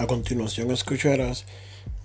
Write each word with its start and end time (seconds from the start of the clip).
A 0.00 0.06
continuación 0.06 0.70
escucharás 0.70 1.44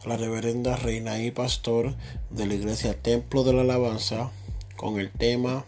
a 0.04 0.10
la 0.10 0.18
reverenda 0.18 0.76
reina 0.76 1.18
y 1.18 1.32
pastor 1.32 1.94
de 2.30 2.46
la 2.46 2.54
iglesia 2.54 2.94
Templo 2.94 3.46
de 3.46 3.54
la 3.54 3.62
Alabanza 3.62 4.32
con 4.76 5.00
el 5.00 5.10
tema 5.12 5.64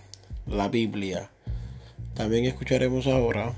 La 0.45 0.67
Biblia. 0.67 1.29
También 2.15 2.43
escucharemos 2.43 3.07
ahora 3.07 3.53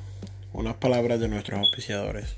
unas 0.54 0.76
palabras 0.76 1.20
de 1.20 1.30
nuestros 1.30 1.60
auspiciadores. 1.62 2.38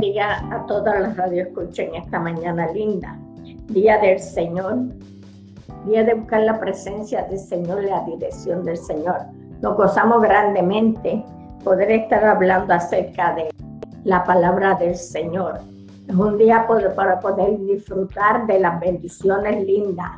Día 0.00 0.38
a 0.50 0.64
todas 0.66 0.98
las 0.98 1.14
radios 1.14 1.48
escuchen 1.48 1.94
esta 1.94 2.18
mañana 2.20 2.72
linda, 2.72 3.18
día 3.68 3.98
del 3.98 4.18
Señor, 4.18 4.78
día 5.86 6.02
de 6.04 6.14
buscar 6.14 6.42
la 6.42 6.58
presencia 6.58 7.22
del 7.24 7.38
Señor 7.38 7.84
la 7.84 8.00
dirección 8.02 8.64
del 8.64 8.76
Señor. 8.76 9.18
Nos 9.60 9.76
gozamos 9.76 10.20
grandemente 10.20 11.24
poder 11.64 11.90
estar 11.90 12.24
hablando 12.24 12.74
acerca 12.74 13.34
de 13.34 13.48
la 14.04 14.24
palabra 14.24 14.74
del 14.74 14.96
Señor. 14.96 15.60
Es 16.08 16.14
un 16.14 16.36
día 16.38 16.66
para 16.94 17.20
poder 17.20 17.58
disfrutar 17.60 18.46
de 18.46 18.60
las 18.60 18.78
bendiciones 18.80 19.64
lindas. 19.64 20.10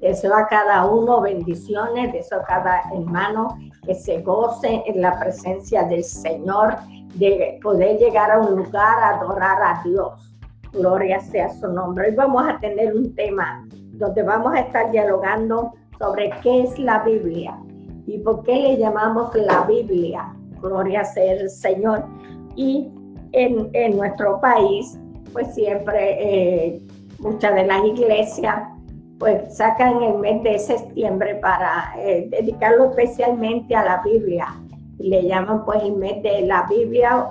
Deseo 0.00 0.34
a 0.34 0.48
cada 0.48 0.84
uno 0.86 1.20
bendiciones, 1.20 2.12
deseo 2.12 2.40
a 2.40 2.44
cada 2.44 2.82
hermano 2.92 3.56
que 3.86 3.94
se 3.94 4.20
goce 4.22 4.82
en 4.86 5.00
la 5.00 5.18
presencia 5.18 5.84
del 5.84 6.02
Señor 6.02 6.76
de 7.14 7.60
poder 7.62 7.98
llegar 7.98 8.32
a 8.32 8.40
un 8.40 8.56
lugar 8.56 8.98
a 8.98 9.20
adorar 9.20 9.62
a 9.62 9.82
Dios. 9.84 10.34
Gloria 10.72 11.20
sea 11.20 11.48
su 11.50 11.68
nombre. 11.68 12.08
Hoy 12.08 12.14
vamos 12.16 12.44
a 12.48 12.58
tener 12.58 12.96
un 12.96 13.14
tema 13.14 13.64
donde 13.92 14.22
vamos 14.22 14.54
a 14.54 14.60
estar 14.60 14.90
dialogando 14.90 15.72
sobre 15.98 16.30
qué 16.42 16.64
es 16.64 16.78
la 16.78 17.02
Biblia 17.04 17.58
y 18.06 18.18
por 18.18 18.42
qué 18.42 18.56
le 18.56 18.76
llamamos 18.78 19.34
la 19.34 19.62
Biblia. 19.62 20.34
Gloria 20.60 21.04
sea 21.04 21.32
el 21.32 21.50
Señor. 21.50 22.04
Y 22.56 22.90
en, 23.32 23.70
en 23.72 23.96
nuestro 23.96 24.40
país, 24.40 24.98
pues 25.32 25.54
siempre 25.54 26.74
eh, 26.74 26.82
muchas 27.18 27.54
de 27.54 27.66
las 27.66 27.84
iglesias 27.84 28.68
pues 29.18 29.56
sacan 29.56 30.02
el 30.02 30.18
mes 30.18 30.42
de 30.42 30.58
septiembre 30.58 31.36
para 31.36 31.94
eh, 31.96 32.26
dedicarlo 32.30 32.90
especialmente 32.90 33.74
a 33.76 33.84
la 33.84 34.02
Biblia 34.02 34.48
le 35.02 35.26
llaman 35.26 35.64
pues 35.64 35.82
el 35.82 35.96
mes 35.96 36.22
de 36.22 36.42
la 36.42 36.66
Biblia 36.68 37.28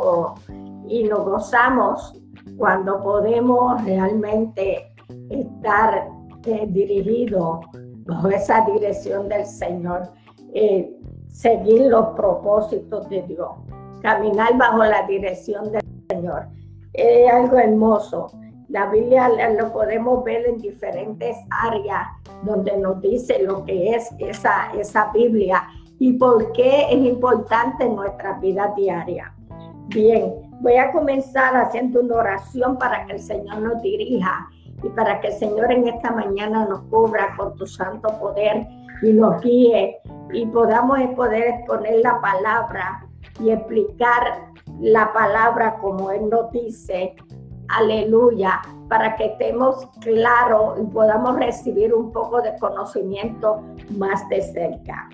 y 0.87 1.03
nos 1.03 1.25
gozamos 1.25 2.13
cuando 2.57 3.01
podemos 3.01 3.83
realmente 3.85 4.93
estar 5.29 6.07
dirigidos 6.41 7.59
bajo 8.05 8.29
esa 8.29 8.65
dirección 8.65 9.29
del 9.29 9.45
Señor, 9.45 10.09
eh, 10.53 10.93
seguir 11.27 11.83
los 11.83 12.07
propósitos 12.15 13.07
de 13.09 13.21
Dios, 13.23 13.49
caminar 14.01 14.57
bajo 14.57 14.83
la 14.83 15.05
dirección 15.07 15.71
del 15.71 15.81
Señor. 16.09 16.47
Es 16.93 17.31
algo 17.31 17.57
hermoso. 17.57 18.31
La 18.69 18.89
Biblia 18.89 19.29
lo 19.57 19.71
podemos 19.73 20.23
ver 20.23 20.45
en 20.45 20.57
diferentes 20.57 21.35
áreas 21.49 22.07
donde 22.43 22.77
nos 22.77 23.01
dice 23.01 23.43
lo 23.43 23.63
que 23.65 23.95
es 23.95 24.09
esa, 24.19 24.71
esa 24.73 25.11
Biblia 25.13 25.63
y 25.99 26.13
por 26.13 26.51
qué 26.53 26.87
es 26.89 27.05
importante 27.05 27.85
en 27.85 27.95
nuestra 27.95 28.39
vida 28.39 28.73
diaria. 28.75 29.33
Bien, 29.87 30.33
voy 30.61 30.77
a 30.77 30.91
comenzar 30.91 31.55
haciendo 31.55 31.99
una 31.99 32.15
oración 32.15 32.77
para 32.77 33.05
que 33.05 33.13
el 33.13 33.19
Señor 33.19 33.57
nos 33.59 33.81
dirija 33.81 34.49
y 34.83 34.89
para 34.89 35.19
que 35.21 35.27
el 35.27 35.33
Señor 35.33 35.71
en 35.71 35.87
esta 35.87 36.11
mañana 36.11 36.65
nos 36.65 36.81
cubra 36.83 37.35
con 37.37 37.55
tu 37.55 37.65
santo 37.65 38.09
poder 38.19 38.67
y 39.01 39.13
nos 39.13 39.41
guíe 39.41 39.99
y 40.33 40.45
podamos 40.47 40.99
poder 41.15 41.47
exponer 41.47 42.01
la 42.03 42.19
palabra 42.21 43.05
y 43.39 43.51
explicar 43.51 44.51
la 44.79 45.11
palabra 45.13 45.77
como 45.79 46.11
Él 46.11 46.29
nos 46.29 46.51
dice. 46.51 47.15
Aleluya, 47.69 48.61
para 48.89 49.15
que 49.15 49.27
estemos 49.27 49.87
claros 50.01 50.79
y 50.81 50.85
podamos 50.87 51.37
recibir 51.37 51.93
un 51.93 52.11
poco 52.11 52.41
de 52.41 52.57
conocimiento 52.59 53.61
más 53.97 54.27
de 54.29 54.41
cerca. 54.41 55.09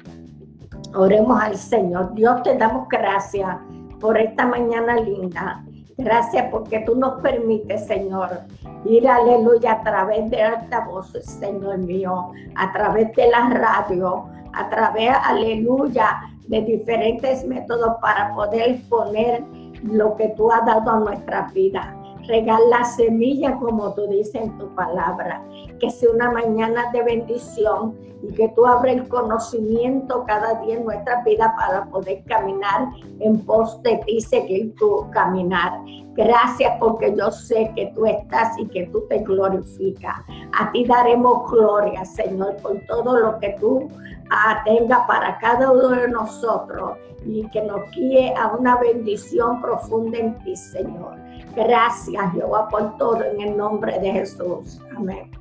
Oremos 0.96 1.40
al 1.40 1.56
Señor. 1.56 2.14
Dios 2.16 2.42
te 2.44 2.58
damos 2.58 2.88
gracias 2.90 3.58
por 4.00 4.18
esta 4.18 4.48
mañana 4.48 4.96
linda. 4.96 5.64
Gracias 5.98 6.46
porque 6.52 6.80
tú 6.82 6.96
nos 6.96 7.22
permites, 7.22 7.88
Señor, 7.88 8.42
ir, 8.86 9.08
aleluya, 9.08 9.74
a 9.74 9.84
través 9.84 10.30
de 10.30 10.44
altavoces, 10.44 11.26
Señor 11.26 11.80
mío, 11.80 12.32
a 12.56 12.72
través 12.72 13.12
de 13.16 13.30
la 13.30 13.50
radio, 13.50 14.26
a 14.54 14.70
través, 14.70 15.12
aleluya, 15.24 16.22
de 16.48 16.62
diferentes 16.62 17.46
métodos 17.46 17.96
para 18.00 18.34
poder 18.36 18.70
exponer 18.72 19.44
lo 19.84 20.16
que 20.16 20.30
tú 20.30 20.52
has 20.52 20.66
dado 20.66 20.92
a 20.92 21.00
nuestra 21.00 21.50
vida 21.54 21.96
regala 22.28 22.84
semilla 22.84 23.58
como 23.58 23.94
tú 23.94 24.08
dices 24.08 24.36
en 24.36 24.58
tu 24.58 24.68
palabra, 24.76 25.44
que 25.80 25.90
sea 25.90 26.12
una 26.12 26.32
mañana 26.32 26.92
de 26.92 27.04
bendición 27.04 27.96
y 28.22 28.34
que 28.34 28.50
tú 28.50 28.66
abres 28.66 28.98
el 28.98 29.08
conocimiento 29.08 30.24
cada 30.26 30.62
día 30.62 30.76
en 30.76 30.86
nuestra 30.86 31.24
vida 31.24 31.54
para 31.58 31.86
poder 31.86 32.24
caminar 32.26 32.90
en 33.20 33.40
pos 33.46 33.82
de 33.84 33.98
ti, 34.06 34.22
seguir 34.22 34.76
tu 34.76 35.10
caminar. 35.12 35.80
Gracias 36.16 36.74
porque 36.80 37.16
yo 37.16 37.30
sé 37.30 37.72
que 37.76 37.92
tú 37.94 38.06
estás 38.06 38.58
y 38.58 38.68
que 38.68 38.88
tú 38.88 39.04
te 39.08 39.20
glorificas. 39.20 40.16
A 40.60 40.72
ti 40.72 40.84
daremos 40.86 41.50
gloria, 41.52 42.04
Señor, 42.06 42.56
por 42.58 42.80
todo 42.88 43.20
lo 43.20 43.38
que 43.40 43.56
tú 43.60 43.88
ah, 44.32 44.62
tengas 44.66 45.06
para 45.08 45.38
cada 45.38 45.72
uno 45.72 45.90
de 45.90 46.08
nosotros 46.08 46.98
y 47.24 47.48
que 47.50 47.62
nos 47.62 47.92
guíe 47.92 48.34
a 48.36 48.56
una 48.56 48.78
bendición 48.78 49.62
profunda 49.62 50.18
en 50.18 50.38
ti, 50.40 50.56
Señor. 50.56 51.27
Gracias, 51.58 52.34
Jehová, 52.34 52.68
por 52.70 52.98
todo 52.98 53.24
en 53.24 53.42
el 53.42 53.58
nombre 53.58 53.98
de 53.98 54.12
Jesús. 54.12 54.80
Amén. 54.96 55.32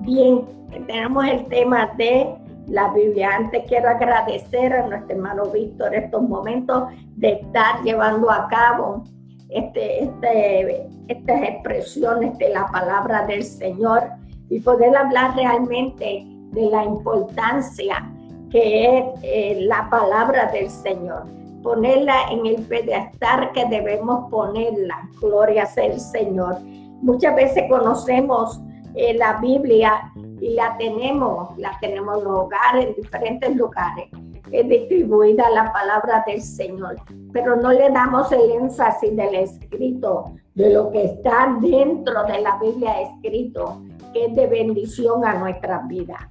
Bien, 0.00 0.40
tenemos 0.70 1.26
el 1.26 1.44
tema 1.48 1.92
de 1.98 2.34
la 2.68 2.88
Biblia. 2.94 3.36
Antes 3.36 3.64
quiero 3.68 3.90
agradecer 3.90 4.72
a 4.72 4.86
nuestro 4.86 5.14
hermano 5.14 5.44
Víctor 5.50 5.94
estos 5.94 6.22
momentos 6.22 6.84
de 7.16 7.32
estar 7.32 7.82
llevando 7.82 8.30
a 8.30 8.48
cabo 8.48 9.04
este, 9.50 10.04
este, 10.04 10.88
estas 11.08 11.42
expresiones 11.42 12.38
de 12.38 12.48
la 12.48 12.66
palabra 12.68 13.26
del 13.26 13.44
Señor 13.44 14.02
y 14.48 14.60
poder 14.60 14.96
hablar 14.96 15.36
realmente 15.36 16.24
de 16.52 16.70
la 16.70 16.84
importancia 16.84 18.10
que 18.50 18.98
es 18.98 19.04
eh, 19.22 19.58
la 19.66 19.90
palabra 19.90 20.50
del 20.52 20.70
Señor 20.70 21.24
ponerla 21.66 22.28
en 22.30 22.46
el 22.46 22.62
pedestal 22.62 23.50
que 23.50 23.66
debemos 23.66 24.30
ponerla. 24.30 25.08
Gloria 25.20 25.66
sea 25.66 25.86
el 25.86 25.98
Señor. 25.98 26.60
Muchas 27.02 27.34
veces 27.34 27.64
conocemos 27.68 28.60
eh, 28.94 29.14
la 29.14 29.38
Biblia 29.40 30.12
y 30.40 30.50
la 30.50 30.76
tenemos, 30.78 31.58
la 31.58 31.76
tenemos 31.80 32.18
en 32.18 32.24
los 32.24 32.38
hogares, 32.38 32.86
en 32.86 32.94
diferentes 32.94 33.56
lugares. 33.56 34.06
Es 34.52 34.68
distribuida 34.68 35.50
la 35.50 35.72
palabra 35.72 36.22
del 36.24 36.40
Señor, 36.40 36.98
pero 37.32 37.56
no 37.56 37.72
le 37.72 37.90
damos 37.90 38.30
el 38.30 38.48
énfasis 38.48 39.16
del 39.16 39.34
escrito, 39.34 40.36
de 40.54 40.72
lo 40.72 40.92
que 40.92 41.04
está 41.04 41.52
dentro 41.60 42.22
de 42.26 42.42
la 42.42 42.60
Biblia 42.62 43.00
escrito, 43.00 43.82
que 44.12 44.26
es 44.26 44.36
de 44.36 44.46
bendición 44.46 45.24
a 45.24 45.34
nuestra 45.34 45.80
vida. 45.88 46.28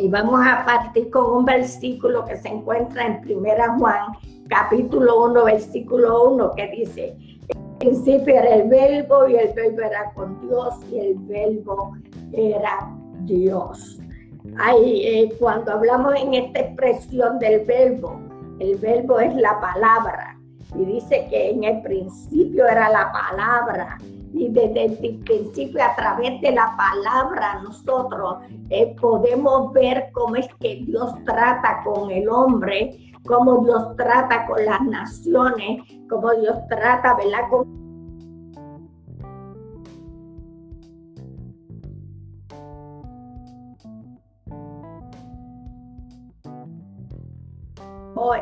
Y 0.00 0.08
vamos 0.08 0.40
a 0.42 0.64
partir 0.64 1.10
con 1.10 1.30
un 1.30 1.44
versículo 1.44 2.24
que 2.24 2.38
se 2.38 2.48
encuentra 2.48 3.06
en 3.06 3.20
Primera 3.20 3.76
Juan, 3.76 4.12
capítulo 4.48 5.26
1, 5.26 5.44
versículo 5.44 6.30
1, 6.30 6.52
que 6.52 6.68
dice, 6.68 7.16
en 7.48 7.78
principio 7.78 8.34
era 8.34 8.54
el 8.54 8.68
verbo 8.70 9.28
y 9.28 9.36
el 9.36 9.52
verbo 9.52 9.82
era 9.82 10.10
con 10.14 10.40
Dios 10.40 10.74
y 10.90 11.00
el 11.00 11.18
verbo 11.18 11.92
era 12.32 12.90
Dios. 13.24 13.98
Ahí, 14.58 15.02
eh, 15.04 15.36
cuando 15.38 15.72
hablamos 15.72 16.14
en 16.14 16.32
esta 16.32 16.60
expresión 16.60 17.38
del 17.38 17.66
verbo, 17.66 18.18
el 18.58 18.76
verbo 18.76 19.20
es 19.20 19.34
la 19.34 19.60
palabra. 19.60 20.38
Y 20.78 20.84
dice 20.86 21.26
que 21.28 21.50
en 21.50 21.64
el 21.64 21.82
principio 21.82 22.66
era 22.66 22.88
la 22.88 23.12
palabra 23.12 23.98
y 24.32 24.48
desde 24.48 24.84
el 24.84 25.18
principio 25.24 25.82
a 25.82 25.94
través 25.96 26.40
de 26.40 26.52
la 26.52 26.76
palabra 26.76 27.60
nosotros 27.62 28.36
eh, 28.70 28.94
podemos 29.00 29.72
ver 29.72 30.10
cómo 30.12 30.36
es 30.36 30.46
que 30.60 30.82
Dios 30.86 31.12
trata 31.24 31.82
con 31.84 32.10
el 32.10 32.28
hombre, 32.28 33.12
cómo 33.26 33.64
Dios 33.64 33.96
trata 33.96 34.46
con 34.46 34.64
las 34.64 34.80
naciones, 34.82 35.82
cómo 36.08 36.30
Dios 36.32 36.56
trata, 36.68 37.14
¿verdad? 37.14 37.48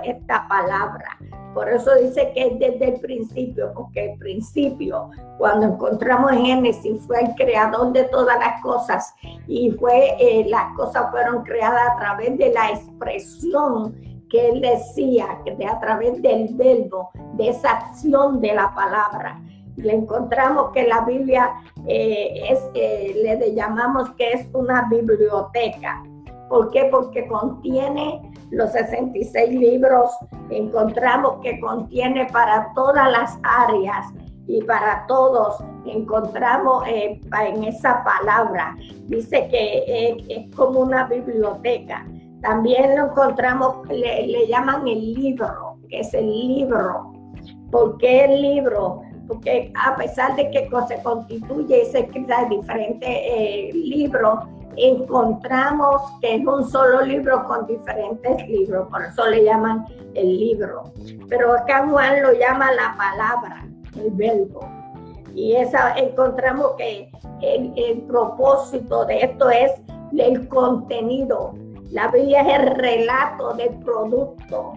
Esta 0.04 0.46
palabra 0.48 1.18
Por 1.54 1.68
eso 1.68 1.94
dice 1.96 2.30
que 2.34 2.46
es 2.46 2.58
desde 2.58 2.94
el 2.94 3.00
principio, 3.00 3.72
porque 3.74 4.12
el 4.12 4.18
principio, 4.18 5.10
cuando 5.38 5.66
encontramos 5.66 6.32
en 6.32 6.44
Génesis, 6.44 7.02
fue 7.06 7.20
el 7.20 7.34
creador 7.34 7.92
de 7.92 8.04
todas 8.04 8.38
las 8.38 8.60
cosas 8.62 9.14
y 9.46 9.70
fue 9.72 10.14
eh, 10.18 10.46
las 10.48 10.74
cosas 10.76 11.10
fueron 11.10 11.42
creadas 11.42 11.90
a 11.90 11.98
través 11.98 12.36
de 12.38 12.52
la 12.52 12.70
expresión 12.70 13.94
que 14.30 14.48
él 14.50 14.60
decía, 14.60 15.26
que 15.44 15.54
de, 15.56 15.66
a 15.66 15.80
través 15.80 16.20
del 16.22 16.54
verbo, 16.54 17.10
de 17.34 17.48
esa 17.48 17.70
acción 17.70 18.40
de 18.40 18.54
la 18.54 18.74
palabra. 18.74 19.40
Le 19.76 19.94
encontramos 19.94 20.72
que 20.72 20.86
la 20.86 21.02
Biblia 21.02 21.52
eh, 21.86 22.50
es, 22.50 22.60
eh, 22.74 23.14
le 23.22 23.54
llamamos 23.54 24.10
que 24.10 24.32
es 24.32 24.46
una 24.52 24.88
biblioteca. 24.90 26.02
¿Por 26.48 26.70
qué? 26.70 26.88
Porque 26.90 27.26
contiene 27.26 28.22
los 28.50 28.72
66 28.72 29.50
libros, 29.50 30.10
encontramos 30.50 31.40
que 31.42 31.60
contiene 31.60 32.26
para 32.32 32.72
todas 32.74 33.10
las 33.10 33.38
áreas 33.42 34.06
y 34.46 34.62
para 34.62 35.06
todos 35.06 35.62
encontramos 35.86 36.86
eh, 36.88 37.20
en 37.46 37.64
esa 37.64 38.02
palabra. 38.02 38.74
Dice 39.06 39.46
que 39.48 40.16
es 40.28 40.56
como 40.56 40.80
una 40.80 41.04
biblioteca. 41.06 42.06
También 42.40 42.96
lo 42.96 43.06
encontramos, 43.06 43.86
le, 43.88 44.46
llaman 44.46 44.86
el 44.88 45.14
libro, 45.14 45.76
que 45.88 46.00
es 46.00 46.14
el 46.14 46.26
libro. 46.26 47.12
¿Por 47.70 47.98
qué 47.98 48.24
el 48.24 48.40
libro? 48.40 49.02
Porque 49.26 49.70
a 49.84 49.96
pesar 49.96 50.34
de 50.36 50.50
que 50.50 50.70
se 50.88 51.02
constituye 51.02 51.82
y 51.82 51.86
se 51.86 52.00
escrita 52.00 52.42
en 52.42 52.48
diferentes 52.48 53.08
eh, 53.08 53.70
libros, 53.74 54.38
encontramos 54.78 56.00
que 56.20 56.36
es 56.36 56.46
un 56.46 56.68
solo 56.68 57.02
libro 57.02 57.44
con 57.46 57.66
diferentes 57.66 58.48
libros, 58.48 58.88
por 58.88 59.04
eso 59.04 59.26
le 59.26 59.44
llaman 59.44 59.84
el 60.14 60.38
libro. 60.38 60.84
Pero 61.28 61.54
acá 61.54 61.86
Juan 61.88 62.22
lo 62.22 62.32
llama 62.32 62.72
la 62.72 62.96
palabra, 62.96 63.66
el 63.96 64.10
verbo. 64.12 64.60
Y 65.34 65.54
esa 65.54 65.96
encontramos 65.96 66.72
que 66.76 67.10
el, 67.42 67.72
el 67.76 68.02
propósito 68.02 69.04
de 69.04 69.20
esto 69.20 69.50
es 69.50 69.72
el 70.16 70.48
contenido, 70.48 71.54
la 71.90 72.08
Biblia 72.08 72.42
es 72.42 72.60
el 72.60 72.74
relato 72.76 73.54
del 73.54 73.74
producto, 73.78 74.72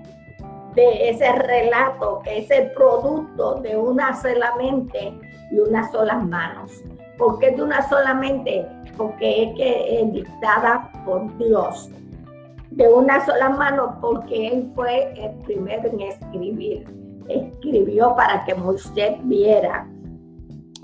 de 0.75 1.09
ese 1.09 1.31
relato, 1.33 2.21
que 2.23 2.39
es 2.39 2.51
el 2.51 2.71
producto 2.71 3.55
de 3.55 3.75
una 3.75 4.19
sola 4.21 4.55
mente 4.55 5.13
y 5.51 5.59
unas 5.59 5.91
solas 5.91 6.23
manos. 6.23 6.71
¿Por 7.21 7.37
qué 7.37 7.51
de 7.51 7.61
una 7.61 7.87
sola 7.87 8.15
mente? 8.15 8.65
Porque 8.97 9.43
es 9.43 9.55
que 9.55 10.01
es 10.01 10.11
dictada 10.11 10.91
por 11.05 11.37
Dios. 11.37 11.91
De 12.71 12.91
una 12.91 13.23
sola 13.23 13.49
mano, 13.49 13.95
porque 14.01 14.47
Él 14.47 14.71
fue 14.73 15.13
el 15.23 15.29
primero 15.43 15.87
en 15.87 16.01
escribir. 16.01 16.83
Escribió 17.29 18.15
para 18.15 18.43
que 18.43 18.55
Moisés 18.55 19.17
viera 19.25 19.87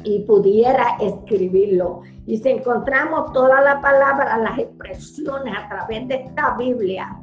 y 0.04 0.20
pudiera 0.20 0.98
escribirlo. 1.02 2.02
Y 2.28 2.38
si 2.38 2.50
encontramos 2.50 3.34
toda 3.34 3.60
la 3.62 3.82
palabra, 3.82 4.38
las 4.38 4.60
expresiones 4.60 5.56
a 5.58 5.68
través 5.68 6.08
de 6.08 6.16
esta 6.18 6.56
Biblia, 6.56 7.18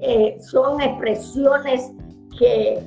eh, 0.00 0.36
son 0.38 0.82
expresiones 0.82 1.90
que 2.38 2.78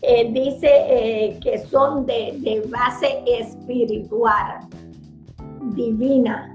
eh, 0.00 0.30
dice 0.32 0.68
eh, 0.70 1.38
que 1.42 1.58
son 1.58 2.06
de, 2.06 2.62
base 2.70 3.22
espiritual, 3.26 4.60
divina. 5.74 6.54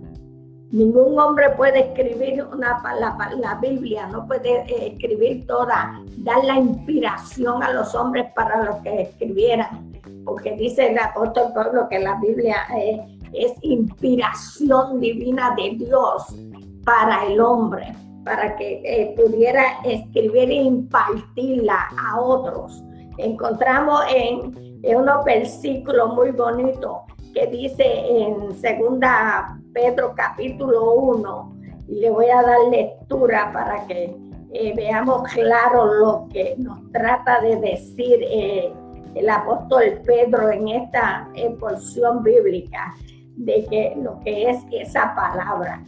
Ningún 0.72 1.20
hombre 1.20 1.52
puede 1.52 1.92
escribir 1.92 2.44
una, 2.52 2.82
la, 3.00 3.32
la 3.40 3.56
Biblia, 3.56 4.08
no 4.08 4.26
puede 4.28 4.66
escribir 4.88 5.46
toda, 5.46 6.02
dar 6.18 6.44
la 6.44 6.58
inspiración 6.58 7.62
a 7.62 7.72
los 7.74 7.94
hombres 7.94 8.26
para 8.34 8.64
lo 8.64 8.82
que 8.82 9.04
escribieran 9.04 9.94
porque 10.26 10.56
dice 10.56 10.92
el 10.92 10.98
apóstol 10.98 11.52
Pablo 11.54 11.88
que 11.90 12.00
la 12.00 12.16
Biblia 12.20 12.58
eh, 12.78 13.02
es 13.34 13.54
inspiración 13.62 15.00
divina 15.00 15.56
de 15.56 15.76
Dios 15.76 16.36
para 16.86 17.26
el 17.26 17.40
hombre, 17.40 17.94
para 18.24 18.56
que 18.56 18.82
eh, 18.84 19.16
pudiera 19.16 19.80
escribir 19.84 20.50
e 20.50 20.56
impartirla 20.56 21.90
a 21.98 22.20
otros. 22.20 22.84
Encontramos 23.18 24.02
en, 24.14 24.80
en 24.84 24.98
unos 24.98 25.24
versículos 25.26 26.14
muy 26.16 26.32
bonitos 26.32 26.98
que 27.34 27.48
dice 27.48 27.84
en 27.84 28.54
segunda 28.56 29.60
Pedro 29.74 30.14
capítulo 30.16 30.94
1, 30.94 31.56
y 31.88 31.96
le 32.00 32.10
voy 32.10 32.28
a 32.28 32.42
dar 32.42 32.60
lectura 32.70 33.52
para 33.52 33.86
que 33.88 34.16
eh, 34.54 34.74
veamos 34.76 35.24
claro 35.34 35.94
lo 35.96 36.28
que 36.32 36.56
nos 36.58 36.92
trata 36.92 37.42
de 37.42 37.56
decir 37.58 38.20
el 39.16 39.30
apóstol 39.30 40.02
Pedro 40.06 40.52
en 40.52 40.68
esta 40.70 41.28
porción 41.60 42.24
bíblica 42.24 42.94
de 43.36 43.66
que 43.66 43.96
lo 44.02 44.20
que 44.20 44.50
es 44.50 44.58
esa 44.72 45.14
palabra. 45.16 45.84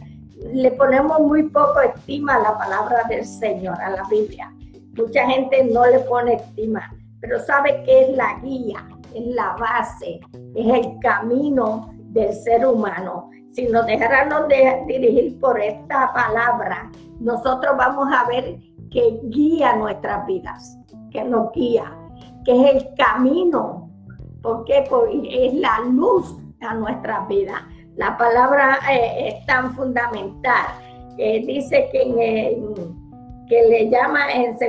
Le 0.52 0.70
ponemos 0.72 1.20
muy 1.20 1.44
poco 1.44 1.80
estima 1.80 2.34
a 2.34 2.40
la 2.40 2.58
palabra 2.58 3.04
del 3.08 3.24
Señor, 3.24 3.80
a 3.80 3.90
la 3.90 4.02
Biblia. 4.10 4.52
Mucha 4.96 5.26
gente 5.26 5.64
no 5.64 5.86
le 5.86 6.00
pone 6.00 6.34
estima, 6.34 6.92
pero 7.20 7.38
sabe 7.38 7.82
que 7.84 8.02
es 8.02 8.16
la 8.16 8.38
guía, 8.42 8.86
es 9.18 9.26
la 9.34 9.56
base, 9.58 10.20
es 10.54 10.66
el 10.66 10.98
camino 11.00 11.90
del 12.12 12.32
ser 12.32 12.66
humano. 12.66 13.30
Si 13.52 13.66
nos 13.68 13.86
dejáramos 13.86 14.48
de 14.48 14.84
dirigir 14.86 15.38
por 15.40 15.60
esta 15.60 16.12
palabra, 16.12 16.90
nosotros 17.20 17.76
vamos 17.76 18.08
a 18.12 18.26
ver 18.28 18.58
que 18.90 19.20
guía 19.24 19.76
nuestras 19.76 20.26
vidas, 20.26 20.78
que 21.10 21.24
nos 21.24 21.52
guía 21.52 21.92
que 22.46 22.52
es 22.52 22.74
el 22.76 22.94
camino, 22.94 23.90
porque 24.40 24.78
es 24.78 25.54
la 25.54 25.80
luz 25.80 26.36
a 26.60 26.74
nuestra 26.74 27.26
vida. 27.26 27.68
La 27.96 28.16
palabra 28.16 28.78
eh, 28.90 29.28
es 29.28 29.46
tan 29.46 29.74
fundamental. 29.74 30.66
dice 31.16 31.88
que, 31.90 32.56
que 33.48 33.62
le 33.68 33.90
llama 33.90 34.32
en 34.32 34.52
2 34.52 34.60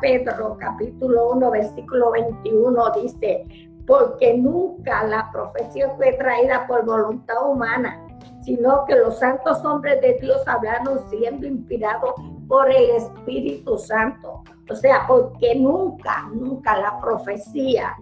Pedro 0.00 0.56
capítulo 0.58 1.32
1 1.32 1.50
versículo 1.50 2.12
21, 2.12 2.90
dice, 3.02 3.44
porque 3.86 4.36
nunca 4.36 5.04
la 5.04 5.30
profecía 5.30 5.90
fue 5.96 6.12
traída 6.14 6.66
por 6.66 6.84
voluntad 6.84 7.48
humana, 7.48 8.00
sino 8.42 8.84
que 8.84 8.96
los 8.96 9.18
santos 9.18 9.64
hombres 9.64 10.00
de 10.00 10.18
Dios 10.20 10.42
hablaron 10.46 11.00
siendo 11.08 11.46
inspirados 11.46 12.14
por 12.48 12.70
el 12.70 12.90
Espíritu 12.90 13.78
Santo. 13.78 14.42
O 14.68 14.74
sea, 14.74 15.04
porque 15.06 15.54
nunca, 15.54 16.28
nunca 16.32 16.76
la 16.78 16.98
profecía 17.00 17.96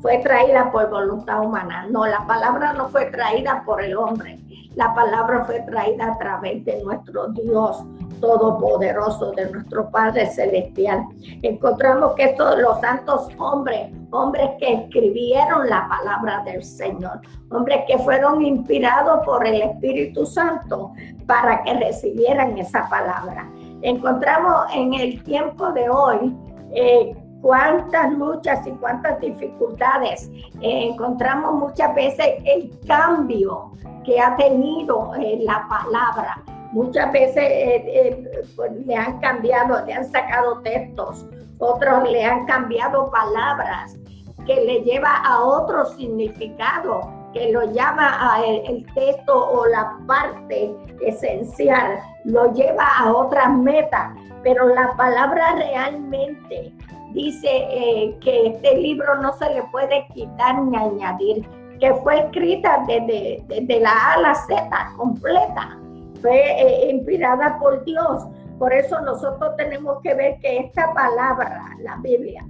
fue 0.00 0.18
traída 0.18 0.70
por 0.70 0.90
voluntad 0.90 1.40
humana. 1.40 1.86
No, 1.88 2.06
la 2.06 2.26
palabra 2.26 2.72
no 2.72 2.88
fue 2.88 3.06
traída 3.06 3.62
por 3.64 3.82
el 3.82 3.96
hombre. 3.96 4.41
La 4.74 4.94
palabra 4.94 5.44
fue 5.44 5.60
traída 5.60 6.12
a 6.12 6.18
través 6.18 6.64
de 6.64 6.82
nuestro 6.82 7.28
Dios 7.28 7.84
todopoderoso, 8.20 9.32
de 9.32 9.50
nuestro 9.50 9.90
Padre 9.90 10.26
celestial. 10.26 11.04
Encontramos 11.42 12.14
que 12.14 12.24
estos 12.24 12.58
los 12.58 12.80
santos 12.80 13.28
hombres, 13.38 13.90
hombres 14.12 14.50
que 14.60 14.72
escribieron 14.74 15.68
la 15.68 15.88
palabra 15.88 16.42
del 16.44 16.62
Señor, 16.62 17.20
hombres 17.50 17.80
que 17.86 17.98
fueron 17.98 18.42
inspirados 18.42 19.24
por 19.24 19.46
el 19.46 19.60
Espíritu 19.60 20.24
Santo 20.24 20.92
para 21.26 21.62
que 21.64 21.74
recibieran 21.74 22.56
esa 22.58 22.88
palabra 22.88 23.48
encontramos 23.82 24.66
en 24.74 24.94
el 24.94 25.22
tiempo 25.24 25.72
de 25.72 25.90
hoy 25.90 26.34
eh, 26.74 27.14
cuántas 27.42 28.12
luchas 28.12 28.66
y 28.66 28.70
cuántas 28.72 29.20
dificultades. 29.20 30.30
Eh, 30.62 30.88
encontramos 30.88 31.54
muchas 31.54 31.94
veces 31.94 32.26
el 32.44 32.72
cambio 32.86 33.72
que 34.04 34.18
ha 34.18 34.34
tenido 34.36 35.14
eh, 35.16 35.38
la 35.42 35.66
palabra. 35.68 36.42
Muchas 36.72 37.12
veces 37.12 38.40
pues, 38.56 38.72
le 38.86 38.96
han 38.96 39.20
cambiado, 39.20 39.84
le 39.84 39.92
han 39.92 40.10
sacado 40.10 40.62
textos, 40.62 41.26
otros 41.58 42.10
le 42.10 42.24
han 42.24 42.46
cambiado 42.46 43.10
palabras 43.10 43.98
que 44.46 44.54
le 44.54 44.80
lleva 44.80 45.16
a 45.18 45.40
otro 45.44 45.84
significado, 45.84 47.12
que 47.32 47.52
lo 47.52 47.70
llama 47.72 48.34
a 48.34 48.42
el 48.42 48.86
texto 48.94 49.50
o 49.50 49.66
la 49.66 49.98
parte 50.06 50.74
esencial 51.02 51.98
lo 52.24 52.52
lleva 52.52 52.86
a 52.98 53.12
otras 53.12 53.52
metas, 53.54 54.14
pero 54.42 54.68
la 54.68 54.94
palabra 54.96 55.54
realmente 55.56 56.72
dice 57.12 57.48
eh, 57.48 58.16
que 58.20 58.48
este 58.48 58.76
libro 58.78 59.20
no 59.20 59.32
se 59.36 59.48
le 59.54 59.62
puede 59.64 60.06
quitar 60.14 60.62
ni 60.62 60.76
añadir, 60.76 61.46
que 61.78 61.94
fue 61.94 62.20
escrita 62.20 62.84
desde, 62.86 63.80
la 63.80 63.90
A 63.90 64.14
a 64.14 64.20
la 64.20 64.34
Z 64.34 64.92
completa, 64.96 65.78
fue 66.20 66.40
eh, 66.60 66.90
inspirada 66.90 67.58
por 67.58 67.84
Dios. 67.84 68.24
Por 68.58 68.72
eso 68.72 69.00
nosotros 69.00 69.56
tenemos 69.56 70.00
que 70.02 70.14
ver 70.14 70.38
que 70.40 70.58
esta 70.58 70.92
palabra, 70.94 71.76
la 71.80 71.96
Biblia, 71.96 72.46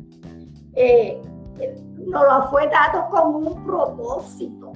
eh, 0.75 1.21
nos 1.99 2.23
lo 2.23 2.51
fue 2.51 2.69
dado 2.69 3.09
como 3.11 3.39
un 3.39 3.65
propósito 3.65 4.73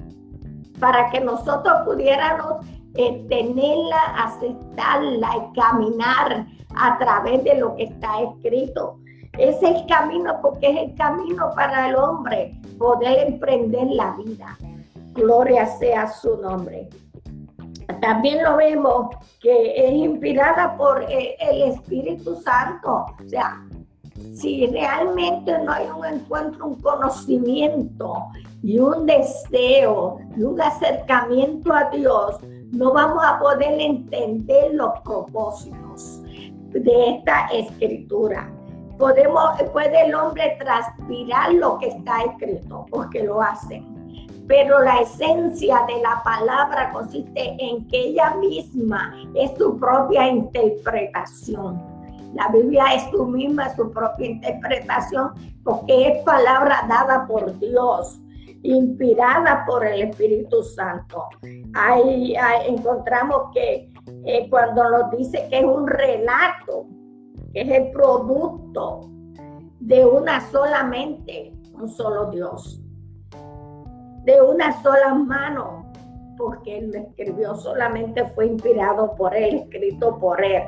para 0.79 1.09
que 1.09 1.19
nosotros 1.19 1.81
pudiéramos 1.85 2.65
tenerla, 2.93 4.01
aceptarla 4.17 5.29
y 5.37 5.59
caminar 5.59 6.47
a 6.75 6.97
través 6.97 7.43
de 7.43 7.55
lo 7.55 7.75
que 7.75 7.83
está 7.83 8.21
escrito. 8.21 8.99
Es 9.37 9.61
el 9.61 9.85
camino 9.85 10.39
porque 10.41 10.69
es 10.69 10.89
el 10.89 10.95
camino 10.95 11.51
para 11.55 11.89
el 11.89 11.95
hombre 11.95 12.59
poder 12.77 13.27
emprender 13.27 13.87
la 13.87 14.15
vida. 14.17 14.57
Gloria 15.13 15.65
sea 15.65 16.07
su 16.07 16.37
nombre. 16.37 16.89
También 18.01 18.43
lo 18.43 18.57
vemos 18.57 19.15
que 19.39 19.87
es 19.87 19.93
inspirada 19.93 20.75
por 20.77 21.03
eh, 21.03 21.35
el 21.39 21.73
Espíritu 21.73 22.35
Santo. 22.41 23.05
O 23.23 23.27
sea, 23.27 23.63
si 24.33 24.67
realmente 24.67 25.57
no 25.59 25.71
hay 25.71 25.87
un 25.87 26.05
encuentro, 26.05 26.67
un 26.67 26.81
conocimiento 26.81 28.27
y 28.63 28.79
un 28.79 29.05
deseo 29.05 30.19
y 30.35 30.43
un 30.43 30.59
acercamiento 30.59 31.73
a 31.73 31.89
Dios, 31.89 32.39
no 32.71 32.93
vamos 32.93 33.23
a 33.23 33.39
poder 33.39 33.79
entender 33.79 34.73
los 34.73 34.99
propósitos 35.01 36.21
de 36.71 37.15
esta 37.15 37.47
escritura. 37.47 38.51
Podemos, 38.97 39.61
puede 39.73 40.05
el 40.05 40.15
hombre 40.15 40.57
transpirar 40.59 41.53
lo 41.53 41.77
que 41.77 41.89
está 41.89 42.23
escrito, 42.23 42.85
porque 42.89 43.23
lo 43.23 43.41
hacen. 43.41 43.85
Pero 44.47 44.79
la 44.79 45.01
esencia 45.01 45.85
de 45.87 46.01
la 46.01 46.21
palabra 46.23 46.91
consiste 46.91 47.55
en 47.59 47.87
que 47.87 47.97
ella 47.97 48.35
misma 48.35 49.13
es 49.35 49.51
su 49.57 49.77
propia 49.77 50.27
interpretación. 50.27 51.81
La 52.33 52.47
Biblia 52.49 52.85
es 52.95 53.03
su 53.11 53.25
misma, 53.25 53.75
su 53.75 53.91
propia 53.91 54.27
interpretación, 54.27 55.33
porque 55.63 56.09
es 56.09 56.23
palabra 56.23 56.85
dada 56.87 57.27
por 57.27 57.57
Dios 57.59 58.19
inspirada 58.63 59.65
por 59.65 59.85
el 59.85 60.09
Espíritu 60.09 60.63
Santo. 60.63 61.25
Ahí, 61.73 62.35
encontramos 62.67 63.51
que 63.53 63.89
eh, 64.25 64.47
cuando 64.49 64.89
nos 64.89 65.11
dice 65.11 65.47
que 65.49 65.59
es 65.59 65.65
un 65.65 65.87
relato, 65.87 66.85
es 67.61 67.69
el 67.69 67.91
producto 67.91 69.09
de 69.79 70.05
una 70.05 70.41
sola 70.51 70.83
mente, 70.83 71.53
un 71.73 71.89
solo 71.89 72.29
Dios, 72.31 72.81
de 74.23 74.41
una 74.41 74.81
sola 74.81 75.13
mano, 75.13 75.91
porque 76.37 76.77
él 76.77 76.91
lo 76.91 76.99
escribió, 76.99 77.55
solamente 77.55 78.25
fue 78.35 78.47
inspirado 78.47 79.15
por 79.15 79.35
él, 79.35 79.55
escrito 79.55 80.17
por 80.19 80.43
él. 80.43 80.63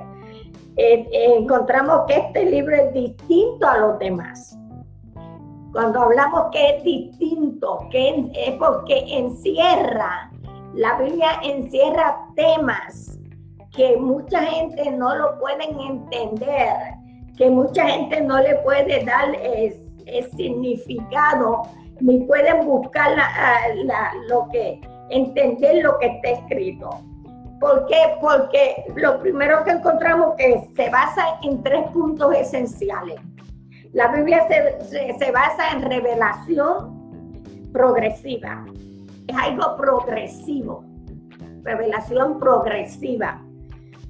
Eh, 0.78 1.08
eh, 1.12 1.36
encontramos 1.38 2.06
que 2.08 2.18
este 2.18 2.46
libro 2.46 2.76
es 2.76 2.94
distinto 2.94 3.68
a 3.68 3.78
los 3.78 4.00
demás 4.00 4.60
cuando 5.72 6.02
hablamos 6.02 6.46
que 6.52 6.78
es 6.78 6.84
distinto, 6.84 7.88
que 7.92 8.32
es 8.34 8.56
porque 8.58 9.06
encierra, 9.08 10.32
la 10.74 10.98
Biblia 11.00 11.40
encierra 11.44 12.28
temas 12.36 13.19
que 13.76 13.98
mucha 13.98 14.44
gente 14.44 14.92
no 14.92 15.16
lo 15.16 15.40
pueden 15.40 15.80
entender, 15.80 16.74
que 17.38 17.50
mucha 17.50 17.88
gente 17.88 18.22
no 18.22 18.40
le 18.40 18.56
puede 18.58 19.04
dar 19.06 19.36
el, 19.36 19.74
significado, 20.36 21.62
ni 22.00 22.20
pueden 22.22 22.66
buscar 22.66 23.16
lo 24.28 24.48
que, 24.52 24.82
entender 25.12 25.84
lo 25.84 26.00
que 26.00 26.08
está 26.08 26.30
escrito. 26.30 26.90
¿Por 27.60 27.86
qué? 27.88 28.16
Porque 28.22 28.86
lo 28.96 29.20
primero 29.20 29.64
que 29.64 29.72
encontramos 29.72 30.36
que 30.36 30.68
se 30.76 30.90
basa 30.90 31.40
en 31.44 31.62
tres 31.62 31.88
puntos 31.92 32.34
esenciales. 32.36 33.20
La 33.92 34.08
Biblia 34.08 34.48
se, 34.48 35.32
basa 35.32 35.72
en 35.74 35.82
revelación 35.82 37.72
progresiva. 37.74 38.66
Es 39.28 39.36
algo 39.36 39.76
progresivo. 39.76 40.84
Revelación 41.64 42.40
progresiva. 42.40 43.44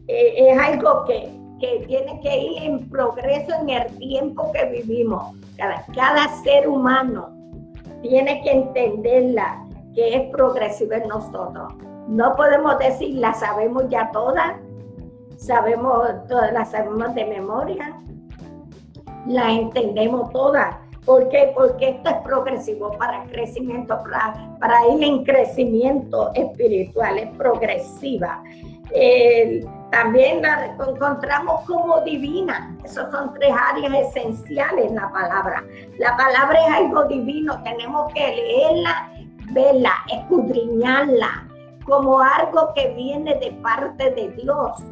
Eh, 0.10 0.50
es 0.50 0.60
algo 0.60 1.06
que, 1.06 1.30
tiene 1.60 2.20
que 2.22 2.38
ir 2.38 2.64
en 2.64 2.90
progreso 2.90 3.54
en 3.62 3.70
el 3.70 3.86
tiempo 3.98 4.52
que 4.54 4.66
vivimos. 4.66 5.36
Cada, 5.56 5.86
cada 5.94 6.28
ser 6.42 6.68
humano 6.68 7.30
tiene 8.02 8.42
que 8.42 8.52
entenderla, 8.52 9.64
que 9.94 10.16
es 10.16 10.32
progresiva 10.32 10.96
en 10.96 11.10
nosotros. 11.10 11.74
No 12.08 12.36
podemos 12.36 12.80
decir 12.80 13.18
la 13.18 13.34
sabemos 13.34 13.84
ya 13.90 14.10
todas, 14.12 14.56
sabemos, 15.38 16.08
todas 16.28 16.54
la 16.54 16.66
sabemos 16.66 17.14
de 17.14 17.26
memoria, 17.26 18.02
la 19.28 19.52
entendemos 19.52 20.32
todas. 20.32 20.76
¿Por 21.06 21.30
qué? 21.30 21.52
Porque 21.54 21.90
esto 21.90 22.10
es 22.10 22.18
progresivo 22.24 22.94
para 22.98 23.26
crecimiento, 23.26 24.00
para, 24.02 24.58
para 24.60 24.88
ir 24.88 25.04
en 25.04 25.24
crecimiento 25.24 26.32
espiritual, 26.34 27.20
es 27.20 27.30
progresiva. 27.38 28.42
También 29.92 30.42
la 30.42 30.76
encontramos 30.88 31.62
como 31.66 32.02
divina. 32.02 32.76
Esas 32.84 33.12
son 33.12 33.34
tres 33.34 33.52
áreas 33.52 34.08
esenciales 34.08 34.88
en 34.88 34.96
la 34.96 35.12
palabra. 35.12 35.64
La 35.98 36.16
palabra 36.16 36.60
es 36.68 36.74
algo 36.76 37.06
divino, 37.06 37.62
tenemos 37.64 38.12
que 38.14 38.20
leerla, 38.20 39.12
verla, 39.52 39.94
escudriñarla 40.12 41.48
como 41.86 42.20
algo 42.20 42.72
que 42.76 42.94
viene 42.94 43.36
de 43.36 43.52
parte 43.64 44.12
de 44.12 44.30
Dios 44.30 44.84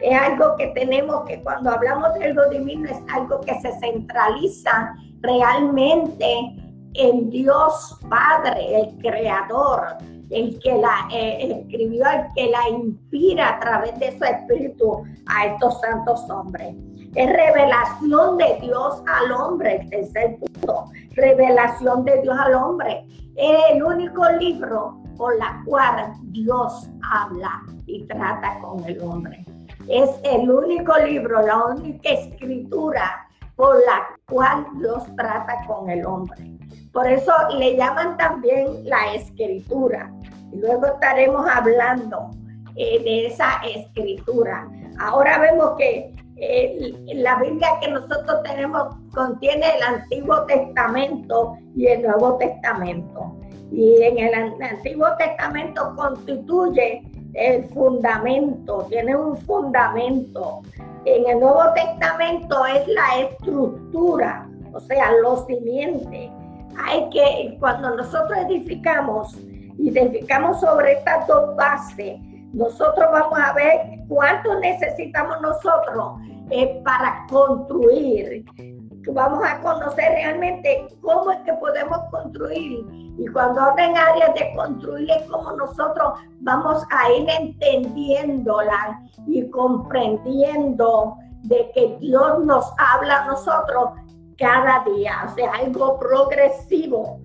es 0.00 0.20
algo 0.20 0.56
que 0.56 0.68
tenemos 0.68 1.24
que 1.24 1.42
cuando 1.42 1.70
hablamos 1.70 2.14
de 2.14 2.34
lo 2.34 2.48
divino 2.50 2.88
es 2.88 2.98
algo 3.12 3.40
que 3.40 3.58
se 3.60 3.72
centraliza 3.80 4.94
realmente 5.20 6.54
en 6.94 7.30
Dios 7.30 7.98
Padre, 8.08 8.80
el 8.80 8.98
Creador, 8.98 9.96
el 10.30 10.58
que 10.60 10.74
la 10.74 11.08
eh, 11.12 11.60
escribió, 11.60 12.04
el 12.06 12.32
que 12.34 12.50
la 12.50 12.68
inspira 12.68 13.50
a 13.50 13.60
través 13.60 13.98
de 13.98 14.18
su 14.18 14.24
espíritu 14.24 15.04
a 15.26 15.46
estos 15.46 15.80
santos 15.80 16.28
hombres. 16.30 16.74
Es 17.14 17.32
revelación 17.32 18.36
de 18.36 18.58
Dios 18.60 19.02
al 19.06 19.32
hombre, 19.32 19.80
el 19.80 19.88
tercer 19.88 20.38
punto, 20.38 20.84
revelación 21.12 22.04
de 22.04 22.20
Dios 22.22 22.36
al 22.38 22.54
hombre. 22.54 23.06
Es 23.36 23.58
el 23.72 23.82
único 23.82 24.28
libro 24.32 25.00
por 25.16 25.36
la 25.38 25.62
cual 25.64 26.12
Dios 26.24 26.90
habla 27.10 27.62
y 27.86 28.04
trata 28.06 28.58
con 28.60 28.84
el 28.84 29.00
hombre. 29.00 29.44
Es 29.88 30.10
el 30.24 30.50
único 30.50 30.92
libro, 30.98 31.40
la 31.40 31.66
única 31.66 32.10
escritura 32.10 33.26
por 33.54 33.76
la 33.76 34.06
cual 34.28 34.66
Dios 34.78 35.04
trata 35.16 35.64
con 35.66 35.88
el 35.88 36.04
hombre. 36.04 36.58
Por 36.96 37.06
eso 37.06 37.30
le 37.58 37.76
llaman 37.76 38.16
también 38.16 38.68
la 38.84 39.12
escritura. 39.12 40.10
Luego 40.50 40.86
estaremos 40.86 41.46
hablando 41.46 42.30
eh, 42.74 43.02
de 43.04 43.26
esa 43.26 43.60
escritura. 43.66 44.66
Ahora 44.98 45.38
vemos 45.38 45.72
que 45.76 46.10
eh, 46.36 46.94
la 47.16 47.38
Biblia 47.38 47.68
que 47.82 47.90
nosotros 47.90 48.42
tenemos 48.44 48.96
contiene 49.12 49.76
el 49.76 49.82
Antiguo 49.82 50.46
Testamento 50.46 51.58
y 51.76 51.86
el 51.86 52.00
Nuevo 52.00 52.38
Testamento. 52.38 53.36
Y 53.70 54.02
en 54.02 54.16
el 54.16 54.62
Antiguo 54.62 55.08
Testamento 55.18 55.94
constituye 55.96 57.02
el 57.34 57.64
fundamento, 57.74 58.86
tiene 58.88 59.14
un 59.14 59.36
fundamento. 59.36 60.62
En 61.04 61.28
el 61.28 61.40
Nuevo 61.40 61.74
Testamento 61.74 62.64
es 62.64 62.88
la 62.88 63.20
estructura, 63.20 64.48
o 64.72 64.80
sea, 64.80 65.12
los 65.22 65.44
simientes. 65.44 66.30
Hay 66.84 67.08
que, 67.10 67.56
cuando 67.58 67.96
nosotros 67.96 68.38
edificamos, 68.48 69.36
edificamos 69.78 70.60
sobre 70.60 70.92
estas 70.92 71.26
dos 71.26 71.54
bases, 71.56 72.20
nosotros 72.52 73.06
vamos 73.12 73.38
a 73.38 73.52
ver 73.52 74.00
cuánto 74.08 74.58
necesitamos 74.60 75.40
nosotros 75.40 76.20
eh, 76.50 76.80
para 76.84 77.26
construir 77.28 78.44
vamos 79.12 79.40
a 79.44 79.60
conocer 79.60 80.12
realmente 80.12 80.86
cómo 81.00 81.30
es 81.30 81.38
que 81.40 81.52
podemos 81.54 81.98
construir. 82.10 82.84
Y 83.18 83.26
cuando 83.28 83.60
hablen 83.60 83.96
áreas 83.96 84.34
de 84.34 84.52
construir 84.54 85.10
es 85.10 85.22
como 85.30 85.52
nosotros 85.52 86.20
vamos 86.40 86.84
a 86.90 87.12
ir 87.12 87.28
entendiéndola 87.28 89.00
y 89.26 89.48
comprendiendo 89.50 91.16
de 91.44 91.70
que 91.74 91.96
Dios 92.00 92.44
nos 92.44 92.72
habla 92.78 93.22
a 93.22 93.26
nosotros 93.26 93.90
cada 94.38 94.84
día, 94.84 95.24
o 95.26 95.34
sea, 95.34 95.52
algo 95.52 95.98
progresivo. 95.98 97.20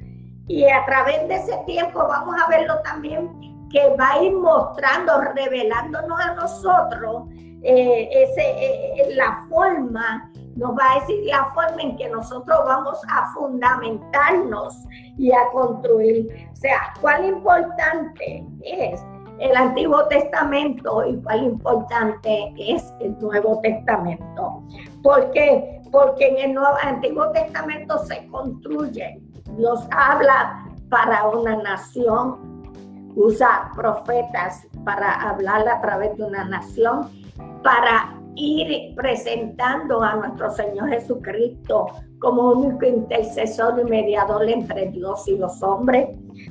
Y 0.47 0.69
a 0.69 0.83
través 0.85 1.27
de 1.27 1.35
ese 1.35 1.57
tiempo 1.65 1.99
vamos 1.99 2.35
a 2.41 2.49
verlo 2.49 2.79
también 2.83 3.29
que 3.69 3.95
va 3.95 4.11
a 4.11 4.23
ir 4.23 4.33
mostrando, 4.33 5.21
revelándonos 5.33 6.19
a 6.19 6.33
nosotros 6.35 7.23
eh, 7.63 8.09
ese, 8.11 8.41
eh, 8.41 9.13
la 9.15 9.45
forma 9.47 10.31
nos 10.55 10.71
va 10.71 10.93
a 10.93 10.99
decir 10.99 11.23
la 11.25 11.45
forma 11.53 11.81
en 11.81 11.95
que 11.95 12.09
nosotros 12.09 12.59
vamos 12.65 12.99
a 13.07 13.31
fundamentarnos 13.33 14.75
y 15.17 15.31
a 15.31 15.49
construir. 15.53 16.49
O 16.51 16.55
sea, 16.55 16.93
cuál 16.99 17.25
importante 17.25 18.45
es 18.63 19.01
el 19.39 19.55
Antiguo 19.55 20.07
Testamento 20.07 21.05
y 21.05 21.21
cuál 21.21 21.43
importante 21.43 22.53
es 22.57 22.93
el 22.99 23.17
Nuevo 23.19 23.59
Testamento. 23.61 24.61
¿Por 25.01 25.31
qué? 25.31 25.80
Porque 25.91 26.27
en 26.27 26.37
el 26.37 26.53
Nuevo, 26.53 26.75
Antiguo 26.81 27.31
Testamento 27.31 27.99
se 28.05 28.25
construye. 28.27 29.19
Dios 29.57 29.87
habla 29.91 30.65
para 30.89 31.27
una 31.27 31.57
nación, 31.57 33.13
usa 33.15 33.71
profetas 33.75 34.67
para 34.85 35.13
hablar 35.29 35.67
a 35.67 35.81
través 35.81 36.17
de 36.17 36.23
una 36.23 36.45
nación, 36.45 37.09
para 37.63 38.13
ir 38.35 38.95
presentando 38.95 40.01
a 40.01 40.15
nuestro 40.15 40.51
Señor 40.51 40.89
Jesucristo 40.89 41.87
como 42.19 42.51
único 42.51 42.85
intercesor 42.85 43.79
y 43.79 43.83
mediador 43.89 44.47
entre 44.47 44.87
Dios 44.91 45.27
y 45.27 45.37
los 45.37 45.61
hombres. 45.63 46.09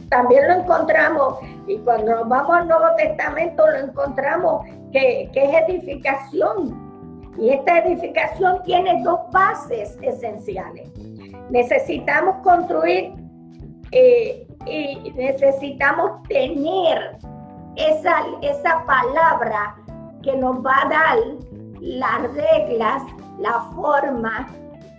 También 0.09 0.49
lo 0.49 0.55
encontramos, 0.55 1.39
y 1.67 1.79
cuando 1.79 2.17
nos 2.17 2.29
vamos 2.29 2.57
al 2.57 2.69
Nuevo 2.69 2.87
Testamento 2.97 3.65
lo 3.67 3.77
encontramos 3.77 4.67
que, 4.93 5.31
es 5.33 5.69
edificación. 5.69 6.80
Y 7.41 7.51
esta 7.51 7.79
edificación 7.79 8.63
tiene 8.65 9.03
dos 9.03 9.21
bases 9.33 9.97
esenciales. 10.03 10.91
Necesitamos 11.49 12.37
construir 12.43 13.15
eh, 13.93 14.47
y 14.67 15.11
necesitamos 15.17 16.23
tener 16.29 17.17
esa, 17.77 18.27
esa 18.43 18.85
palabra 18.85 19.75
que 20.23 20.37
nos 20.37 20.59
va 20.59 20.83
a 20.83 20.89
dar 20.91 21.19
las 21.81 22.35
reglas, 22.35 23.03
la 23.39 23.61
forma 23.75 24.47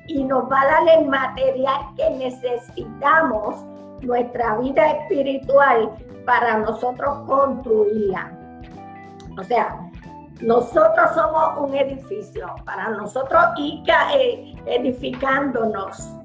y 0.08 0.24
nos 0.24 0.52
va 0.52 0.62
a 0.62 0.66
dar 0.66 1.00
el 1.00 1.08
material 1.08 1.80
que 1.96 2.10
necesitamos 2.10 3.64
nuestra 4.02 4.58
vida 4.58 4.92
espiritual 4.94 5.92
para 6.26 6.58
nosotros 6.58 7.20
construirla. 7.28 8.32
O 9.38 9.44
sea, 9.44 9.91
nosotros 10.42 11.12
somos 11.14 11.70
un 11.70 11.76
edificio, 11.76 12.48
para 12.66 12.90
nosotros 12.90 13.42
ir 13.58 13.84
eh, 14.14 14.56
edificándonos 14.66 16.16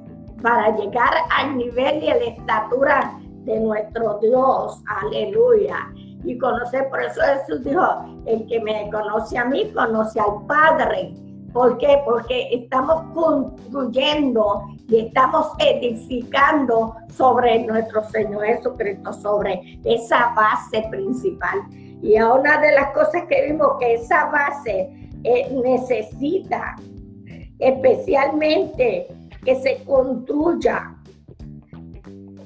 para 0.43 0.77
llegar 0.77 1.13
al 1.31 1.57
nivel 1.57 2.03
y 2.03 2.09
a 2.09 2.17
la 2.17 2.25
estatura 2.25 3.19
de 3.45 3.61
nuestro 3.61 4.19
Dios. 4.21 4.83
Aleluya 4.87 5.77
y 6.25 6.39
conocer. 6.39 6.89
Por 6.89 7.03
eso 7.03 7.21
Jesús 7.21 7.65
dijo, 7.65 7.83
el 8.27 8.47
que 8.47 8.61
me 8.61 8.91
conoce 8.91 9.39
a 9.39 9.45
mí, 9.45 9.71
conoce 9.73 10.21
al 10.21 10.47
Padre. 10.47 11.15
¿Por 11.53 11.79
qué? 11.79 12.03
Porque 12.05 12.49
estamos 12.53 13.03
construyendo 13.15 14.63
y 14.89 15.07
estamos 15.07 15.53
edificando 15.59 16.95
sobre 17.09 17.67
nuestro 17.67 18.05
Señor 18.05 18.45
Jesucristo, 18.45 19.13
sobre 19.15 19.81
esa 19.85 20.35
base 20.35 20.87
principal. 20.91 21.61
Y 22.03 22.21
una 22.21 22.61
de 22.61 22.73
las 22.73 22.93
cosas 22.93 23.25
que 23.29 23.47
vimos 23.47 23.77
que 23.81 23.95
esa 23.95 24.27
base 24.27 24.91
eh, 25.25 25.51
necesita 25.63 26.77
especialmente 27.59 29.09
que 29.45 29.57
se 29.57 29.83
construya 29.85 30.95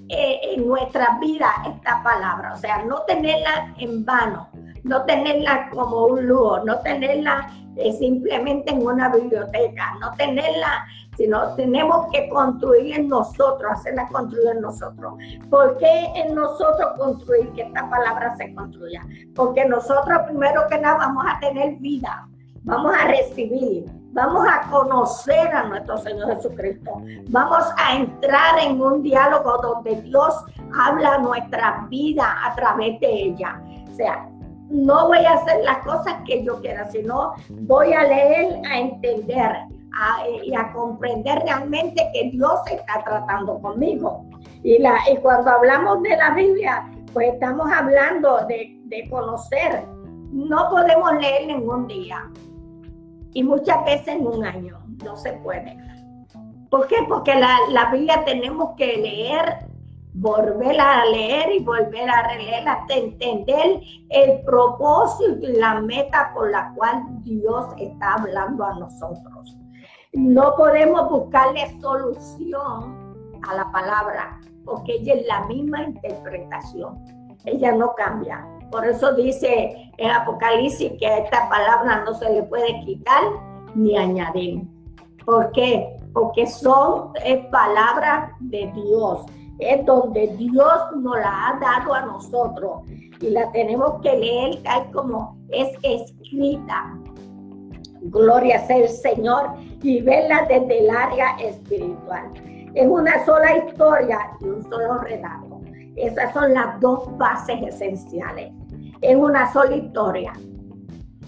eh, 0.08 0.40
en 0.54 0.66
nuestra 0.66 1.18
vida 1.20 1.48
esta 1.72 2.02
palabra, 2.02 2.52
o 2.54 2.56
sea, 2.56 2.82
no 2.84 3.02
tenerla 3.02 3.74
en 3.78 4.04
vano, 4.04 4.48
no 4.82 5.04
tenerla 5.04 5.70
como 5.70 6.06
un 6.06 6.26
lujo, 6.26 6.64
no 6.64 6.80
tenerla 6.80 7.48
eh, 7.76 7.92
simplemente 7.92 8.72
en 8.72 8.84
una 8.84 9.08
biblioteca, 9.08 9.94
no 10.00 10.12
tenerla, 10.16 10.84
sino 11.20 11.54
tenemos 11.54 12.06
que 12.10 12.30
construir 12.30 12.96
en 12.96 13.08
nosotros, 13.08 13.70
hacerla 13.70 14.08
construir 14.08 14.56
en 14.56 14.62
nosotros. 14.62 15.12
¿Por 15.50 15.76
qué 15.76 16.06
en 16.14 16.34
nosotros 16.34 16.92
construir 16.96 17.52
que 17.52 17.60
esta 17.60 17.90
palabra 17.90 18.34
se 18.38 18.54
construya? 18.54 19.02
Porque 19.36 19.66
nosotros 19.66 20.18
primero 20.26 20.62
que 20.70 20.78
nada 20.78 20.96
vamos 20.96 21.26
a 21.28 21.38
tener 21.38 21.76
vida, 21.76 22.26
vamos 22.62 22.94
a 22.94 23.06
recibir, 23.08 23.84
Vamos 24.12 24.44
a 24.44 24.68
conocer 24.68 25.54
a 25.54 25.68
nuestro 25.68 25.96
Señor 25.98 26.34
Jesucristo. 26.34 26.90
Vamos 27.28 27.64
a 27.76 27.94
entrar 27.94 28.58
en 28.58 28.82
un 28.82 29.04
diálogo 29.04 29.58
donde 29.62 30.02
Dios 30.02 30.34
habla 30.76 31.18
nuestra 31.18 31.86
vida 31.88 32.34
a 32.44 32.52
través 32.56 32.98
de 32.98 33.06
ella. 33.06 33.62
O 33.88 33.94
sea, 33.94 34.28
no 34.68 35.06
voy 35.06 35.24
a 35.24 35.34
hacer 35.34 35.62
las 35.62 35.78
cosas 35.84 36.16
que 36.26 36.44
yo 36.44 36.60
quiera, 36.60 36.90
sino 36.90 37.34
voy 37.50 37.92
a 37.92 38.02
leer, 38.02 38.60
a 38.68 38.80
entender 38.80 39.56
y 40.44 40.54
a 40.54 40.72
comprender 40.72 41.40
realmente 41.42 42.08
que 42.12 42.30
Dios 42.30 42.60
está 42.70 43.02
tratando 43.04 43.60
conmigo. 43.60 44.24
Y, 44.62 44.78
la, 44.78 44.96
y 45.10 45.16
cuando 45.18 45.50
hablamos 45.50 46.02
de 46.02 46.16
la 46.16 46.30
Biblia, 46.30 46.90
pues 47.12 47.34
estamos 47.34 47.70
hablando 47.70 48.46
de, 48.46 48.76
conocer. 49.08 49.84
No 50.32 50.68
podemos 50.70 51.12
leer 51.20 51.50
en 51.50 51.68
un 51.68 51.86
día 51.86 52.28
y 53.34 53.42
muchas 53.42 53.84
veces 53.84 54.08
en 54.08 54.26
un 54.26 54.44
año. 54.44 54.78
No 55.04 55.16
se 55.16 55.32
puede. 55.34 55.76
¿Por 56.70 56.86
qué? 56.86 56.96
Porque 57.08 57.34
la, 57.34 57.90
Biblia 57.92 58.24
tenemos 58.24 58.74
que 58.76 58.96
leer, 58.96 59.66
volverla 60.12 61.00
a 61.00 61.06
leer 61.06 61.52
y 61.52 61.64
volver 61.64 62.08
a 62.08 62.28
releerla 62.28 62.72
hasta 62.72 62.94
entender 62.94 63.80
el 64.10 64.40
propósito 64.42 65.48
y 65.48 65.56
la 65.56 65.80
meta 65.80 66.32
por 66.34 66.50
la 66.50 66.72
cual 66.76 67.02
Dios 67.22 67.66
está 67.78 68.14
hablando 68.14 68.64
a 68.64 68.74
nosotros. 68.74 69.59
No 70.12 70.56
podemos 70.56 71.08
buscarle 71.08 71.72
solución 71.80 73.38
a 73.48 73.54
la 73.54 73.70
palabra 73.70 74.40
porque 74.64 74.94
ella 74.94 75.14
es 75.14 75.26
la 75.28 75.46
misma 75.46 75.84
interpretación. 75.84 76.98
Ella 77.44 77.72
no 77.72 77.94
cambia. 77.94 78.44
Por 78.72 78.84
eso 78.84 79.14
dice 79.14 79.92
en 79.98 80.10
Apocalipsis 80.10 80.92
que 80.98 81.18
esta 81.18 81.48
palabra 81.48 82.02
no 82.04 82.12
se 82.14 82.28
le 82.32 82.42
puede 82.42 82.80
quitar 82.80 83.22
ni 83.76 83.96
añadir. 83.96 84.64
¿Por 85.24 85.52
qué? 85.52 85.96
Porque 86.12 86.44
son 86.48 87.12
palabras 87.52 88.32
de 88.40 88.70
Dios. 88.74 89.26
Es 89.60 89.86
donde 89.86 90.26
Dios 90.36 90.74
nos 90.96 91.18
la 91.18 91.48
ha 91.48 91.60
dado 91.60 91.94
a 91.94 92.00
nosotros 92.06 92.82
y 93.20 93.30
la 93.30 93.50
tenemos 93.52 94.00
que 94.02 94.16
leer 94.16 94.62
tal 94.64 94.90
como 94.90 95.36
es 95.50 95.68
escrita. 95.84 96.98
Gloria 98.02 98.66
sea 98.66 98.78
el 98.78 98.88
Señor 98.88 99.50
y 99.82 100.00
verla 100.02 100.46
desde 100.48 100.80
el 100.80 100.90
área 100.90 101.36
espiritual. 101.38 102.32
Es 102.74 102.86
una 102.86 103.24
sola 103.24 103.56
historia 103.56 104.18
y 104.40 104.44
un 104.44 104.62
solo 104.68 104.98
relato. 104.98 105.60
Esas 105.96 106.32
son 106.32 106.54
las 106.54 106.80
dos 106.80 107.16
bases 107.18 107.60
esenciales. 107.62 108.52
Es 109.00 109.16
una 109.16 109.52
sola 109.52 109.76
historia. 109.76 110.32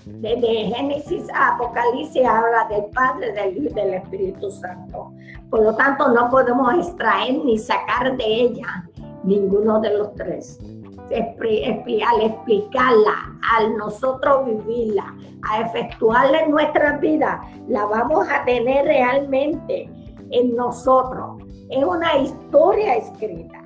Desde 0.04 0.46
Génesis 0.46 1.24
a 1.32 1.54
Apocalipsis 1.54 2.24
habla 2.26 2.66
del 2.68 2.84
Padre, 2.86 3.32
del 3.32 3.56
Hijo 3.56 3.70
y 3.70 3.74
del 3.74 3.94
Espíritu 3.94 4.50
Santo. 4.50 5.12
Por 5.50 5.62
lo 5.62 5.74
tanto, 5.76 6.08
no 6.08 6.28
podemos 6.30 6.74
extraer 6.74 7.44
ni 7.44 7.58
sacar 7.58 8.16
de 8.16 8.24
ella 8.24 8.88
ninguno 9.24 9.80
de 9.80 9.96
los 9.96 10.14
tres. 10.14 10.58
Al 11.14 12.20
explicarla, 12.22 13.38
al 13.56 13.76
nosotros 13.76 14.46
vivirla, 14.46 15.14
a 15.48 15.60
efectuarla 15.60 16.40
en 16.40 16.50
nuestra 16.50 16.98
vida, 16.98 17.42
la 17.68 17.86
vamos 17.86 18.26
a 18.28 18.44
tener 18.44 18.84
realmente 18.86 19.90
en 20.30 20.56
nosotros. 20.56 21.42
Es 21.70 21.84
una 21.84 22.16
historia 22.18 22.96
escrita 22.96 23.62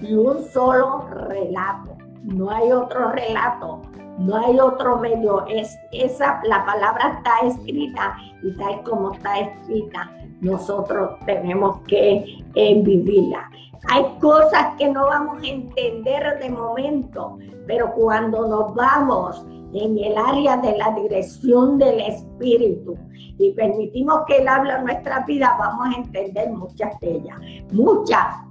y 0.00 0.14
un 0.14 0.42
solo 0.44 1.08
relato. 1.28 1.96
No 2.22 2.50
hay 2.50 2.72
otro 2.72 3.12
relato, 3.12 3.82
no 4.18 4.36
hay 4.36 4.58
otro 4.58 4.98
medio. 4.98 5.46
Es 5.46 5.78
esa 5.92 6.40
la 6.44 6.64
palabra 6.64 7.18
está 7.18 7.46
escrita 7.46 8.16
y 8.42 8.52
tal 8.56 8.82
como 8.82 9.12
está 9.12 9.40
escrita, 9.40 10.10
nosotros 10.40 11.18
tenemos 11.26 11.80
que 11.86 12.44
eh, 12.54 12.82
vivirla. 12.82 13.50
Hay 13.88 14.04
cosas 14.20 14.74
que 14.78 14.88
no 14.88 15.06
vamos 15.06 15.42
a 15.42 15.46
entender 15.46 16.38
de 16.40 16.50
momento, 16.50 17.38
pero 17.66 17.92
cuando 17.92 18.46
nos 18.46 18.74
vamos 18.74 19.44
en 19.72 19.98
el 19.98 20.16
área 20.16 20.56
de 20.56 20.76
la 20.76 20.90
dirección 20.92 21.78
del 21.78 22.00
Espíritu 22.00 22.96
y 23.38 23.52
permitimos 23.52 24.22
que 24.26 24.38
Él 24.38 24.48
hable 24.48 24.72
en 24.72 24.84
nuestra 24.84 25.24
vida, 25.24 25.56
vamos 25.58 25.94
a 25.94 25.98
entender 26.00 26.50
muchas 26.50 26.98
de 27.00 27.10
ellas. 27.16 27.36
Muchas 27.72 28.48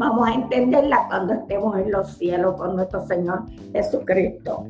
vamos 0.00 0.28
a 0.28 0.34
entenderla 0.34 1.06
cuando 1.08 1.34
estemos 1.34 1.76
en 1.78 1.92
los 1.92 2.16
cielos 2.16 2.56
con 2.56 2.76
nuestro 2.76 3.06
Señor 3.06 3.44
Jesucristo. 3.72 4.64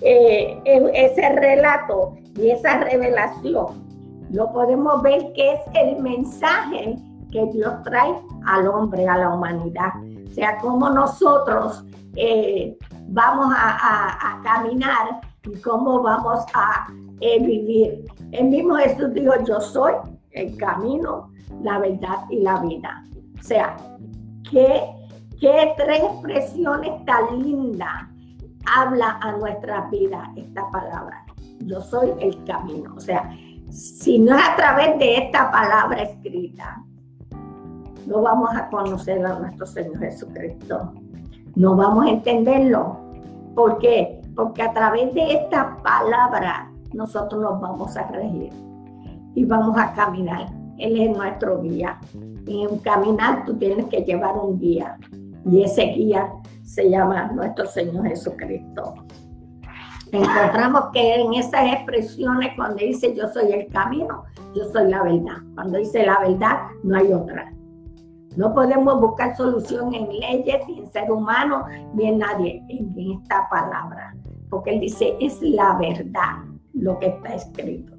Eh, 0.00 0.60
ese 0.64 1.28
relato 1.28 2.16
y 2.36 2.50
esa 2.50 2.78
revelación 2.78 3.92
lo 4.32 4.52
podemos 4.52 5.00
ver 5.02 5.32
que 5.34 5.52
es 5.52 5.60
el 5.74 6.02
mensaje 6.02 6.96
que 7.32 7.46
Dios 7.46 7.82
trae 7.82 8.14
al 8.46 8.68
hombre, 8.68 9.08
a 9.08 9.18
la 9.18 9.34
humanidad. 9.34 9.92
O 10.30 10.34
sea, 10.34 10.58
cómo 10.58 10.90
nosotros 10.90 11.84
eh, 12.16 12.76
vamos 13.08 13.52
a, 13.56 14.40
caminar 14.44 15.20
y 15.44 15.60
cómo 15.60 16.02
vamos 16.02 16.44
a 16.54 16.86
eh, 17.20 17.42
vivir. 17.44 18.04
El 18.30 18.48
mismo 18.48 18.76
Jesús 18.76 19.12
dijo, 19.14 19.32
yo 19.44 19.60
soy 19.60 19.94
el 20.32 20.56
camino, 20.56 21.30
la 21.62 21.78
verdad 21.78 22.24
y 22.30 22.40
la 22.40 22.60
vida. 22.60 23.04
O 23.38 23.42
sea, 23.42 23.76
¿Qué, 24.52 24.82
qué 25.40 25.72
tres 25.78 26.02
expresiones 26.02 27.04
tan 27.06 27.42
lindas 27.42 28.06
habla 28.66 29.18
a 29.22 29.32
nuestra 29.32 29.88
vida 29.88 30.30
esta 30.36 30.70
palabra? 30.70 31.24
Yo 31.60 31.80
soy 31.80 32.12
el 32.20 32.44
camino. 32.44 32.94
O 32.94 33.00
sea, 33.00 33.34
si 33.70 34.18
no 34.18 34.36
es 34.36 34.46
a 34.46 34.56
través 34.56 34.98
de 34.98 35.16
esta 35.16 35.50
palabra 35.50 36.02
escrita, 36.02 36.84
no 38.06 38.22
vamos 38.22 38.50
a 38.54 38.68
conocer 38.68 39.24
a 39.24 39.38
nuestro 39.38 39.66
Señor 39.66 39.98
Jesucristo. 39.98 40.92
No 41.54 41.76
vamos 41.76 42.06
a 42.06 42.10
entenderlo. 42.10 42.98
¿Por 43.54 43.78
qué? 43.78 44.20
Porque 44.34 44.62
a 44.62 44.72
través 44.72 45.12
de 45.14 45.34
esta 45.34 45.76
palabra 45.82 46.70
nosotros 46.92 47.40
nos 47.42 47.60
vamos 47.60 47.96
a 47.96 48.06
regir 48.08 48.52
y 49.34 49.44
vamos 49.44 49.76
a 49.78 49.92
caminar. 49.92 50.46
Él 50.78 51.00
es 51.00 51.16
nuestro 51.16 51.60
guía. 51.60 52.00
Y 52.46 52.62
en 52.62 52.78
caminar 52.78 53.44
tú 53.44 53.54
tienes 53.54 53.86
que 53.86 54.02
llevar 54.02 54.36
un 54.36 54.58
guía. 54.58 54.96
Y 55.44 55.62
ese 55.62 55.84
guía 55.84 56.32
se 56.64 56.90
llama 56.90 57.30
nuestro 57.32 57.66
Señor 57.66 58.06
Jesucristo. 58.06 58.94
Encontramos 60.10 60.90
que 60.92 61.14
en 61.22 61.34
esas 61.34 61.72
expresiones 61.72 62.52
cuando 62.56 62.76
dice 62.76 63.14
yo 63.14 63.28
soy 63.28 63.52
el 63.52 63.66
camino, 63.68 64.24
yo 64.54 64.64
soy 64.70 64.90
la 64.90 65.02
verdad. 65.02 65.38
Cuando 65.54 65.78
dice 65.78 66.04
la 66.04 66.18
verdad, 66.20 66.58
no 66.82 66.96
hay 66.96 67.12
otra. 67.12 67.52
No 68.36 68.54
podemos 68.54 69.00
buscar 69.00 69.36
solución 69.36 69.94
en 69.94 70.08
leyes, 70.08 70.66
ni 70.66 70.78
en 70.78 70.90
ser 70.90 71.10
humano, 71.10 71.64
ni 71.94 72.06
en 72.06 72.18
nadie, 72.18 72.64
en 72.68 72.94
esta 73.20 73.48
palabra. 73.48 74.14
Porque 74.48 74.70
él 74.70 74.80
dice, 74.80 75.16
es 75.20 75.40
la 75.42 75.76
verdad 75.78 76.44
lo 76.72 76.98
que 76.98 77.08
está 77.08 77.34
escrito. 77.34 77.92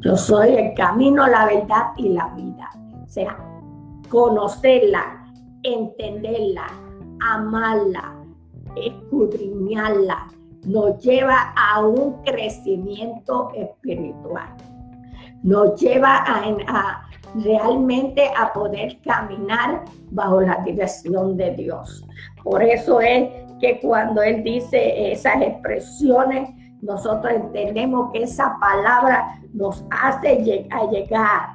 Yo 0.00 0.16
soy 0.16 0.54
el 0.54 0.74
camino, 0.74 1.26
la 1.26 1.46
verdad 1.46 1.92
y 1.96 2.10
la 2.10 2.28
vida. 2.28 2.70
O 3.02 3.08
sea, 3.08 3.36
conocerla, 4.08 5.24
entenderla, 5.62 6.66
amarla, 7.20 8.14
escudriñarla, 8.76 10.28
nos 10.66 10.98
lleva 11.02 11.52
a 11.56 11.84
un 11.84 12.22
crecimiento 12.22 13.50
espiritual. 13.54 14.48
Nos 15.42 15.80
lleva 15.80 16.24
a, 16.26 17.06
realmente 17.34 18.30
a 18.36 18.52
poder 18.52 18.98
caminar 19.02 19.84
bajo 20.10 20.40
la 20.40 20.62
dirección 20.64 21.36
de 21.36 21.50
Dios. 21.52 22.04
Por 22.42 22.62
eso 22.62 23.00
es 23.00 23.28
que 23.60 23.80
cuando 23.80 24.22
Él 24.22 24.42
dice 24.42 25.12
esas 25.12 25.42
expresiones, 25.42 26.50
nosotros 26.82 27.32
entendemos 27.32 28.12
que 28.12 28.24
esa 28.24 28.56
palabra 28.60 29.38
nos 29.52 29.84
hace 29.90 30.44
llegar 30.44 31.54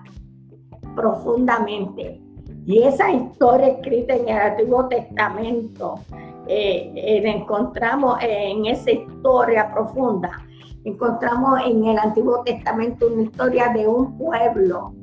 profundamente. 0.96 2.20
Y 2.66 2.84
esa 2.84 3.12
historia 3.12 3.68
escrita 3.68 4.16
en 4.16 4.28
el 4.28 4.38
Antiguo 4.38 4.88
Testamento, 4.88 6.00
eh, 6.48 6.92
eh, 6.96 7.22
encontramos 7.26 8.18
en 8.22 8.66
esa 8.66 8.92
historia 8.92 9.72
profunda, 9.72 10.32
encontramos 10.84 11.62
en 11.66 11.86
el 11.86 11.98
Antiguo 12.00 12.44
Testamento 12.44 13.08
una 13.08 13.24
historia 13.24 13.70
de 13.70 13.88
un 13.88 14.18
pueblo 14.18 14.94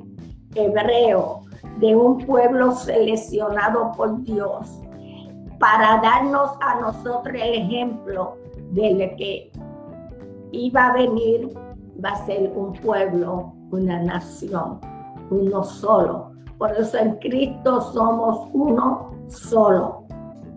hebreo, 0.57 1.41
de 1.79 1.95
un 1.95 2.25
pueblo 2.25 2.71
seleccionado 2.71 3.91
por 3.95 4.23
Dios, 4.23 4.79
para 5.59 6.01
darnos 6.01 6.51
a 6.61 6.79
nosotros 6.81 7.35
el 7.35 7.53
ejemplo 7.53 8.37
de 8.71 9.15
que 9.17 9.51
iba 10.51 10.87
a 10.87 10.93
venir, 10.93 11.49
va 12.03 12.09
a 12.09 12.25
ser 12.25 12.51
un 12.55 12.73
pueblo, 12.73 13.53
una 13.71 13.99
nación, 13.99 14.79
uno 15.29 15.63
solo. 15.63 16.31
Por 16.57 16.71
eso 16.71 16.97
en 16.97 17.15
Cristo 17.17 17.81
somos 17.81 18.47
uno 18.53 19.11
solo. 19.27 20.03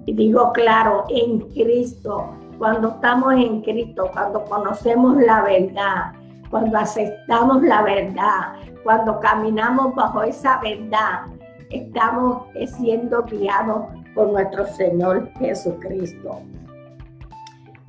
Y 0.06 0.14
digo 0.14 0.52
claro, 0.52 1.04
en 1.08 1.40
Cristo, 1.50 2.30
cuando 2.58 2.88
estamos 2.88 3.34
en 3.34 3.62
Cristo, 3.62 4.10
cuando 4.12 4.44
conocemos 4.44 5.16
la 5.18 5.42
verdad, 5.42 6.12
cuando 6.50 6.78
aceptamos 6.78 7.62
la 7.62 7.82
verdad, 7.82 8.54
cuando 8.85 9.21
caminamos 9.21 9.95
bajo 9.95 10.23
esa 10.23 10.59
verdad, 10.61 11.27
estamos 11.71 12.45
siendo 12.79 13.23
guiados 13.23 13.87
por 14.14 14.29
nuestro 14.33 14.66
Señor 14.66 15.29
Jesucristo. 15.38 16.40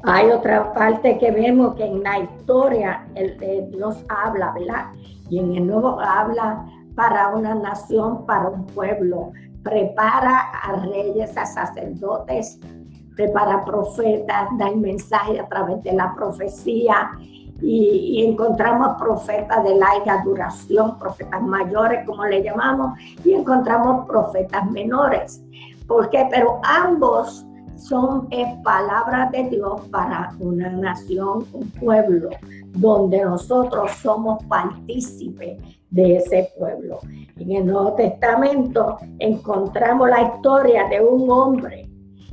Hay 0.03 0.31
otra 0.31 0.73
parte 0.73 1.19
que 1.19 1.31
vemos 1.31 1.75
que 1.75 1.85
en 1.85 2.01
la 2.01 2.19
historia 2.19 3.07
el, 3.13 3.37
Dios 3.71 4.03
habla, 4.09 4.51
¿verdad? 4.51 4.87
Y 5.29 5.39
en 5.39 5.55
el 5.55 5.67
nuevo 5.67 5.99
habla 5.99 6.65
para 6.95 7.29
una 7.29 7.53
nación, 7.53 8.25
para 8.25 8.49
un 8.49 8.65
pueblo. 8.67 9.31
Prepara 9.63 10.39
a 10.63 10.75
reyes, 10.87 11.37
a 11.37 11.45
sacerdotes, 11.45 12.59
prepara 13.15 13.63
profetas, 13.63 14.49
da 14.57 14.69
el 14.69 14.77
mensaje 14.77 15.39
a 15.39 15.47
través 15.47 15.83
de 15.83 15.93
la 15.93 16.13
profecía. 16.15 17.11
Y, 17.61 18.25
encontramos 18.25 18.97
profetas 18.99 19.63
de 19.63 19.75
larga 19.75 20.23
duración, 20.23 20.97
profetas 20.97 21.41
mayores, 21.41 22.05
como 22.05 22.25
le 22.25 22.43
llamamos, 22.43 22.97
y 23.23 23.33
encontramos 23.33 24.07
profetas 24.07 24.69
menores. 24.71 25.43
¿Por 25.87 26.09
qué? 26.09 26.27
Pero 26.29 26.59
ambos 26.63 27.45
son 27.77 28.27
palabras 28.63 29.31
de 29.31 29.49
Dios 29.49 29.81
para 29.89 30.33
una 30.39 30.69
nación, 30.69 31.45
un 31.53 31.69
pueblo, 31.71 32.29
donde 32.73 33.23
nosotros 33.23 33.91
somos 34.01 34.43
partícipes 34.45 35.57
de 35.89 36.17
ese 36.17 36.51
pueblo. 36.57 36.99
En 37.37 37.51
el 37.51 37.65
Nuevo 37.65 37.93
Testamento 37.93 38.97
encontramos 39.19 40.09
la 40.09 40.21
historia 40.21 40.87
de 40.87 41.01
un 41.01 41.29
hombre 41.29 41.89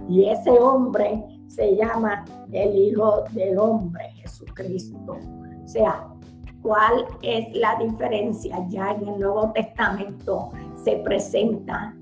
y 0.08 0.28
ese 0.28 0.50
hombre 0.50 1.24
se 1.48 1.74
llama 1.76 2.24
el 2.52 2.74
Hijo 2.76 3.24
del 3.32 3.58
Hombre, 3.58 4.12
Jesucristo. 4.38 5.18
O 5.64 5.68
sea, 5.68 6.06
¿cuál 6.62 7.06
es 7.22 7.54
la 7.56 7.76
diferencia? 7.76 8.64
Ya 8.68 8.92
en 8.92 9.08
el 9.08 9.20
Nuevo 9.20 9.52
Testamento 9.52 10.50
se 10.84 10.96
presenta 10.98 11.94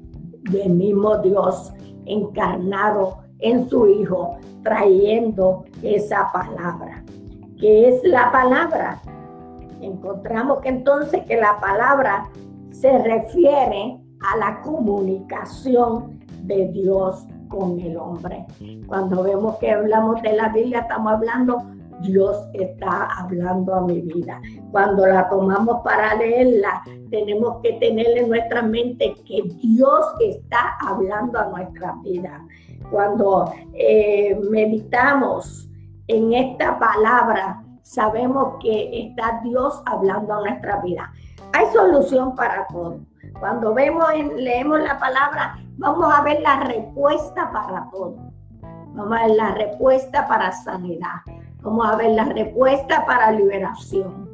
del 0.51 0.71
mismo 0.71 1.19
Dios 1.19 1.73
encarnado 2.07 3.19
en 3.41 3.69
su 3.69 3.87
Hijo, 3.87 4.39
trayendo 4.63 5.65
esa 5.83 6.31
palabra. 6.33 7.05
¿Qué 7.59 7.89
es 7.89 8.05
la 8.05 8.31
palabra? 8.31 9.01
Encontramos 9.81 10.61
que 10.61 10.69
entonces 10.69 11.25
que 11.25 11.37
la 11.37 11.59
palabra 11.61 12.29
se 12.71 12.99
refiere 12.99 13.99
a 14.21 14.37
la 14.37 14.61
comunicación 14.63 16.21
de 16.43 16.69
Dios 16.69 17.27
con 17.49 17.79
el 17.81 17.97
hombre. 17.97 18.47
Cuando 18.87 19.23
vemos 19.23 19.57
que 19.57 19.71
hablamos 19.71 20.23
de 20.23 20.33
la 20.33 20.49
Biblia, 20.49 20.81
estamos 20.81 21.13
hablando, 21.13 21.63
Dios 22.01 22.37
está 22.53 23.09
hablando 23.19 23.75
a 23.75 23.81
mi 23.83 24.01
vida. 24.01 24.41
Cuando 24.71 25.07
la 25.07 25.29
tomamos 25.29 25.83
para 25.83 26.15
leerla, 26.15 26.83
tenemos 27.11 27.61
que 27.63 27.75
tener 27.75 28.19
en 28.19 28.29
nuestra 28.29 28.63
mente 28.63 29.15
que 29.27 29.43
Dios 29.63 30.05
está 30.21 30.77
hablando 30.81 31.39
a 31.39 31.49
nuestra 31.49 31.95
vida 32.03 32.45
cuando 32.91 33.53
eh, 33.75 34.39
meditamos 34.51 35.69
en 36.09 36.33
esta 36.33 36.79
palabra, 36.79 37.63
sabemos 37.83 38.55
que 38.61 39.07
está 39.07 39.41
Dios 39.43 39.83
hablando 39.87 40.35
a 40.35 40.41
nuestra 40.41 40.81
vida. 40.81 41.13
Hay 41.53 41.67
solución 41.73 42.35
para 42.35 42.67
todo. 42.69 43.01
Cuando 43.41 43.75
vemos, 43.75 44.05
leemos 44.37 44.81
la 44.81 44.99
palabra, 44.99 45.59
vamos 45.79 46.13
a 46.13 46.23
ver 46.23 46.41
la 46.41 46.61
respuesta 46.61 47.51
para 47.53 47.89
todo. 47.91 48.17
Vamos 48.95 49.19
a 49.19 49.27
ver 49.27 49.37
la 49.37 49.51
respuesta 49.53 50.27
para 50.27 50.53
sanidad. 50.53 51.21
Vamos 51.67 51.85
a 51.85 51.97
ver 51.97 52.13
la 52.13 52.27
respuesta 52.27 53.05
para 53.07 53.33
liberación. 53.33 54.31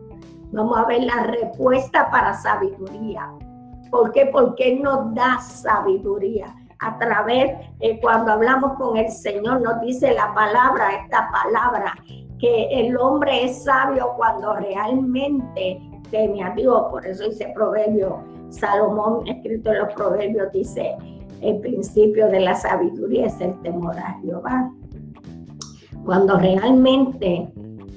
Vamos 0.53 0.77
a 0.77 0.85
ver 0.85 1.03
la 1.05 1.23
respuesta 1.23 2.11
para 2.11 2.35
sabiduría. 2.35 3.33
¿Por 3.91 4.13
qué? 4.13 4.27
Porque 4.27 4.75
Él 4.75 4.83
nos 4.83 5.15
da 5.15 5.39
sabiduría 5.41 6.55
a 6.79 6.99
través, 6.99 7.57
eh, 7.81 7.99
cuando 8.03 8.33
hablamos 8.33 8.75
con 8.75 8.99
el 8.99 9.11
Señor, 9.11 9.63
nos 9.63 9.81
dice 9.81 10.13
la 10.13 10.35
palabra, 10.35 10.91
esta 11.03 11.31
palabra, 11.31 11.95
que 12.39 12.67
el 12.71 12.99
hombre 12.99 13.45
es 13.45 13.65
sabio 13.65 14.13
cuando 14.19 14.55
realmente 14.57 15.81
teme 16.11 16.45
a 16.45 16.51
Dios. 16.51 16.83
Por 16.91 17.07
eso 17.07 17.25
dice 17.25 17.51
Proverbio, 17.55 18.23
Salomón, 18.51 19.27
escrito 19.27 19.71
en 19.71 19.79
los 19.79 19.95
Proverbios, 19.95 20.53
dice, 20.53 20.97
el 21.41 21.61
principio 21.61 22.29
de 22.29 22.41
la 22.41 22.55
sabiduría 22.55 23.25
es 23.25 23.41
el 23.41 23.59
temor 23.63 23.99
a 23.99 24.19
Jehová. 24.21 24.71
Cuando 26.05 26.39
realmente 26.39 27.53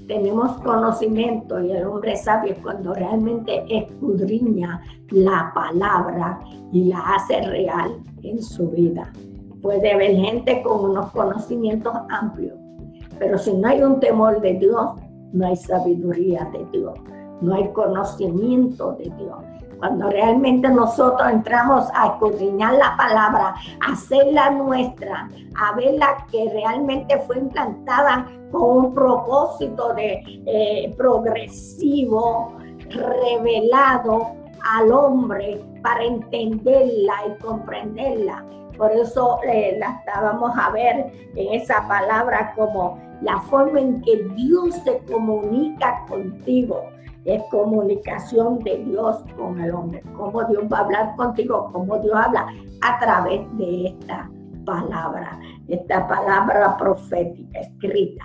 tenemos 0.08 0.52
conocimiento 0.62 1.60
y 1.64 1.72
el 1.72 1.86
hombre 1.88 2.16
sabio 2.16 2.56
cuando 2.62 2.94
realmente 2.94 3.64
escudriña 3.70 4.82
la 5.10 5.52
palabra 5.54 6.40
y 6.72 6.86
la 6.86 7.00
hace 7.00 7.42
real 7.42 7.92
en 8.24 8.42
su 8.42 8.70
vida. 8.70 9.12
Puede 9.62 9.94
haber 9.94 10.16
gente 10.16 10.62
con 10.62 10.92
unos 10.92 11.12
conocimientos 11.12 11.94
amplios, 12.10 12.56
pero 13.18 13.38
si 13.38 13.54
no 13.54 13.68
hay 13.68 13.82
un 13.82 14.00
temor 14.00 14.42
de 14.42 14.54
Dios, 14.54 14.92
no 15.34 15.48
hay 15.48 15.56
sabiduría 15.56 16.48
de 16.54 16.66
Dios, 16.78 16.94
no 17.42 17.56
hay 17.56 17.68
conocimiento 17.70 18.94
de 18.94 19.06
Dios. 19.06 19.55
Cuando 19.80 20.10
realmente 20.10 20.70
nosotros 20.70 21.30
entramos 21.30 21.86
a 21.94 22.08
escudriñar 22.08 22.74
la 22.76 22.96
palabra, 22.98 23.56
a 23.82 23.92
hacerla 23.92 24.52
nuestra, 24.52 25.30
a 25.56 25.76
verla 25.76 26.26
que 26.32 26.50
realmente 26.52 27.20
fue 27.28 27.40
implantada 27.40 28.28
con 28.52 28.86
un 28.86 28.94
propósito 28.94 29.94
de 29.94 30.24
eh, 30.46 30.94
progresivo, 30.98 32.54
revelado 32.90 34.36
al 34.74 34.92
hombre 34.92 35.62
para 35.82 36.04
entenderla 36.04 37.14
y 37.28 37.44
comprenderla. 37.44 38.46
Por 38.78 38.92
eso 38.92 39.40
eh, 39.44 39.78
la 39.80 40.00
estábamos 40.00 40.52
a 40.58 40.70
ver 40.72 41.12
en 41.36 41.54
esa 41.54 41.88
palabra 41.88 42.54
como 42.56 43.00
la 43.22 43.40
forma 43.42 43.80
en 43.80 44.02
que 44.02 44.18
Dios 44.36 44.76
se 44.84 45.00
comunica 45.12 46.04
contigo. 46.08 46.84
Es 47.26 47.42
comunicación 47.50 48.60
de 48.60 48.78
Dios 48.86 49.24
con 49.36 49.60
el 49.60 49.74
hombre. 49.74 50.02
Cómo 50.16 50.44
Dios 50.46 50.64
va 50.72 50.78
a 50.78 50.82
hablar 50.82 51.16
contigo, 51.16 51.70
cómo 51.74 51.98
Dios 52.00 52.16
habla 52.16 52.48
a 52.82 53.00
través 53.00 53.42
de 53.58 53.88
esta 53.88 54.30
palabra, 54.66 55.40
esta 55.68 56.08
palabra 56.08 56.78
profética 56.78 57.60
escrita. 57.60 58.24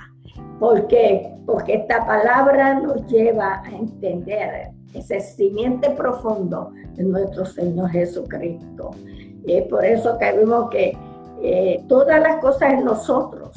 ¿Por 0.59 0.87
qué? 0.89 1.35
Porque 1.47 1.75
esta 1.75 2.07
palabra 2.07 2.75
nos 2.75 3.07
lleva 3.07 3.63
a 3.65 3.71
entender 3.71 4.71
ese 4.95 5.21
simiente 5.21 5.91
profundo 5.91 6.71
de 6.95 7.05
nuestro 7.05 7.47
Señor 7.47 7.91
Jesucristo. 7.91 8.91
Es 9.47 9.67
por 9.69 9.85
eso 9.85 10.19
que 10.19 10.39
vimos 10.39 10.69
que 10.71 10.97
eh, 11.43 11.83
todas 11.89 12.21
las 12.21 12.37
cosas 12.41 12.75
en 12.75 12.85
nosotros 12.85 13.51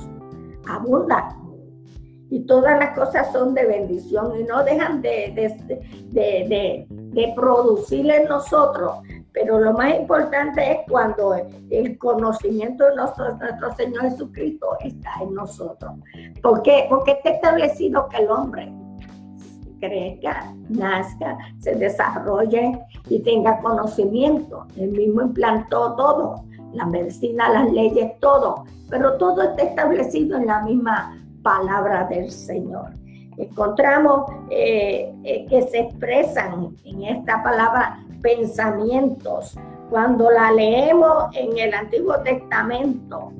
abundan 0.67 1.42
y 2.33 2.45
todas 2.45 2.79
las 2.79 2.97
cosas 2.97 3.31
son 3.31 3.53
de 3.53 3.65
bendición 3.65 4.39
y 4.39 4.43
no 4.43 4.63
dejan 4.63 5.01
de, 5.01 5.51
de, 6.11 6.87
de 6.89 7.33
producir 7.35 8.09
en 8.09 8.25
nosotros 8.27 8.93
pero 9.33 9.59
lo 9.59 9.73
más 9.73 9.95
importante 9.95 10.71
es 10.71 10.77
cuando 10.87 11.35
el 11.71 11.97
conocimiento 11.97 12.85
de 12.85 12.95
nuestro, 12.95 13.35
nuestro 13.35 13.75
Señor 13.75 14.03
Jesucristo 14.03 14.77
está 14.81 15.11
en 15.21 15.33
nosotros. 15.33 15.91
¿Por 16.41 16.61
qué? 16.61 16.85
Porque 16.87 17.13
está 17.13 17.31
establecido 17.31 18.07
que 18.09 18.17
el 18.17 18.29
hombre 18.29 18.71
crezca, 19.79 20.53
nazca, 20.69 21.37
se 21.59 21.75
desarrolle 21.75 22.79
y 23.09 23.19
tenga 23.23 23.59
conocimiento. 23.59 24.67
Él 24.77 24.91
mismo 24.91 25.23
implantó 25.23 25.95
todo, 25.95 26.43
la 26.71 26.85
medicina, 26.85 27.49
las 27.49 27.71
leyes, 27.71 28.17
todo, 28.19 28.65
pero 28.89 29.17
todo 29.17 29.41
está 29.41 29.63
establecido 29.63 30.37
en 30.37 30.45
la 30.45 30.61
misma 30.61 31.19
palabra 31.43 32.07
del 32.09 32.31
Señor. 32.31 32.93
Encontramos 33.37 34.31
eh, 34.49 35.13
eh, 35.23 35.45
que 35.47 35.61
se 35.63 35.79
expresan 35.79 36.77
en 36.85 37.03
esta 37.03 37.43
palabra 37.43 37.99
pensamientos. 38.21 39.57
Cuando 39.89 40.31
la 40.31 40.49
leemos 40.51 41.35
en 41.35 41.57
el 41.57 41.73
Antiguo 41.73 42.19
Testamento, 42.21 43.33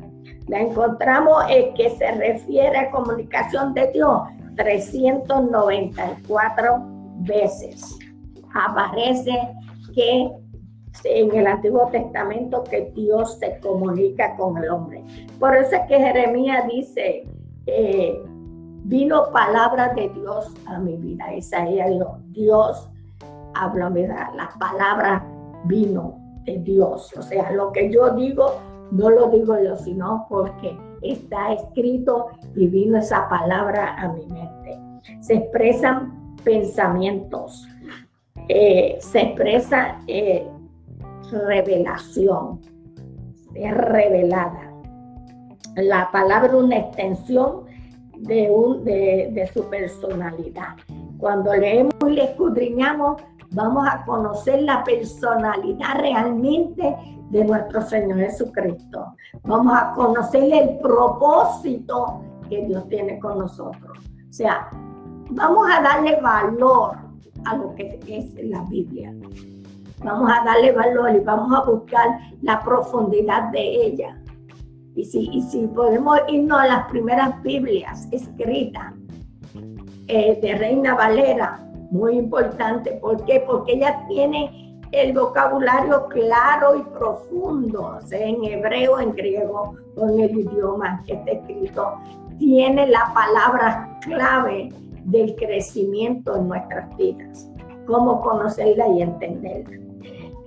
la 0.48 0.60
encontramos 0.60 1.46
en 1.50 1.74
que 1.74 1.89
se 1.92 2.12
refiere 2.12 2.78
a 2.78 2.92
comunicación 2.92 3.74
de 3.74 3.88
Dios 3.92 4.22
394 4.56 6.84
veces. 7.20 7.98
Aparece 8.54 9.32
que 9.96 10.30
en 11.06 11.36
el 11.36 11.48
Antiguo 11.48 11.88
Testamento 11.88 12.63
que 12.63 12.92
Dios 12.96 13.39
se 13.39 13.60
comunica 13.60 14.36
con 14.36 14.58
el 14.58 14.70
hombre. 14.70 15.04
Por 15.39 15.56
eso 15.56 15.76
es 15.76 15.82
que 15.88 15.98
Jeremías 15.98 16.68
dice, 16.68 17.28
eh, 17.65 18.21
vino 18.86 19.32
palabra 19.32 19.93
de 19.93 20.10
Dios 20.10 20.54
a 20.65 20.80
mi 20.80 20.95
vida. 20.97 21.34
Isaías 21.34 21.89
dijo, 21.89 22.17
Dios 22.30 22.89
habla 23.56 23.89
verdad, 23.89 24.30
la 24.36 24.49
palabra 24.60 25.26
vino 25.65 26.17
de 26.45 26.60
Dios. 26.60 27.13
O 27.17 27.21
sea, 27.21 27.52
lo 27.52 27.71
que 27.71 27.91
yo 27.91 28.12
digo, 28.12 28.60
no 28.91 29.10
lo 29.10 29.30
digo 29.30 29.58
yo, 29.62 29.76
sino 29.78 30.26
porque 30.30 30.78
está 31.02 31.54
escrito 31.54 32.28
y 32.56 32.67
vino 32.67 32.97
esa 32.97 33.28
palabra 33.30 33.95
a 33.95 34.10
mi 34.10 34.26
mente. 34.26 34.80
Se 35.19 35.36
expresan 35.36 36.36
pensamientos, 36.43 37.67
eh, 38.49 38.97
se 38.99 39.21
expresa 39.21 39.99
eh, 40.08 40.47
revelación, 41.32 42.62
es 43.54 43.73
revelada. 43.73 44.62
La 45.75 46.09
palabra 46.12 46.55
una 46.55 46.77
extensión 46.77 47.65
de, 48.17 48.49
un, 48.49 48.83
de, 48.83 49.29
de 49.33 49.47
su 49.53 49.67
personalidad. 49.69 50.75
Cuando 51.17 51.53
leemos 51.53 51.93
y 52.07 52.12
le 52.12 52.25
escudriñamos, 52.25 53.21
vamos 53.51 53.88
a 53.89 54.03
conocer 54.05 54.62
la 54.62 54.83
personalidad 54.83 55.99
realmente 55.99 56.95
de 57.29 57.45
nuestro 57.45 57.81
Señor 57.81 58.19
Jesucristo. 58.19 59.15
Vamos 59.43 59.73
a 59.75 59.93
conocer 59.93 60.43
el 60.53 60.77
propósito 60.79 62.21
que 62.49 62.65
Dios 62.65 62.88
tiene 62.89 63.19
con 63.19 63.39
nosotros. 63.39 63.97
O 64.29 64.33
sea, 64.33 64.69
vamos 65.31 65.67
a 65.71 65.81
darle 65.81 66.19
valor 66.21 66.97
a 67.45 67.55
lo 67.55 67.73
que 67.75 67.99
es 68.07 68.33
la 68.45 68.62
Biblia. 68.63 69.13
Vamos 70.03 70.29
a 70.29 70.43
darle 70.43 70.71
valor 70.71 71.15
y 71.15 71.19
vamos 71.19 71.51
a 71.57 71.69
buscar 71.69 72.19
la 72.41 72.59
profundidad 72.59 73.51
de 73.51 73.86
ella. 73.86 74.19
Y 74.95 75.06
si, 75.06 75.29
y 75.32 75.41
si 75.41 75.67
podemos 75.67 76.19
irnos 76.27 76.60
a 76.60 76.67
las 76.67 76.88
primeras 76.89 77.41
Biblias 77.41 78.08
escritas 78.12 78.93
eh, 80.08 80.39
de 80.41 80.56
Reina 80.56 80.95
Valera, 80.95 81.60
muy 81.91 82.17
importante. 82.17 82.91
¿Por 82.93 83.23
qué? 83.25 83.43
Porque 83.47 83.73
ella 83.73 84.03
tiene 84.08 84.63
el 84.91 85.13
vocabulario 85.13 86.08
claro 86.08 86.77
y 86.77 86.84
profundo, 86.97 87.99
sea 88.01 88.27
en 88.27 88.43
hebreo, 88.43 88.99
en 88.99 89.13
griego 89.13 89.75
en 89.97 90.19
el 90.19 90.39
idioma 90.39 91.03
que 91.06 91.13
está 91.13 91.32
escrito. 91.32 91.93
Tiene 92.38 92.88
la 92.88 93.12
palabra 93.13 93.99
clave 94.01 94.69
del 95.06 95.36
crecimiento 95.36 96.36
en 96.36 96.47
nuestras 96.47 96.95
vidas, 96.97 97.49
cómo 97.88 98.21
conocerla 98.21 98.88
y 98.89 99.01
entenderla. 99.01 99.77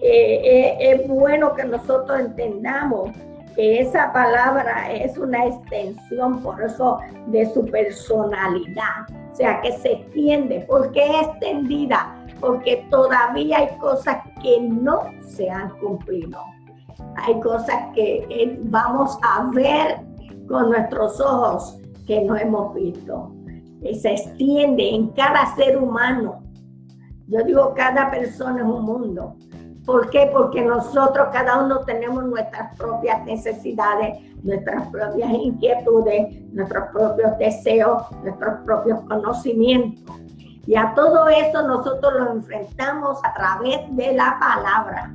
Eh, 0.03 0.41
eh, 0.45 0.77
es 0.81 1.09
bueno 1.09 1.55
que 1.55 1.65
nosotros 1.65 2.21
entendamos 2.21 3.11
que 3.57 3.81
esa 3.81 4.13
palabra 4.13 4.93
es 4.93 5.19
una 5.19 5.47
extensión, 5.47 6.41
por 6.43 6.63
eso, 6.63 6.99
de 7.29 7.53
su 7.53 7.65
personalidad 7.65 9.07
o 9.37 9.39
sea, 9.39 9.61
que 9.61 9.71
se 9.73 9.93
extiende. 9.93 10.61
¿Por 10.61 10.91
qué 10.93 11.05
extendida? 11.21 12.25
Porque 12.41 12.87
todavía 12.91 13.59
hay 13.59 13.77
cosas 13.77 14.17
que 14.43 14.63
no 14.63 15.11
se 15.21 15.51
han 15.51 15.79
cumplido. 15.79 16.41
Hay 17.17 17.39
cosas 17.41 17.77
que 17.95 18.27
eh, 18.31 18.59
vamos 18.63 19.19
a 19.21 19.51
ver 19.53 20.01
con 20.49 20.71
nuestros 20.71 21.21
ojos 21.21 21.79
que 22.07 22.23
no 22.23 22.35
hemos 22.35 22.73
visto. 22.73 23.31
Y 23.83 23.95
se 23.97 24.13
extiende 24.13 24.95
en 24.95 25.09
cada 25.09 25.55
ser 25.55 25.77
humano. 25.77 26.43
Yo 27.27 27.45
digo, 27.45 27.75
cada 27.77 28.11
persona 28.11 28.61
es 28.61 28.67
un 28.67 28.87
mundo. 28.87 29.37
¿Por 29.87 30.11
qué? 30.11 30.29
Porque 30.33 30.63
nosotros 30.63 31.29
cada 31.33 31.65
uno 31.65 31.79
tenemos 31.85 32.25
nuestras 32.25 32.77
propias 32.77 33.25
necesidades, 33.25 34.19
nuestras 34.43 34.89
propias 34.89 35.31
inquietudes, 35.31 36.43
nuestros 36.53 36.89
propios 36.89 37.39
deseos, 37.39 38.03
nuestros 38.25 38.61
propios 38.65 39.01
conocimientos. 39.03 40.17
Y 40.67 40.75
a 40.75 40.93
todo 40.97 41.29
eso 41.29 41.63
nosotros 41.69 42.13
lo 42.15 42.33
enfrentamos 42.33 43.21
a 43.25 43.33
través 43.35 43.79
de 43.95 44.13
la 44.15 44.37
palabra. 44.41 45.15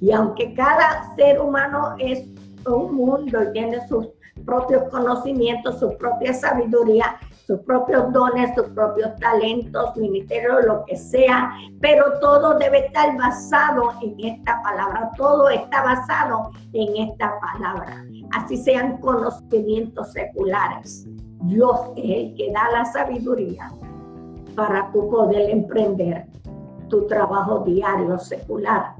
Y 0.00 0.10
aunque 0.10 0.54
cada 0.54 1.14
ser 1.14 1.38
humano 1.38 1.94
es 1.98 2.31
un 2.66 2.94
mundo 2.94 3.42
y 3.42 3.52
tiene 3.52 3.86
sus 3.88 4.08
propios 4.44 4.84
conocimientos, 4.90 5.78
su 5.78 5.96
propia 5.96 6.32
sabiduría, 6.32 7.16
sus 7.46 7.60
propios 7.60 8.12
dones, 8.12 8.54
sus 8.54 8.66
propios 8.68 9.14
talentos, 9.16 9.96
ministerio, 9.96 10.60
lo 10.60 10.84
que 10.84 10.96
sea, 10.96 11.52
pero 11.80 12.18
todo 12.20 12.58
debe 12.58 12.86
estar 12.86 13.16
basado 13.16 13.92
en 14.00 14.14
esta 14.24 14.62
palabra, 14.62 15.10
todo 15.16 15.48
está 15.48 15.82
basado 15.82 16.50
en 16.72 17.08
esta 17.08 17.38
palabra, 17.40 18.04
así 18.34 18.56
sean 18.56 18.98
conocimientos 18.98 20.12
seculares. 20.12 21.06
Dios 21.42 21.78
es 21.96 22.04
el 22.04 22.34
que 22.36 22.52
da 22.52 22.70
la 22.70 22.84
sabiduría 22.84 23.70
para 24.54 24.90
tu 24.92 25.10
poder 25.10 25.50
emprender 25.50 26.26
tu 26.88 27.06
trabajo 27.06 27.60
diario 27.60 28.18
secular, 28.18 28.94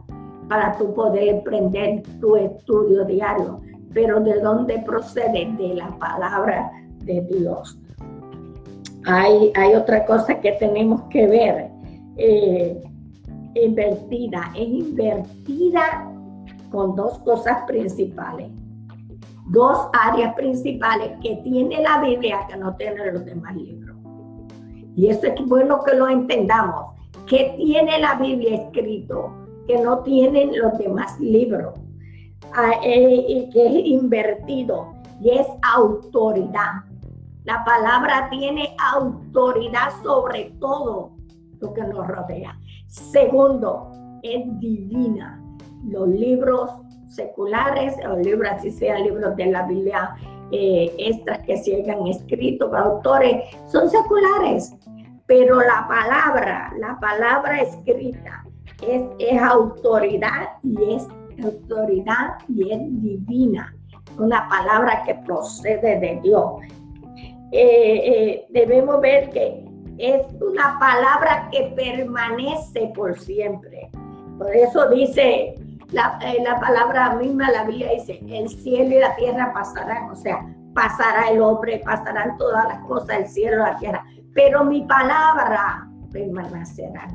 para 0.53 0.77
tu 0.77 0.93
poder 0.93 1.29
emprender 1.29 2.03
tu 2.21 2.37
estudio 2.37 3.07
diario, 3.07 3.63
pero 3.95 4.21
¿de 4.21 4.39
dónde 4.41 4.79
procede? 4.81 5.51
De 5.57 5.75
la 5.77 5.89
palabra 5.99 6.71
de 7.05 7.23
Dios 7.23 7.79
hay, 9.07 9.75
otra 9.75 10.05
cosa 10.05 10.39
que 10.41 10.53
tenemos 10.53 11.01
que 11.05 11.27
ver. 11.27 11.71
Eh, 12.19 12.83
invertida, 13.55 14.53
es 14.55 14.69
invertida 14.69 16.13
con 16.71 16.95
dos 16.95 17.19
cosas 17.21 17.63
principales, 17.67 18.51
dos 19.47 19.89
áreas 19.93 20.35
principales 20.35 21.13
que 21.23 21.37
tiene 21.37 21.81
la 21.81 22.03
Biblia 22.03 22.41
que 22.49 22.59
no 22.59 22.77
tienen 22.77 23.15
los 23.15 23.25
demás 23.25 23.57
libros. 23.57 23.97
Y 24.95 25.09
eso 25.09 25.29
es 25.29 25.47
bueno 25.47 25.83
que 25.83 25.97
lo 25.97 26.09
entendamos. 26.09 26.93
¿Qué 27.27 27.55
tiene 27.57 27.99
la 27.99 28.17
Biblia 28.17 28.57
escrito 28.57 29.42
no 29.79 30.01
tienen 30.01 30.59
los 30.59 30.77
demás 30.79 31.19
libros? 31.21 31.75
Eh, 32.85 33.25
y 33.29 33.51
que 33.51 33.67
es 33.67 33.87
invertido 33.87 34.93
y 35.21 35.31
es 35.31 35.47
autoridad. 35.63 36.85
La 37.45 37.65
palabra 37.65 38.29
tiene 38.31 38.77
autoridad 38.95 39.91
sobre 40.03 40.53
todo 40.61 41.13
lo 41.61 41.73
que 41.73 41.83
nos 41.83 42.07
rodea. 42.07 42.59
Segundo, 42.87 43.91
es 44.23 44.43
divina. 44.61 45.43
Los 45.85 46.09
libros 46.09 46.71
seculares, 47.09 47.95
o 48.09 48.17
libros, 48.17 48.53
así 48.53 48.71
sean 48.71 49.03
libros 49.05 49.35
de 49.37 49.47
la 49.47 49.67
Biblia 49.67 50.15
eh, 50.51 50.95
extras 50.99 51.39
que 51.47 51.57
se 51.57 51.77
hayan 51.77 52.07
escrito 52.07 52.69
por 52.69 52.79
autores, 52.79 53.45
son 53.67 53.89
seculares, 53.89 54.75
pero 55.27 55.61
la 55.61 55.87
palabra, 55.89 56.73
la 56.79 56.99
palabra 57.01 57.63
escrita 57.63 58.42
es, 58.87 59.43
autoridad 59.43 60.49
y 60.63 60.95
es 60.95 61.09
autoridad 61.43 62.39
y 62.49 62.71
es 62.71 62.81
divina, 63.03 63.75
una 64.19 64.49
palabra 64.49 65.03
que 65.05 65.15
procede 65.27 65.99
de 65.99 66.21
Dios. 66.23 66.45
Eh, 67.53 68.03
eh, 68.05 68.47
debemos 68.51 69.01
ver 69.01 69.31
que 69.31 69.65
es 69.99 70.23
una 70.41 70.79
palabra 70.79 71.49
que 71.51 71.73
permanece 71.77 72.93
por 72.95 73.19
siempre. 73.19 73.91
Por 74.39 74.55
eso 74.55 74.89
dice 74.91 75.55
la, 75.93 76.19
eh, 76.23 76.43
la, 76.43 76.59
palabra 76.59 77.15
misma, 77.17 77.51
la 77.51 77.65
Biblia 77.65 77.91
dice, 77.93 78.19
el 78.29 78.49
cielo 78.49 78.97
y 78.97 78.99
la 79.01 79.15
tierra 79.17 79.53
pasarán, 79.53 80.11
o 80.11 80.17
sea, 80.17 80.47
pasará 80.75 81.29
el 81.31 81.41
hombre, 81.43 81.83
pasarán 81.85 82.37
todas 82.39 82.67
las 82.67 82.79
cosas, 82.87 83.19
el 83.19 83.27
cielo 83.27 83.57
y 83.57 83.59
la 83.59 83.77
tierra, 83.79 84.05
pero 84.35 84.65
mi 84.65 84.83
palabra 84.83 85.87
permanecerá. 86.11 87.09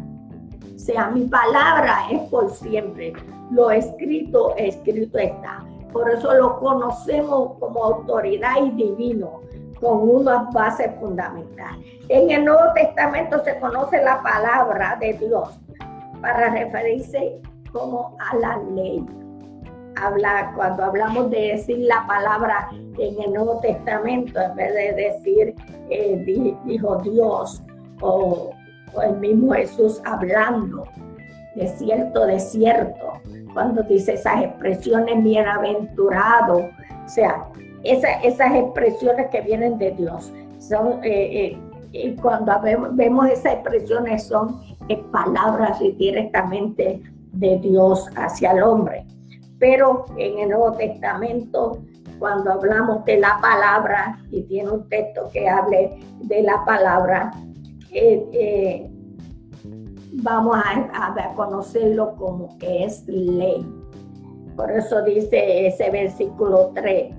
Sea, 0.75 1.09
mi 1.09 1.25
palabra 1.25 2.07
es 2.11 2.21
por 2.29 2.49
siempre. 2.49 3.13
Lo 3.51 3.71
escrito, 3.71 4.55
escrito 4.57 5.17
está. 5.17 5.63
Por 5.91 6.09
eso 6.09 6.33
lo 6.33 6.59
conocemos 6.59 7.53
como 7.59 7.83
autoridad 7.83 8.55
y 8.63 8.71
divino, 8.71 9.41
con 9.79 10.09
una 10.09 10.49
base 10.51 10.89
fundamental. 10.99 11.79
En 12.09 12.29
el 12.31 12.45
Nuevo 12.45 12.73
Testamento 12.73 13.43
se 13.43 13.59
conoce 13.59 14.03
la 14.03 14.21
palabra 14.21 14.97
de 14.99 15.13
Dios 15.13 15.59
para 16.21 16.49
referirse 16.49 17.39
como 17.71 18.15
a 18.19 18.35
la 18.35 18.57
ley. 18.75 19.05
Habla, 19.99 20.53
cuando 20.55 20.83
hablamos 20.83 21.31
de 21.31 21.53
decir 21.53 21.79
la 21.79 22.05
palabra 22.05 22.69
en 22.71 23.21
el 23.21 23.33
Nuevo 23.33 23.59
Testamento, 23.59 24.39
en 24.39 24.55
vez 24.55 24.73
de 24.73 24.93
decir 24.93 25.55
eh, 25.89 26.55
dijo 26.65 26.97
Dios 26.97 27.63
o, 28.01 28.51
el 29.03 29.17
mismo 29.17 29.53
Jesús 29.53 30.01
hablando, 30.05 30.85
de 31.55 31.67
cierto, 31.67 32.25
de 32.25 32.39
cierto, 32.39 33.13
cuando 33.53 33.81
dice 33.83 34.13
esas 34.13 34.43
expresiones 34.43 35.23
bienaventurado, 35.23 36.69
o 37.05 37.09
sea, 37.09 37.47
esas 37.83 38.55
expresiones 38.55 39.27
que 39.27 39.41
vienen 39.41 39.77
de 39.77 39.91
Dios, 39.91 40.31
son, 40.59 41.03
eh, 41.03 41.51
eh, 41.53 41.59
y 41.91 42.15
cuando 42.15 42.53
vemos, 42.91 43.29
esas 43.29 43.53
expresiones 43.53 44.23
son 44.23 44.59
palabras 45.11 45.79
directamente 45.79 47.01
de 47.33 47.57
Dios 47.59 48.07
hacia 48.15 48.51
el 48.51 48.63
hombre. 48.63 49.05
Pero 49.59 50.05
en 50.17 50.39
el 50.39 50.49
Nuevo 50.49 50.73
Testamento, 50.73 51.79
cuando 52.19 52.51
hablamos 52.51 53.05
de 53.05 53.17
la 53.17 53.39
palabra, 53.41 54.19
y 54.31 54.43
tiene 54.43 54.69
un 54.71 54.89
texto 54.89 55.29
que 55.31 55.49
hable 55.49 55.99
de 56.21 56.43
la 56.43 56.63
palabra, 56.65 57.31
vamos 60.13 60.57
a, 60.57 61.13
a, 61.13 61.33
conocerlo 61.35 62.15
como 62.15 62.57
que 62.57 62.85
es 62.85 63.05
ley. 63.07 63.65
Por 64.55 64.71
eso 64.71 65.03
dice 65.03 65.67
ese 65.67 65.89
versículo 65.91 66.71
3, 66.73 67.13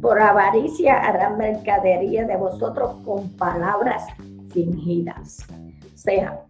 por 0.00 0.18
avaricia 0.18 0.98
harán 0.98 1.38
mercadería 1.38 2.24
de 2.24 2.36
vosotros 2.36 2.96
con 3.04 3.28
palabras 3.36 4.04
fingidas. 4.48 5.46
O 5.94 5.96
sea, 5.96 6.44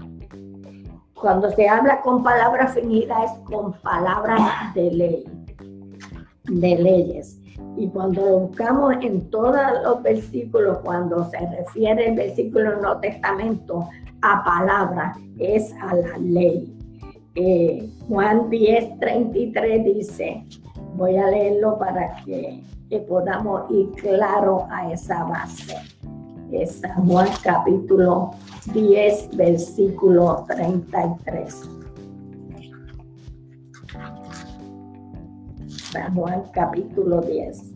cuando 1.15 1.51
se 1.51 1.69
habla 1.69 2.01
con 2.01 2.23
palabras 2.23 2.75
fingidas 2.75 3.33
es 3.33 3.39
con 3.41 3.73
palabras 3.73 4.75
de 4.75 4.91
ley, 4.91 5.25
de 6.45 6.77
leyes. 6.77 7.40
Y 7.77 7.89
cuando 7.89 8.23
lo 8.23 8.39
buscamos 8.41 8.95
en 9.01 9.31
todos 9.31 9.57
los 9.85 10.03
versículos, 10.03 10.79
cuando 10.79 11.29
se 11.31 11.39
refiere 11.39 12.09
el 12.09 12.17
versículo 12.17 12.77
Nuevo 12.81 13.01
Testamento 13.01 13.89
a 14.23 14.45
palabra, 14.45 15.17
es 15.39 15.73
a 15.81 15.95
la 15.95 16.19
ley. 16.19 16.77
Eh, 17.37 17.89
Juan 18.09 18.51
10, 18.51 18.99
33 18.99 19.85
dice, 19.85 20.45
voy 20.97 21.17
a 21.17 21.29
leerlo 21.29 21.79
para 21.79 22.17
que, 22.25 22.63
podamos 23.09 23.71
ir 23.71 23.89
claro 23.93 24.67
a 24.69 24.93
esa 24.93 25.23
base. 25.25 25.77
Es 26.51 26.83
Juan 27.07 27.29
capítulo 27.43 28.33
10, 28.75 29.37
versículo 29.37 30.45
33. 30.49 31.80
San 35.93 36.15
Juan 36.15 36.45
capítulo 36.53 37.21
10. 37.21 37.75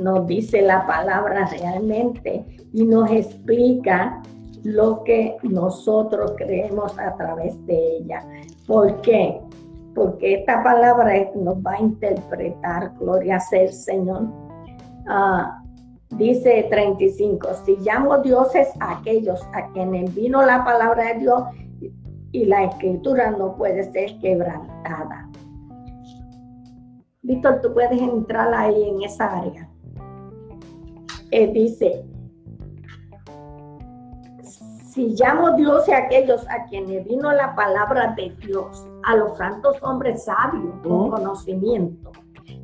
Nos 0.00 0.26
dice 0.26 0.62
la 0.62 0.84
palabra 0.84 1.46
realmente 1.46 2.44
y 2.72 2.84
nos 2.84 3.08
explica 3.12 4.20
lo 4.64 5.04
que 5.04 5.36
nosotros 5.44 6.32
creemos 6.36 6.98
a 6.98 7.14
través 7.16 7.64
de 7.66 7.98
ella. 7.98 8.26
¿Por 8.66 9.00
qué? 9.02 9.40
Porque 9.94 10.40
esta 10.40 10.64
palabra 10.64 11.12
nos 11.36 11.58
va 11.58 11.74
a 11.74 11.80
interpretar, 11.80 12.94
gloria 12.98 13.38
sea 13.38 13.62
el 13.62 13.72
Señor. 13.72 14.22
Ah, 15.06 15.62
dice 16.16 16.66
35, 16.68 17.48
si 17.64 17.76
llamo 17.76 18.18
dioses 18.18 18.68
a 18.80 18.98
aquellos 18.98 19.40
a 19.52 19.70
quienes 19.72 20.12
vino 20.16 20.44
la 20.44 20.64
palabra 20.64 21.12
de 21.12 21.20
Dios 21.20 21.44
y 22.34 22.44
la 22.46 22.64
escritura 22.64 23.30
no 23.30 23.56
puede 23.56 23.84
ser 23.92 24.18
quebrantada. 24.18 25.30
Víctor, 27.22 27.60
tú 27.62 27.72
puedes 27.72 28.02
entrar 28.02 28.52
ahí 28.52 28.88
en 28.88 29.04
esa 29.04 29.38
área. 29.38 29.68
Eh, 31.30 31.46
dice, 31.52 32.04
si 34.90 35.14
llamo 35.14 35.52
Dios 35.52 35.88
a 35.88 35.98
aquellos 35.98 36.44
a 36.50 36.64
quienes 36.64 37.04
vino 37.04 37.32
la 37.32 37.54
palabra 37.54 38.14
de 38.16 38.30
Dios, 38.44 38.84
a 39.04 39.14
los 39.14 39.38
santos 39.38 39.80
hombres 39.82 40.24
sabios 40.24 40.74
con 40.82 41.10
conocimiento, 41.10 42.10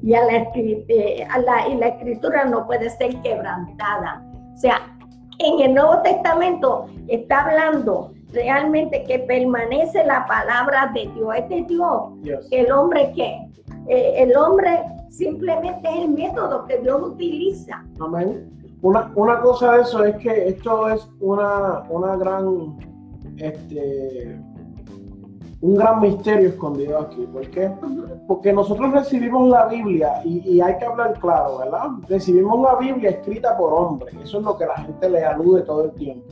y 0.02 0.14
a 0.14 0.20
eh, 0.26 1.28
la, 1.46 1.68
y 1.68 1.76
la 1.76 1.86
escritura 1.86 2.44
no 2.44 2.66
puede 2.66 2.90
ser 2.90 3.22
quebrantada. 3.22 4.20
O 4.52 4.56
sea, 4.56 4.96
en 5.38 5.60
el 5.60 5.74
Nuevo 5.74 6.02
Testamento 6.02 6.86
está 7.06 7.44
hablando 7.44 8.14
realmente 8.32 9.04
que 9.04 9.18
permanece 9.20 10.04
la 10.04 10.26
palabra 10.26 10.90
de 10.94 11.10
Dios. 11.14 11.34
Es 11.36 11.48
de 11.48 11.62
Dios. 11.62 12.48
El 12.50 12.72
hombre 12.72 13.12
que, 13.14 13.48
eh, 13.88 14.22
el 14.22 14.36
hombre 14.36 14.80
simplemente 15.08 15.88
es 15.88 16.04
el 16.04 16.10
método 16.10 16.66
que 16.66 16.78
Dios 16.78 17.00
utiliza. 17.02 17.84
Amén. 18.00 18.48
Una, 18.82 19.12
una 19.14 19.40
cosa 19.40 19.72
de 19.72 19.82
eso 19.82 20.04
es 20.04 20.16
que 20.16 20.48
esto 20.48 20.88
es 20.88 21.06
una, 21.20 21.82
una 21.90 22.16
gran, 22.16 22.78
este, 23.36 24.40
un 25.60 25.74
gran 25.74 26.00
misterio 26.00 26.48
escondido 26.48 26.98
aquí. 26.98 27.26
¿Por 27.30 27.50
qué? 27.50 27.70
Porque 28.26 28.52
nosotros 28.52 28.92
recibimos 28.92 29.50
la 29.50 29.66
Biblia 29.66 30.22
y, 30.24 30.38
y, 30.48 30.60
hay 30.62 30.78
que 30.78 30.86
hablar 30.86 31.18
claro, 31.20 31.58
¿verdad? 31.58 31.88
Recibimos 32.08 32.60
la 32.62 32.76
Biblia 32.76 33.10
escrita 33.10 33.56
por 33.58 33.72
hombres. 33.74 34.14
Eso 34.22 34.38
es 34.38 34.44
lo 34.44 34.56
que 34.56 34.64
la 34.64 34.76
gente 34.76 35.10
le 35.10 35.24
alude 35.24 35.62
todo 35.62 35.84
el 35.84 35.92
tiempo. 35.92 36.26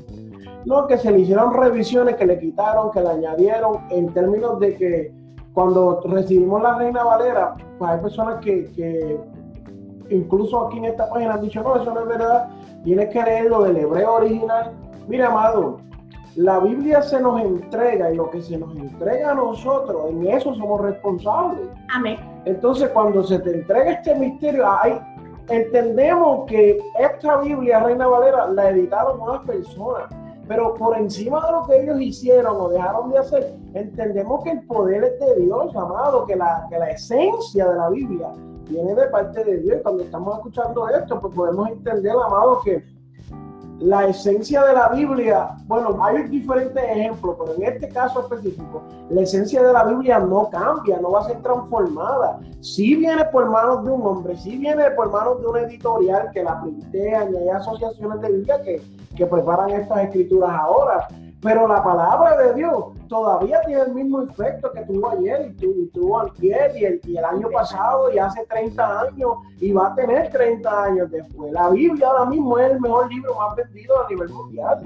No, 0.69 0.87
que 0.87 0.99
se 0.99 1.11
le 1.11 1.21
hicieron 1.21 1.55
revisiones, 1.55 2.17
que 2.17 2.27
le 2.27 2.39
quitaron, 2.39 2.91
que 2.91 3.01
le 3.01 3.09
añadieron, 3.09 3.87
en 3.89 4.13
términos 4.13 4.61
de 4.61 4.77
que 4.77 5.15
cuando 5.55 6.03
recibimos 6.05 6.61
la 6.63 6.77
Reina 6.77 7.05
Valera, 7.05 7.55
pues 7.79 7.91
hay 7.91 8.01
personas 8.01 8.45
que, 8.45 8.71
que 8.77 9.19
incluso 10.11 10.67
aquí 10.67 10.77
en 10.77 10.85
esta 10.85 11.09
página 11.09 11.35
han 11.35 11.41
dicho, 11.41 11.63
no, 11.63 11.75
eso 11.77 11.95
no 11.95 12.01
es 12.01 12.07
verdad, 12.09 12.51
tienes 12.85 13.09
que 13.09 13.23
leerlo 13.23 13.63
del 13.63 13.79
hebreo 13.79 14.17
original. 14.17 14.73
Mira, 15.09 15.29
amado, 15.29 15.79
la 16.37 16.59
Biblia 16.61 17.01
se 17.01 17.19
nos 17.19 17.41
entrega 17.41 18.13
y 18.13 18.17
lo 18.17 18.29
que 18.29 18.43
se 18.43 18.59
nos 18.59 18.77
entrega 18.77 19.31
a 19.31 19.35
nosotros, 19.35 20.11
en 20.11 20.27
eso 20.27 20.55
somos 20.55 20.83
responsables. 20.83 21.67
Amén. 21.95 22.19
Entonces, 22.45 22.91
cuando 22.91 23.25
se 23.25 23.39
te 23.39 23.55
entrega 23.55 23.93
este 23.93 24.15
misterio, 24.17 24.71
hay, 24.71 25.01
entendemos 25.49 26.45
que 26.47 26.79
esta 27.01 27.39
Biblia, 27.39 27.81
Reina 27.81 28.07
Valera, 28.07 28.49
la 28.49 28.69
editaron 28.69 29.19
unas 29.19 29.41
personas, 29.45 30.28
pero 30.49 30.75
por 30.75 30.97
encima 30.97 31.45
de 31.45 31.53
lo 31.53 31.67
que 31.67 31.83
ellos 31.83 32.01
hicieron 32.01 32.57
o 32.59 32.69
dejaron 32.71 33.11
de 33.11 33.19
hacer, 33.19 33.55
entendemos 33.75 34.43
que 34.43 34.53
el 34.53 34.63
poder 34.63 35.05
es 35.05 35.21
de 35.21 35.43
Dios, 35.43 35.77
amado, 35.77 36.25
que 36.25 36.37
la, 36.37 36.67
que 36.71 36.79
la 36.79 36.89
esencia 36.89 37.69
de 37.69 37.77
la 37.77 37.91
Biblia 37.91 38.29
viene 38.69 38.95
de 38.95 39.07
parte 39.09 39.45
de 39.45 39.59
Dios. 39.59 39.81
Cuando 39.83 40.05
estamos 40.05 40.39
escuchando 40.39 40.89
esto, 40.89 41.21
pues 41.21 41.35
podemos 41.35 41.69
entender, 41.69 42.13
amado, 42.13 42.63
que 42.65 42.83
la 43.81 44.07
esencia 44.07 44.65
de 44.65 44.73
la 44.73 44.89
Biblia, 44.89 45.57
bueno, 45.67 46.03
hay 46.03 46.25
diferentes 46.25 46.83
ejemplos, 46.83 47.37
pero 47.39 47.55
en 47.55 47.63
este 47.75 47.89
caso 47.89 48.21
específico, 48.21 48.83
la 49.11 49.21
esencia 49.21 49.63
de 49.63 49.73
la 49.73 49.85
Biblia 49.85 50.19
no 50.19 50.49
cambia, 50.51 50.99
no 50.99 51.13
va 51.13 51.21
a 51.21 51.25
ser 51.25 51.41
transformada. 51.43 52.41
Sí 52.61 52.97
viene 52.97 53.25
por 53.27 53.49
manos 53.49 53.85
de 53.85 53.91
un 53.91 54.03
hombre, 54.05 54.37
sí 54.37 54.57
viene 54.57 54.91
por 54.93 55.13
manos 55.13 55.41
de 55.41 55.47
una 55.47 55.61
editorial 55.61 56.31
que 56.33 56.43
la 56.43 56.61
plantean 56.61 57.35
y 57.35 57.37
hay 57.37 57.49
asociaciones 57.51 58.21
de 58.21 58.33
Biblia 58.33 58.63
que, 58.63 58.83
que 59.19 59.27
preparan 59.27 59.71
estas 59.71 60.05
escrituras 60.05 60.51
ahora. 60.51 61.09
Pero 61.43 61.69
la 61.69 61.83
palabra 61.85 62.37
de 62.37 62.55
Dios 62.55 62.85
todavía 63.09 63.61
tiene 63.63 63.83
el 63.83 63.95
mismo 63.95 64.23
efecto 64.23 64.73
que 64.73 64.81
tuvo 64.83 65.11
ayer 65.11 65.55
y, 65.61 65.87
tuvo 65.89 66.21
ayer 66.21 66.73
y 66.77 66.85
el, 66.85 67.01
y 67.05 67.17
el 67.17 67.25
año 67.25 67.49
pasado 67.51 68.13
y 68.13 68.19
hace 68.19 68.45
30 68.47 69.01
años 69.01 69.31
y 69.61 69.73
va 69.73 69.89
a 69.89 69.95
tener 69.95 70.31
30 70.31 70.85
años 70.85 71.11
después. 71.11 71.53
La 71.53 71.69
Biblia 71.69 72.09
ahora 72.09 72.25
mismo 72.27 72.59
es 72.59 72.73
el 72.73 72.81
mejor 72.81 73.13
libro 73.13 73.35
más 73.37 73.55
vendido 73.55 74.05
a 74.05 74.09
nivel 74.09 74.29
mundial. 74.31 74.81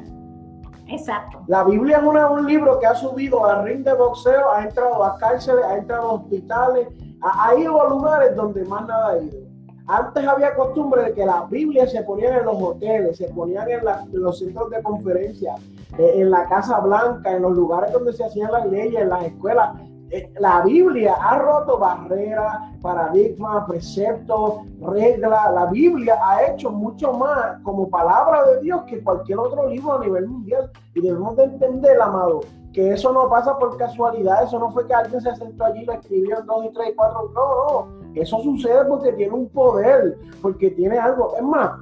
Exacto. 0.88 1.42
La 1.46 1.64
Biblia 1.64 1.98
es 1.98 2.02
un 2.02 2.46
libro 2.46 2.78
que 2.78 2.86
ha 2.86 2.94
subido 2.94 3.46
a 3.46 3.62
ring 3.62 3.82
de 3.82 3.94
boxeo, 3.94 4.50
ha 4.50 4.64
entrado 4.64 5.02
a 5.04 5.16
cárceles, 5.16 5.64
ha 5.64 5.78
entrado 5.78 6.10
a 6.10 6.12
hospitales, 6.14 6.88
ha, 7.22 7.54
ido 7.54 7.80
a 7.80 7.88
lugares 7.88 8.36
donde 8.36 8.64
más 8.64 8.86
nada 8.86 9.10
ha 9.10 9.18
ido. 9.18 9.38
Antes 9.86 10.26
había 10.26 10.54
costumbre 10.54 11.02
de 11.04 11.14
que 11.14 11.26
la 11.26 11.46
Biblia 11.50 11.86
se 11.86 12.02
ponían 12.02 12.38
en 12.38 12.44
los 12.46 12.62
hoteles, 12.62 13.16
se 13.16 13.28
ponían 13.28 13.68
en, 13.68 13.80
los 14.12 14.38
centros 14.38 14.70
de 14.70 14.82
conferencia, 14.82 15.54
eh, 15.98 16.12
en 16.16 16.30
la 16.30 16.48
Casa 16.48 16.78
Blanca, 16.80 17.32
en 17.32 17.42
los 17.42 17.52
lugares 17.52 17.92
donde 17.92 18.12
se 18.12 18.24
hacían 18.24 18.52
las 18.52 18.66
leyes, 18.66 19.02
en 19.02 19.08
las 19.08 19.24
escuelas. 19.24 19.70
Eh, 20.10 20.30
la 20.38 20.60
Biblia 20.60 21.14
ha 21.14 21.38
roto 21.38 21.78
barreras, 21.78 22.58
paradigmas, 22.80 23.64
preceptos, 23.66 24.60
reglas. 24.80 25.52
La 25.54 25.66
Biblia 25.66 26.18
ha 26.22 26.46
hecho 26.46 26.70
mucho 26.70 27.14
más 27.14 27.60
como 27.62 27.88
palabra 27.88 28.44
de 28.44 28.60
Dios 28.60 28.82
que 28.82 29.02
cualquier 29.02 29.38
otro 29.38 29.68
libro 29.68 29.94
a 29.94 30.04
nivel 30.04 30.28
mundial. 30.28 30.70
Y 30.94 31.00
debemos 31.00 31.36
de 31.36 31.44
entender, 31.44 32.00
amado, 32.00 32.42
que 32.72 32.92
eso 32.92 33.12
no 33.12 33.28
pasa 33.28 33.58
por 33.58 33.76
casualidad. 33.76 34.44
Eso 34.44 34.58
no 34.58 34.70
fue 34.70 34.86
que 34.86 34.94
alguien 34.94 35.20
se 35.20 35.34
sentó 35.36 35.64
allí 35.64 35.82
y 35.82 35.84
lo 35.84 35.92
escribió 35.92 36.38
en 36.38 36.46
dos 36.46 36.64
y 36.66 36.72
tres 36.72 36.90
y 36.90 36.94
cuatro. 36.94 37.30
No, 37.34 37.92
no. 37.94 38.12
Eso 38.14 38.38
sucede 38.40 38.84
porque 38.86 39.12
tiene 39.12 39.34
un 39.34 39.48
poder, 39.48 40.18
porque 40.40 40.70
tiene 40.70 40.98
algo. 40.98 41.34
Es 41.36 41.42
más, 41.42 41.72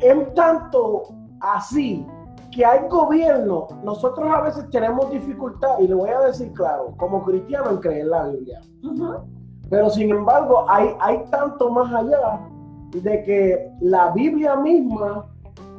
es 0.00 0.34
tanto 0.34 1.02
así 1.40 2.06
que 2.50 2.64
hay 2.64 2.88
gobierno, 2.88 3.68
nosotros 3.84 4.28
a 4.28 4.40
veces 4.40 4.68
tenemos 4.70 5.08
dificultad, 5.10 5.78
y 5.78 5.86
le 5.86 5.94
voy 5.94 6.10
a 6.10 6.20
decir 6.20 6.52
claro, 6.52 6.94
como 6.96 7.22
cristiano 7.24 7.70
en 7.70 7.76
creer 7.78 8.06
la 8.06 8.24
Biblia. 8.24 8.60
Pero 9.68 9.88
sin 9.90 10.10
embargo, 10.10 10.66
hay, 10.68 10.88
hay 10.98 11.22
tanto 11.30 11.70
más 11.70 11.92
allá 11.94 12.40
de 12.90 13.22
que 13.22 13.72
la 13.80 14.10
Biblia 14.10 14.56
misma 14.56 15.26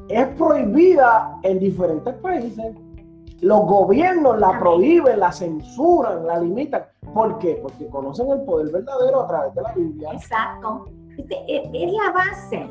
es 0.08 0.28
prohibida 0.38 1.38
en 1.44 1.60
diferentes 1.60 2.14
países. 2.16 2.74
Los 3.42 3.62
gobiernos 3.66 4.40
la 4.40 4.60
prohíben, 4.60 5.20
la 5.20 5.32
censuran, 5.32 6.28
la 6.28 6.40
limitan. 6.40 6.86
¿Por 7.14 7.40
qué? 7.40 7.60
Porque 7.62 7.88
conocen 7.88 8.30
el 8.30 8.42
poder 8.42 8.72
verdadero 8.72 9.22
a 9.22 9.28
través 9.28 9.56
de 9.56 9.62
la 9.64 9.74
Biblia. 9.74 10.10
Exacto. 10.14 10.86
Este, 11.18 11.36
e, 11.48 11.70
es 11.74 11.94
la 11.94 12.12
base. 12.12 12.70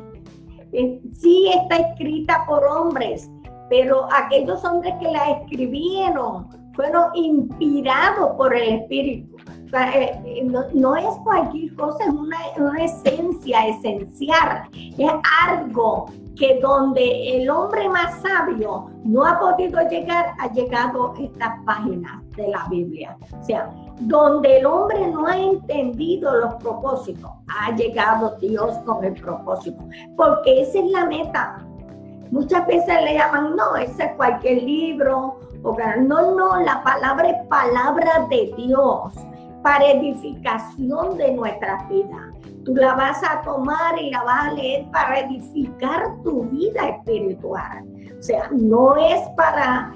Eh, 0.71 1.01
sí 1.11 1.51
está 1.53 1.75
escrita 1.75 2.45
por 2.47 2.63
hombres, 2.63 3.29
pero 3.69 4.07
aquellos 4.13 4.63
hombres 4.63 4.93
que 5.01 5.11
la 5.11 5.31
escribieron 5.31 6.47
fueron 6.73 7.13
inspirados 7.15 8.35
por 8.37 8.55
el 8.55 8.81
Espíritu. 8.81 9.30
Eh, 9.73 10.21
eh, 10.25 10.43
no, 10.73 10.95
es 10.95 11.15
cualquier 11.23 11.73
cosa, 11.75 12.03
es 12.03 12.09
una, 12.09 12.83
esencia 12.83 13.67
esencial, 13.67 14.63
es 14.73 15.11
algo 15.47 16.07
que 16.35 16.59
donde 16.59 17.37
el 17.37 17.49
hombre 17.49 17.87
más 17.87 18.21
sabio 18.21 18.89
no 19.05 19.25
ha 19.25 19.39
podido 19.39 19.79
llegar, 19.87 20.33
ha 20.39 20.51
llegado 20.51 21.13
estas 21.19 21.53
páginas 21.65 22.21
de 22.35 22.49
la 22.49 22.65
Biblia. 22.69 23.17
O 23.39 23.43
sea, 23.43 23.69
donde 24.01 24.57
el 24.57 24.65
hombre 24.65 25.07
no 25.07 25.25
ha 25.25 25.37
entendido 25.37 26.35
los 26.35 26.55
propósitos, 26.55 27.31
ha 27.47 27.73
llegado 27.73 28.37
Dios 28.41 28.77
con 28.79 29.03
el 29.05 29.13
propósito, 29.13 29.81
porque 30.17 30.63
esa 30.63 30.79
es 30.79 30.91
la 30.91 31.05
meta. 31.05 31.65
Muchas 32.31 32.67
veces 32.67 33.03
le 33.03 33.13
llaman, 33.13 33.55
no, 33.55 33.75
ese 33.75 34.03
es 34.03 34.11
cualquier 34.15 34.63
libro. 34.63 35.39
O, 35.63 35.77
no, 35.99 36.35
no, 36.35 36.59
la 36.61 36.81
palabra 36.83 37.29
es 37.29 37.47
palabra 37.47 38.25
de 38.29 38.51
Dios 38.57 39.13
para 39.63 39.91
edificación 39.91 41.17
de 41.17 41.31
nuestras 41.33 41.87
vidas. 41.89 42.35
Tú 42.65 42.75
la 42.75 42.93
vas 42.93 43.21
a 43.23 43.41
tomar 43.41 43.99
y 43.99 44.11
la 44.11 44.23
vas 44.23 44.47
a 44.47 44.53
leer 44.53 44.85
para 44.91 45.19
edificar 45.19 46.03
tu 46.23 46.43
vida 46.43 46.89
espiritual. 46.89 47.83
O 48.17 48.21
sea, 48.21 48.49
no 48.51 48.95
es 48.97 49.19
para 49.35 49.93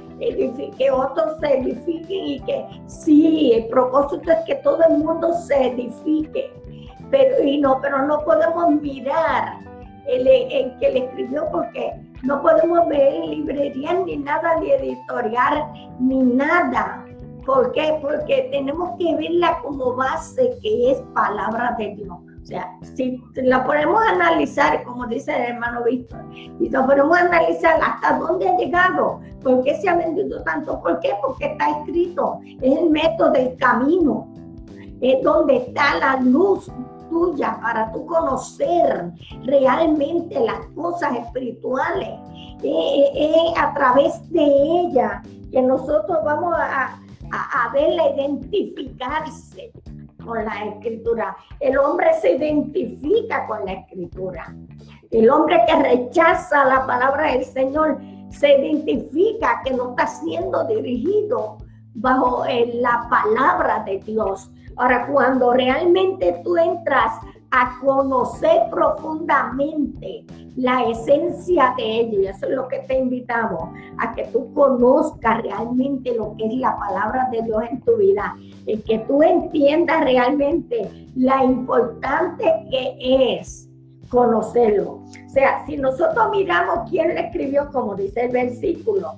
que 0.77 0.91
otros 0.91 1.39
se 1.39 1.59
edifiquen 1.59 2.25
y 2.25 2.39
que 2.39 2.65
sí, 2.87 3.53
el 3.53 3.67
propósito 3.67 4.31
es 4.31 4.39
que 4.45 4.55
todo 4.55 4.79
el 4.89 4.97
mundo 4.97 5.33
se 5.33 5.67
edifique. 5.67 6.51
Pero, 7.11 7.43
y 7.43 7.59
no, 7.59 7.79
pero 7.81 8.05
no 8.05 8.23
podemos 8.23 8.81
mirar 8.81 9.59
el, 10.07 10.27
el 10.27 10.77
que 10.79 10.91
le 10.91 11.05
escribió 11.05 11.47
porque 11.51 11.93
no 12.23 12.41
podemos 12.41 12.87
ver 12.87 13.25
librerías 13.25 13.95
ni 14.05 14.17
nada 14.17 14.59
de 14.59 14.75
editorial 14.75 15.65
ni 15.99 16.23
nada. 16.23 17.04
¿Por 17.45 17.71
qué? 17.73 17.97
Porque 18.01 18.49
tenemos 18.51 18.91
que 18.97 19.15
verla 19.15 19.59
como 19.61 19.95
base 19.95 20.57
que 20.61 20.91
es 20.91 20.97
palabra 21.13 21.75
de 21.77 21.95
Dios. 21.95 22.17
O 22.45 22.47
sea, 22.47 22.77
si 22.95 23.23
la 23.35 23.63
podemos 23.65 23.99
analizar, 24.07 24.83
como 24.83 25.07
dice 25.07 25.35
el 25.35 25.53
hermano 25.53 25.83
Víctor, 25.83 26.23
y 26.59 26.69
la 26.69 26.85
podemos 26.85 27.17
analizar 27.17 27.79
hasta 27.81 28.19
dónde 28.19 28.47
ha 28.47 28.55
llegado, 28.55 29.19
por 29.41 29.63
qué 29.63 29.75
se 29.75 29.89
ha 29.89 29.95
vendido 29.95 30.43
tanto, 30.43 30.79
¿por 30.81 30.99
qué? 30.99 31.13
Porque 31.23 31.45
está 31.45 31.79
escrito, 31.79 32.39
es 32.61 32.77
el 32.77 32.89
método 32.91 33.31
del 33.31 33.55
camino, 33.57 34.27
es 35.01 35.23
donde 35.23 35.57
está 35.57 35.95
la 35.97 36.17
luz 36.17 36.71
tuya 37.09 37.59
para 37.61 37.91
tú 37.91 38.05
conocer 38.05 39.11
realmente 39.43 40.39
las 40.39 40.67
cosas 40.75 41.15
espirituales. 41.15 42.19
Es 42.61 43.57
a 43.57 43.73
través 43.73 44.31
de 44.31 44.43
ella 44.43 45.23
que 45.51 45.61
nosotros 45.61 46.19
vamos 46.23 46.53
a, 46.57 46.99
a, 47.31 47.71
a 47.71 47.79
identificarse 47.79 49.71
con 50.25 50.43
la 50.43 50.65
escritura. 50.65 51.37
El 51.59 51.77
hombre 51.77 52.13
se 52.19 52.35
identifica 52.35 53.45
con 53.47 53.65
la 53.65 53.73
escritura. 53.73 54.55
El 55.11 55.29
hombre 55.29 55.61
que 55.67 55.75
rechaza 55.75 56.65
la 56.65 56.85
palabra 56.85 57.31
del 57.31 57.45
Señor 57.45 57.99
se 58.29 58.59
identifica 58.59 59.61
que 59.63 59.71
no 59.71 59.91
está 59.91 60.07
siendo 60.07 60.65
dirigido 60.65 61.57
bajo 61.93 62.45
eh, 62.45 62.71
la 62.75 63.07
palabra 63.09 63.83
de 63.85 63.99
Dios. 63.99 64.51
Ahora, 64.77 65.07
cuando 65.07 65.53
realmente 65.53 66.41
tú 66.43 66.57
entras 66.57 67.13
a 67.57 67.79
conocer 67.79 68.63
profundamente 68.69 70.25
la 70.57 70.83
esencia 70.89 71.73
de 71.77 72.01
ello, 72.01 72.21
y 72.21 72.27
eso 72.27 72.47
es 72.47 72.51
lo 72.51 72.67
que 72.67 72.79
te 72.79 72.97
invitamos, 72.97 73.69
a 73.97 74.13
que 74.13 74.25
tú 74.25 74.53
conozcas 74.53 75.41
realmente 75.41 76.13
lo 76.13 76.35
que 76.35 76.47
es 76.47 76.55
la 76.55 76.77
palabra 76.77 77.29
de 77.31 77.43
Dios 77.43 77.63
en 77.71 77.79
tu 77.81 77.95
vida, 77.95 78.35
y 78.65 78.77
que 78.79 78.99
tú 78.99 79.23
entiendas 79.23 80.03
realmente 80.03 81.07
la 81.15 81.45
importante 81.45 82.43
que 82.69 83.39
es 83.39 83.69
conocerlo. 84.09 84.99
O 85.25 85.29
sea, 85.29 85.65
si 85.65 85.77
nosotros 85.77 86.29
miramos 86.31 86.89
quién 86.89 87.07
le 87.15 87.21
escribió, 87.21 87.71
como 87.71 87.95
dice 87.95 88.25
el 88.25 88.31
versículo, 88.33 89.13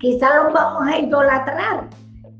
quizá 0.00 0.42
lo 0.42 0.52
vamos 0.52 0.88
a 0.88 0.98
idolatrar, 0.98 1.88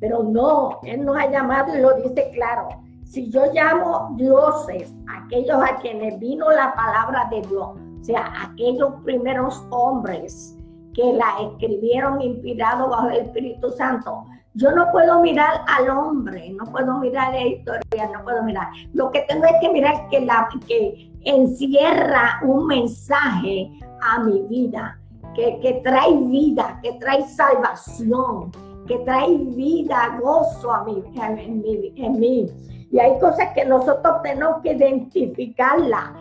pero 0.01 0.25
no, 0.25 0.81
Él 0.83 1.05
nos 1.05 1.17
ha 1.19 1.31
llamado 1.31 1.77
y 1.77 1.81
lo 1.81 1.95
dice 1.95 2.31
claro. 2.35 2.84
Si 3.15 3.31
yo 3.31 3.45
llamo 3.53 4.13
dioses, 4.17 4.93
aquellos 5.07 5.63
a 5.63 5.77
quienes 5.77 6.19
vino 6.19 6.51
la 6.51 6.75
palabra 6.75 7.29
de 7.31 7.43
Dios, 7.43 7.69
o 8.01 8.03
sea, 8.05 8.33
aquellos 8.43 8.93
primeros 9.05 9.65
hombres 9.71 10.59
que 10.95 11.13
la 11.13 11.37
escribieron 11.41 12.21
inspirados 12.21 12.91
bajo 12.91 13.11
el 13.11 13.19
Espíritu 13.19 13.71
Santo, 13.71 14.25
yo 14.55 14.73
no 14.73 14.91
puedo 14.91 15.23
mirar 15.23 15.61
al 15.69 15.91
hombre, 15.91 16.57
no 16.59 16.65
puedo 16.65 16.99
mirar 16.99 17.33
la 17.35 17.47
historia, 17.47 18.11
no 18.13 18.25
puedo 18.25 18.43
mirar. 18.43 18.67
Lo 18.95 19.13
que 19.13 19.21
tengo 19.29 19.45
es 19.45 19.61
que 19.61 19.69
mirar 19.69 20.09
que, 20.09 20.21
la, 20.23 20.49
que 20.67 21.13
encierra 21.23 22.41
un 22.43 22.67
mensaje 22.67 23.71
a 24.03 24.25
mi 24.25 24.43
vida, 24.49 24.99
que, 25.37 25.61
que 25.61 25.75
trae 25.85 26.17
vida, 26.17 26.81
que 26.83 26.95
trae 26.95 27.23
salvación, 27.29 28.51
que 28.87 28.99
trae 29.01 29.37
vida, 29.37 30.19
gozo 30.21 30.73
a 30.73 30.85
mí, 30.85 31.03
en, 31.17 32.21
mí. 32.21 32.47
Y 32.91 32.99
hay 32.99 33.19
cosas 33.19 33.49
que 33.55 33.65
nosotros 33.65 34.23
tenemos 34.23 34.63
que 34.63 34.73
identificarla. 34.73 36.15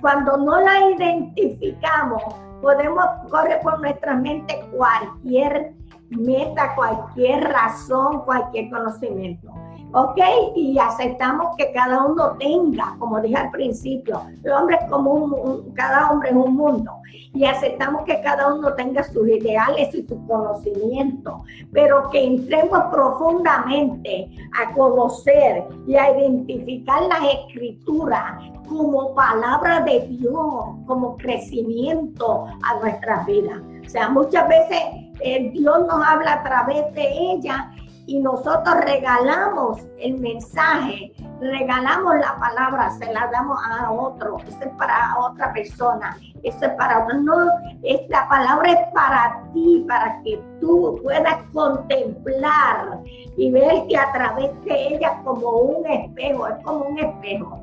Cuando 0.00 0.36
no 0.36 0.60
la 0.60 0.90
identificamos, 0.90 2.22
podemos 2.62 3.04
correr 3.30 3.60
por 3.62 3.80
nuestra 3.80 4.14
mente 4.14 4.60
cualquier 4.76 5.74
meta, 6.10 6.74
cualquier 6.74 7.44
razón, 7.44 8.22
cualquier 8.24 8.70
conocimiento. 8.70 9.52
¿Ok? 9.92 10.18
Y 10.54 10.78
aceptamos 10.78 11.56
que 11.56 11.72
cada 11.72 12.04
uno 12.04 12.36
tenga, 12.38 12.96
como 12.98 13.20
dije 13.20 13.36
al 13.36 13.50
principio, 13.50 14.22
el 14.44 14.52
hombre 14.52 14.78
como 14.88 15.12
un, 15.12 15.70
cada 15.74 16.10
hombre 16.10 16.30
es 16.30 16.36
un 16.36 16.54
mundo, 16.54 16.92
y 17.32 17.44
aceptamos 17.44 18.04
que 18.04 18.20
cada 18.22 18.54
uno 18.54 18.72
tenga 18.74 19.02
sus 19.04 19.28
ideales 19.28 19.94
y 19.94 20.06
su 20.06 20.26
conocimiento, 20.26 21.44
pero 21.72 22.08
que 22.10 22.24
entremos 22.24 22.78
profundamente 22.90 24.30
a 24.58 24.72
conocer 24.74 25.64
y 25.86 25.96
a 25.96 26.18
identificar 26.18 27.02
las 27.02 27.20
escrituras 27.34 28.42
como 28.68 29.14
palabra 29.14 29.80
de 29.80 30.00
Dios, 30.08 30.64
como 30.86 31.16
crecimiento 31.18 32.46
a 32.62 32.80
nuestras 32.80 33.26
vidas. 33.26 33.60
O 33.84 33.88
sea, 33.88 34.08
muchas 34.08 34.48
veces 34.48 34.78
eh, 35.20 35.50
Dios 35.52 35.86
nos 35.86 36.06
habla 36.06 36.34
a 36.34 36.42
través 36.42 36.92
de 36.94 37.06
ella 37.06 37.70
y 38.06 38.20
nosotros 38.20 38.76
regalamos 38.84 39.80
el 39.98 40.18
mensaje, 40.18 41.12
regalamos 41.40 42.14
la 42.16 42.38
palabra, 42.38 42.90
se 42.90 43.12
la 43.12 43.28
damos 43.32 43.58
a 43.68 43.90
otro, 43.90 44.38
eso 44.46 44.58
es 44.60 44.70
para 44.78 45.16
otra 45.18 45.52
persona, 45.52 46.16
eso 46.44 46.66
es 46.66 46.70
para 46.74 47.04
otro. 47.04 47.20
No, 47.20 47.50
esta 47.82 48.28
palabra 48.28 48.72
es 48.72 48.92
para 48.94 49.42
ti, 49.52 49.84
para 49.88 50.22
que 50.22 50.40
tú 50.60 51.00
puedas 51.02 51.36
contemplar 51.52 53.00
y 53.36 53.50
verte 53.50 53.96
a 53.96 54.12
través 54.12 54.64
de 54.64 54.94
ella 54.94 55.20
como 55.24 55.50
un 55.50 55.86
espejo, 55.86 56.46
es 56.46 56.64
como 56.64 56.84
un 56.84 56.98
espejo. 56.98 57.60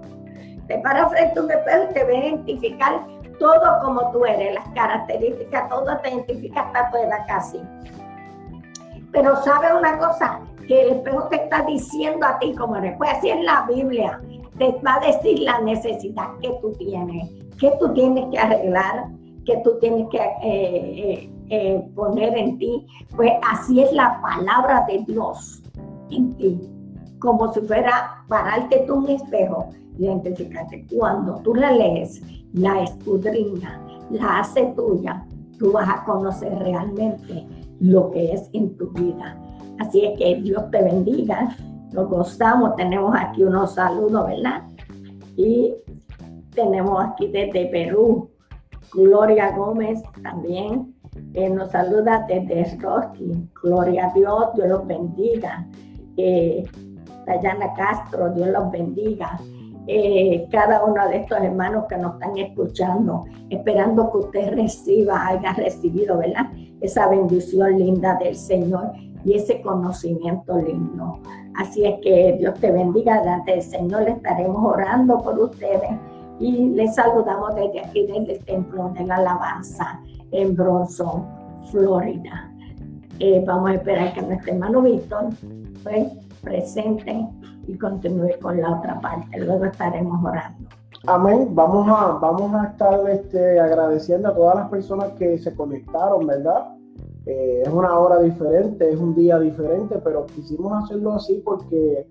Te 0.68 0.78
paras 0.80 1.10
frente 1.12 1.40
a 1.40 1.44
un 1.44 1.52
espejo 1.52 1.84
y 1.90 1.94
te 1.94 2.04
ves 2.04 2.26
identificar 2.26 3.06
todo 3.40 3.80
como 3.82 4.12
tú 4.12 4.26
eres, 4.26 4.54
las 4.54 4.68
características, 4.70 5.70
todo 5.70 5.98
te 6.00 6.10
identifica 6.10 6.62
hasta 6.62 6.92
tu 6.92 6.98
edad 6.98 7.26
casi. 7.28 7.62
Pero 9.14 9.42
sabe 9.44 9.78
una 9.78 9.98
cosa, 10.00 10.42
que 10.68 10.82
el 10.82 10.92
espejo 10.98 11.28
te 11.30 11.38
está 11.38 11.64
diciendo 11.64 12.26
a 12.26 12.40
ti 12.40 12.54
como 12.56 12.76
eres. 12.76 12.98
Pues 12.98 13.12
así 13.12 13.30
en 13.30 13.46
la 13.46 13.66
Biblia, 13.68 14.22
te 14.58 14.72
va 14.86 14.96
a 14.96 15.06
decir 15.06 15.40
la 15.40 15.62
necesidad 15.62 16.28
que 16.42 16.50
tú 16.62 16.72
tienes, 16.74 17.30
que 17.60 17.72
tú 17.80 17.94
tienes 17.94 18.26
que 18.32 18.40
arreglar, 18.40 19.08
que 19.46 19.58
tú 19.64 19.78
tienes 19.80 20.08
que 20.10 20.18
eh, 20.18 20.32
eh, 20.44 21.30
eh, 21.50 21.92
poner 21.96 22.38
en 22.38 22.58
ti. 22.58 22.86
Pues 23.16 23.32
así 23.50 23.82
es 23.82 23.92
la 23.94 24.20
palabra 24.22 24.86
de 24.88 25.04
Dios 25.08 25.62
en 26.10 26.34
ti, 26.38 26.60
como 27.20 27.52
si 27.54 27.62
fuera 27.62 28.26
pararte 28.28 28.84
tú 28.88 28.96
un 28.96 29.10
espejo, 29.10 29.70
identificarte. 29.98 30.86
Cuando 30.96 31.36
tú 31.42 31.56
la 31.56 31.72
lees, 31.72 32.22
la 32.54 32.84
escudriña, 32.84 33.82
la 34.10 34.40
hace 34.40 34.66
tuya, 34.76 35.26
tú 35.58 35.72
vas 35.72 35.90
a 35.90 36.04
conocer 36.04 36.58
realmente 36.60 37.46
lo 37.80 38.12
que 38.12 38.34
es 38.34 38.50
en 38.54 38.76
tu 38.78 38.90
vida. 38.92 39.38
Así 39.80 40.06
es 40.06 40.18
que 40.18 40.36
Dios 40.42 40.70
te 40.72 40.84
bendiga. 40.84 41.56
Nos 41.92 42.10
gozamos. 42.10 42.76
Tenemos 42.76 43.16
aquí 43.18 43.44
unos 43.44 43.76
saludos, 43.76 44.28
¿verdad? 44.28 44.64
Y 45.36 45.74
tenemos 46.56 47.04
aquí 47.04 47.28
desde 47.28 47.68
Perú, 47.68 48.30
Gloria 48.92 49.56
Gómez 49.56 50.02
también. 50.22 50.94
Nos 51.52 51.72
saluda 51.72 52.26
desde 52.28 52.78
Rocky. 52.80 53.50
Gloria 53.62 54.08
a 54.08 54.14
Dios, 54.14 54.54
Dios 54.56 54.68
los 54.68 54.88
bendiga. 54.88 55.68
Eh, 56.18 56.64
Dayana 57.26 57.74
Castro, 57.74 58.34
Dios 58.34 58.50
los 58.50 58.72
bendiga. 58.72 59.40
Eh, 59.88 60.48
cada 60.50 60.86
uno 60.86 61.08
de 61.10 61.18
estos 61.18 61.40
hermanos 61.40 61.86
que 61.90 61.98
nos 61.98 62.14
están 62.14 62.38
escuchando, 62.38 63.26
esperando 63.50 64.10
que 64.12 64.18
usted 64.18 64.54
reciba, 64.54 65.28
haya 65.28 65.54
recibido, 65.54 66.18
¿verdad? 66.18 66.52
Esa 66.80 67.08
bendición 67.08 67.78
linda 67.78 68.16
del 68.16 68.36
Señor 68.36 68.92
y 69.26 69.34
ese 69.34 69.62
conocimiento 69.62 70.58
lindo. 70.58 71.20
Así 71.56 71.86
es 71.86 72.00
que 72.02 72.38
Dios 72.40 72.54
te 72.60 72.72
bendiga 72.72 73.20
delante 73.20 73.52
del 73.52 73.62
Señor, 73.62 74.04
le 74.04 74.12
estaremos 74.12 74.64
orando 74.64 75.18
por 75.20 75.38
ustedes 75.38 75.92
y 76.40 76.70
les 76.70 76.96
saludamos 76.96 77.54
desde 77.56 77.82
aquí, 77.82 78.08
desde 78.08 78.34
el 78.34 78.46
Templo 78.46 78.90
de 78.98 79.06
la 79.06 79.16
Alabanza 79.16 80.00
en 80.32 80.56
Bronson, 80.56 81.26
Florida. 81.72 82.50
Eh, 83.20 83.44
vamos 83.46 83.70
a 83.70 83.74
esperar 83.76 84.14
que 84.14 84.22
nuestro 84.22 84.54
hermano 84.54 84.82
Víctor 84.82 85.30
pues, 85.84 86.08
presente 86.42 87.28
y 87.68 87.78
continúe 87.78 88.40
con 88.42 88.62
la 88.62 88.78
otra 88.78 89.00
parte. 89.00 89.40
Luego 89.40 89.66
estaremos 89.66 90.24
orando. 90.24 90.70
Amén. 91.06 91.50
Vamos 91.54 91.88
a, 91.90 92.14
vamos 92.14 92.54
a 92.54 92.68
estar 92.68 93.10
este, 93.10 93.60
agradeciendo 93.60 94.30
a 94.30 94.34
todas 94.34 94.56
las 94.56 94.70
personas 94.70 95.12
que 95.14 95.38
se 95.38 95.54
conectaron, 95.54 96.26
¿verdad? 96.26 96.76
Eh, 97.26 97.64
es 97.66 97.70
una 97.70 97.98
hora 97.98 98.20
diferente, 98.20 98.90
es 98.90 99.00
un 99.00 99.16
día 99.16 99.40
diferente, 99.40 100.00
pero 100.04 100.26
quisimos 100.26 100.84
hacerlo 100.84 101.14
así 101.14 101.42
porque 101.44 102.08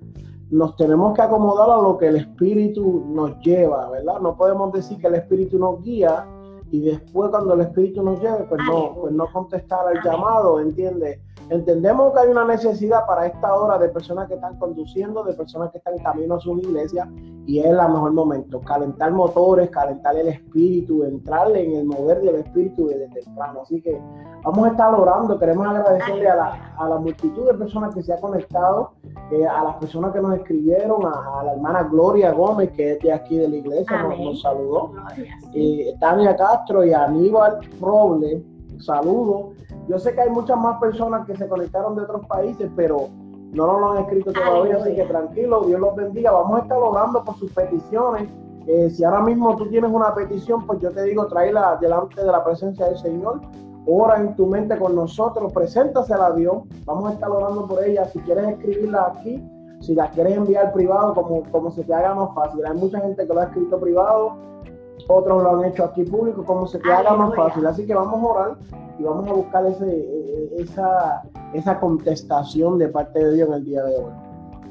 nos 0.50 0.76
tenemos 0.76 1.14
que 1.14 1.22
acomodar 1.22 1.70
a 1.70 1.80
lo 1.80 1.96
que 1.96 2.09
el 2.09 2.16
Espíritu 2.16 3.05
nos 3.09 3.38
lleva, 3.40 3.88
¿verdad? 3.90 4.20
No 4.20 4.36
podemos 4.36 4.72
decir 4.72 4.98
que 4.98 5.07
el 5.07 5.14
Espíritu 5.14 5.59
nos 5.59 5.82
guía 5.82 6.26
y 6.72 6.80
después 6.80 7.30
cuando 7.30 7.52
el 7.52 7.60
Espíritu 7.60 8.02
nos 8.02 8.18
lleve, 8.20 8.44
pues 8.48 8.60
no, 8.66 8.94
pues 8.94 9.12
no 9.12 9.30
contestar 9.30 9.86
al 9.86 10.02
llamado, 10.02 10.58
¿entiendes? 10.58 11.20
Entendemos 11.50 12.14
que 12.14 12.20
hay 12.20 12.28
una 12.28 12.46
necesidad 12.46 13.04
para 13.06 13.26
esta 13.26 13.54
hora 13.54 13.76
de 13.76 13.90
personas 13.90 14.26
que 14.26 14.34
están 14.34 14.58
conduciendo, 14.58 15.22
de 15.22 15.34
personas 15.34 15.70
que 15.70 15.78
están 15.78 15.98
en 15.98 16.02
camino 16.02 16.36
a 16.36 16.40
su 16.40 16.56
iglesia, 16.58 17.06
y 17.46 17.58
es 17.58 17.66
el 17.66 17.76
mejor 17.76 18.12
momento. 18.12 18.60
Calentar 18.60 19.12
motores, 19.12 19.68
calentar 19.68 20.16
el 20.16 20.28
espíritu, 20.28 21.04
entrarle 21.04 21.62
en 21.62 21.80
el 21.80 21.84
mover 21.84 22.22
del 22.22 22.36
espíritu 22.36 22.86
desde 22.86 23.08
temprano. 23.08 23.60
Así 23.62 23.82
que 23.82 24.00
vamos 24.42 24.66
a 24.66 24.70
estar 24.70 24.94
orando. 24.94 25.38
Queremos 25.38 25.66
agradecerle 25.66 26.28
a 26.28 26.36
la, 26.36 26.74
a 26.78 26.88
la 26.88 26.98
multitud 26.98 27.46
de 27.46 27.54
personas 27.54 27.94
que 27.94 28.02
se 28.02 28.14
ha 28.14 28.20
conectado, 28.20 28.92
eh, 29.30 29.46
a 29.46 29.64
las 29.64 29.76
personas 29.76 30.12
que 30.12 30.20
nos 30.20 30.34
escribieron, 30.36 31.04
a, 31.04 31.42
la 31.42 31.52
hermana 31.52 31.82
Gloria 31.82 32.32
Gómez, 32.32 32.70
que 32.72 32.92
es 32.92 33.00
de 33.00 33.12
aquí 33.12 33.36
de 33.36 33.48
la 33.48 33.56
iglesia, 33.56 34.02
nos, 34.04 34.40
saludó. 34.40 34.92
Eh, 35.52 35.94
Tania 36.00 36.36
Castro 36.62 36.84
y 36.84 36.92
Aníbal 36.92 37.58
Roble, 37.80 38.40
saludos. 38.78 39.56
Yo 39.88 39.98
sé 39.98 40.14
que 40.14 40.20
hay 40.20 40.30
muchas 40.30 40.56
más 40.56 40.78
personas 40.78 41.26
que 41.26 41.36
se 41.36 41.48
conectaron 41.48 41.96
de 41.96 42.02
otros 42.02 42.24
países, 42.26 42.70
pero 42.76 43.08
no 43.52 43.66
nos 43.66 43.80
lo 43.80 43.90
han 43.92 43.98
escrito 44.04 44.32
todavía, 44.32 44.76
así 44.76 44.94
que 44.94 45.04
tranquilo, 45.04 45.64
Dios 45.64 45.80
los 45.80 45.96
bendiga. 45.96 46.30
Vamos 46.30 46.60
a 46.60 46.62
estar 46.62 46.78
orando 46.78 47.24
por 47.24 47.36
sus 47.36 47.50
peticiones. 47.52 48.28
Eh, 48.68 48.90
si 48.90 49.02
ahora 49.02 49.22
mismo 49.22 49.56
tú 49.56 49.68
tienes 49.70 49.90
una 49.90 50.14
petición, 50.14 50.64
pues 50.64 50.78
yo 50.78 50.92
te 50.92 51.02
digo, 51.02 51.26
tráela 51.26 51.78
delante 51.80 52.20
de 52.20 52.30
la 52.30 52.44
presencia 52.44 52.86
del 52.86 52.98
Señor. 52.98 53.40
Ora 53.84 54.20
en 54.20 54.36
tu 54.36 54.46
mente 54.46 54.78
con 54.78 54.94
nosotros, 54.94 55.52
preséntasela 55.52 56.26
a 56.26 56.32
Dios. 56.32 56.58
Vamos 56.84 57.10
a 57.10 57.14
estar 57.14 57.28
orando 57.28 57.66
por 57.66 57.82
ella. 57.82 58.04
Si 58.04 58.20
quieres 58.20 58.46
escribirla 58.50 59.12
aquí, 59.16 59.44
si 59.80 59.96
la 59.96 60.08
quieres 60.10 60.36
enviar 60.36 60.72
privado, 60.72 61.12
como, 61.12 61.42
como 61.50 61.72
se 61.72 61.82
te 61.82 61.92
haga 61.92 62.14
más 62.14 62.32
fácil. 62.36 62.64
Hay 62.64 62.76
mucha 62.76 63.00
gente 63.00 63.26
que 63.26 63.34
lo 63.34 63.40
ha 63.40 63.44
escrito 63.44 63.80
privado, 63.80 64.36
otros 65.12 65.42
lo 65.42 65.58
han 65.58 65.64
hecho 65.64 65.84
aquí 65.84 66.04
público, 66.04 66.44
como 66.44 66.66
se 66.66 66.78
te 66.78 66.92
haga 66.92 67.14
más 67.14 67.34
fácil. 67.34 67.66
Así 67.66 67.86
que 67.86 67.94
vamos 67.94 68.22
a 68.22 68.26
orar 68.26 68.56
y 68.98 69.02
vamos 69.02 69.28
a 69.28 69.32
buscar 69.32 69.66
ese, 69.66 69.86
e, 69.86 70.50
e, 70.58 70.62
esa, 70.62 71.22
esa 71.52 71.78
contestación 71.78 72.78
de 72.78 72.88
parte 72.88 73.18
de 73.18 73.34
Dios 73.34 73.48
en 73.48 73.54
el 73.54 73.64
día 73.64 73.82
de 73.82 73.96
hoy. 73.96 74.12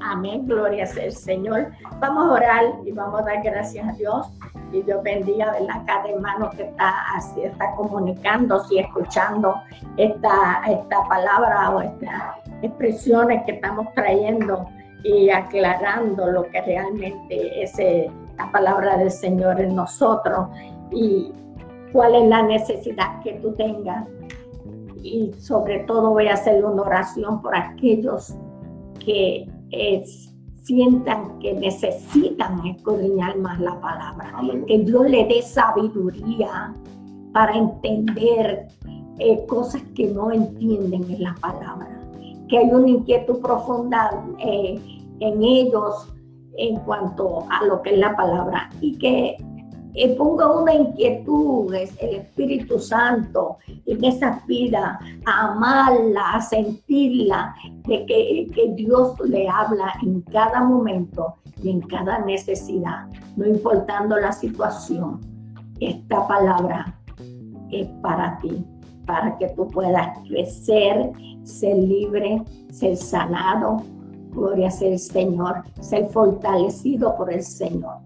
Amén, 0.03 0.47
gloria 0.47 0.85
sea 0.85 1.05
el 1.05 1.11
Señor. 1.11 1.67
Vamos 1.99 2.25
a 2.25 2.33
orar 2.33 2.63
y 2.85 2.91
vamos 2.91 3.21
a 3.21 3.23
dar 3.23 3.43
gracias 3.43 3.87
a 3.87 3.91
Dios. 3.93 4.27
Y 4.71 4.81
Dios 4.83 5.03
bendiga 5.03 5.51
a 5.51 5.85
cada 5.85 6.09
hermano 6.09 6.49
que 6.51 6.63
está 6.63 6.93
así, 7.15 7.41
está 7.43 7.75
comunicando, 7.75 8.63
y 8.71 8.79
escuchando 8.79 9.55
esta, 9.97 10.63
esta 10.67 11.07
palabra 11.07 11.71
o 11.71 11.81
estas 11.81 12.37
expresiones 12.61 13.43
que 13.45 13.53
estamos 13.53 13.93
trayendo 13.93 14.65
y 15.03 15.29
aclarando 15.29 16.27
lo 16.27 16.43
que 16.43 16.61
realmente 16.61 17.63
es 17.63 17.77
eh, 17.79 18.09
la 18.45 18.51
palabra 18.51 18.97
del 18.97 19.11
Señor 19.11 19.59
en 19.61 19.75
nosotros 19.75 20.47
y 20.91 21.31
cuál 21.91 22.15
es 22.15 22.27
la 22.27 22.43
necesidad 22.43 23.21
que 23.23 23.33
tú 23.33 23.53
tengas. 23.53 24.07
Y 25.03 25.31
sobre 25.33 25.79
todo 25.79 26.11
voy 26.11 26.27
a 26.27 26.33
hacer 26.33 26.63
una 26.63 26.83
oración 26.83 27.41
por 27.41 27.55
aquellos 27.55 28.35
que 29.03 29.47
sientan 30.63 31.39
que 31.39 31.53
necesitan 31.53 32.65
escudriñar 32.67 33.37
más 33.37 33.59
la 33.59 33.79
palabra. 33.81 34.33
Que 34.67 34.79
Dios 34.79 35.09
le 35.09 35.25
dé 35.25 35.41
sabiduría 35.41 36.73
para 37.33 37.53
entender 37.53 38.67
eh, 39.17 39.45
cosas 39.47 39.81
que 39.95 40.07
no 40.07 40.31
entienden 40.31 41.03
en 41.09 41.23
la 41.23 41.35
palabra. 41.41 41.99
Que 42.47 42.59
hay 42.59 42.69
una 42.71 42.89
inquietud 42.89 43.39
profunda 43.39 44.23
eh, 44.39 44.79
en 45.19 45.43
ellos 45.43 46.13
en 46.57 46.75
cuanto 46.81 47.45
a 47.49 47.65
lo 47.65 47.81
que 47.81 47.91
es 47.91 47.99
la 47.99 48.15
palabra 48.15 48.69
y 48.81 48.97
que 48.97 49.37
eh, 49.93 50.15
ponga 50.15 50.49
una 50.49 50.73
inquietud, 50.73 51.73
es 51.73 51.91
el 52.01 52.15
Espíritu 52.15 52.79
Santo 52.79 53.57
en 53.85 54.03
esa 54.03 54.41
vida, 54.47 54.99
a 55.25 55.51
amarla, 55.51 56.31
a 56.33 56.41
sentirla, 56.41 57.53
de 57.87 58.05
que, 58.05 58.47
que 58.53 58.73
Dios 58.75 59.19
le 59.25 59.49
habla 59.49 59.93
en 60.01 60.21
cada 60.21 60.63
momento 60.63 61.35
y 61.61 61.71
en 61.71 61.81
cada 61.81 62.19
necesidad, 62.19 63.07
no 63.35 63.45
importando 63.45 64.17
la 64.17 64.31
situación. 64.31 65.19
Esta 65.81 66.25
palabra 66.25 66.97
es 67.71 67.87
para 68.01 68.39
ti, 68.39 68.63
para 69.05 69.37
que 69.37 69.49
tú 69.49 69.67
puedas 69.67 70.17
crecer, 70.27 71.11
ser 71.43 71.75
libre, 71.75 72.41
ser 72.69 72.95
sanado, 72.95 73.83
Gloria 74.31 74.71
sea 74.71 74.89
el 74.89 74.99
Señor. 74.99 75.63
Ser 75.79 76.07
fortalecido 76.07 77.15
por 77.15 77.31
el 77.31 77.43
Señor. 77.43 77.97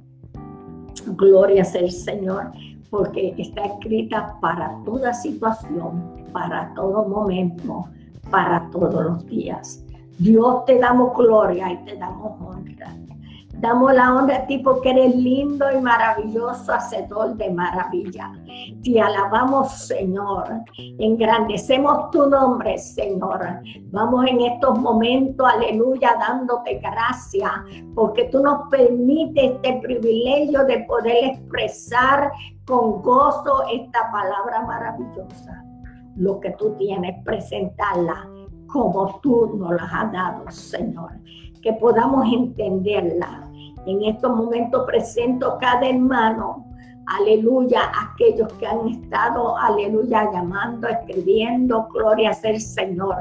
Gloria 1.15 1.63
sea 1.63 1.81
el 1.81 1.91
Señor, 1.91 2.51
porque 2.89 3.35
está 3.37 3.65
escrita 3.65 4.37
para 4.41 4.75
toda 4.83 5.13
situación, 5.13 6.25
para 6.31 6.73
todo 6.73 7.07
momento, 7.07 7.85
para 8.31 8.69
todos 8.71 9.05
los 9.05 9.25
días. 9.27 9.83
Dios 10.17 10.65
te 10.65 10.79
damos 10.79 11.15
gloria 11.15 11.71
y 11.71 11.77
te 11.85 11.97
damos 11.97 12.39
honra. 12.41 12.95
Damos 13.59 13.93
la 13.93 14.13
honra 14.13 14.37
a 14.37 14.47
ti 14.47 14.59
porque 14.59 14.91
eres 14.91 15.15
lindo 15.15 15.65
y 15.71 15.79
maravilloso, 15.81 16.73
hacedor 16.73 17.35
de 17.35 17.49
maravilla. 17.51 18.33
Te 18.83 19.01
alabamos, 19.01 19.71
Señor. 19.87 20.43
Engrandecemos 20.77 22.11
tu 22.11 22.29
nombre, 22.29 22.77
Señor. 22.77 23.61
Vamos 23.91 24.25
en 24.27 24.41
estos 24.41 24.77
momentos, 24.77 25.47
aleluya, 25.47 26.15
dándote 26.19 26.79
gracias 26.79 27.51
porque 27.95 28.25
tú 28.25 28.43
nos 28.43 28.67
permites 28.69 29.53
este 29.53 29.79
privilegio 29.81 30.65
de 30.65 30.79
poder 30.79 31.31
expresar 31.31 32.31
con 32.65 33.01
gozo 33.01 33.63
esta 33.71 34.11
palabra 34.11 34.61
maravillosa. 34.65 35.63
Lo 36.17 36.39
que 36.39 36.51
tú 36.51 36.75
tienes, 36.77 37.23
presentarla 37.23 38.27
como 38.67 39.19
tú 39.21 39.55
nos 39.57 39.71
la 39.71 39.83
has 39.83 40.11
dado, 40.11 40.51
Señor. 40.51 41.11
Que 41.65 41.73
podamos 41.73 42.31
entenderla 42.31 43.49
en 43.87 44.03
estos 44.03 44.35
momentos 44.35 44.85
presento 44.85 45.57
cada 45.59 45.89
hermano, 45.89 46.63
aleluya, 47.07 47.91
aquellos 48.03 48.53
que 48.53 48.67
han 48.67 48.87
estado, 48.87 49.57
aleluya, 49.57 50.29
llamando, 50.31 50.87
escribiendo, 50.87 51.87
gloria 51.91 52.33
sea 52.33 52.51
el 52.51 52.61
Señor. 52.61 53.15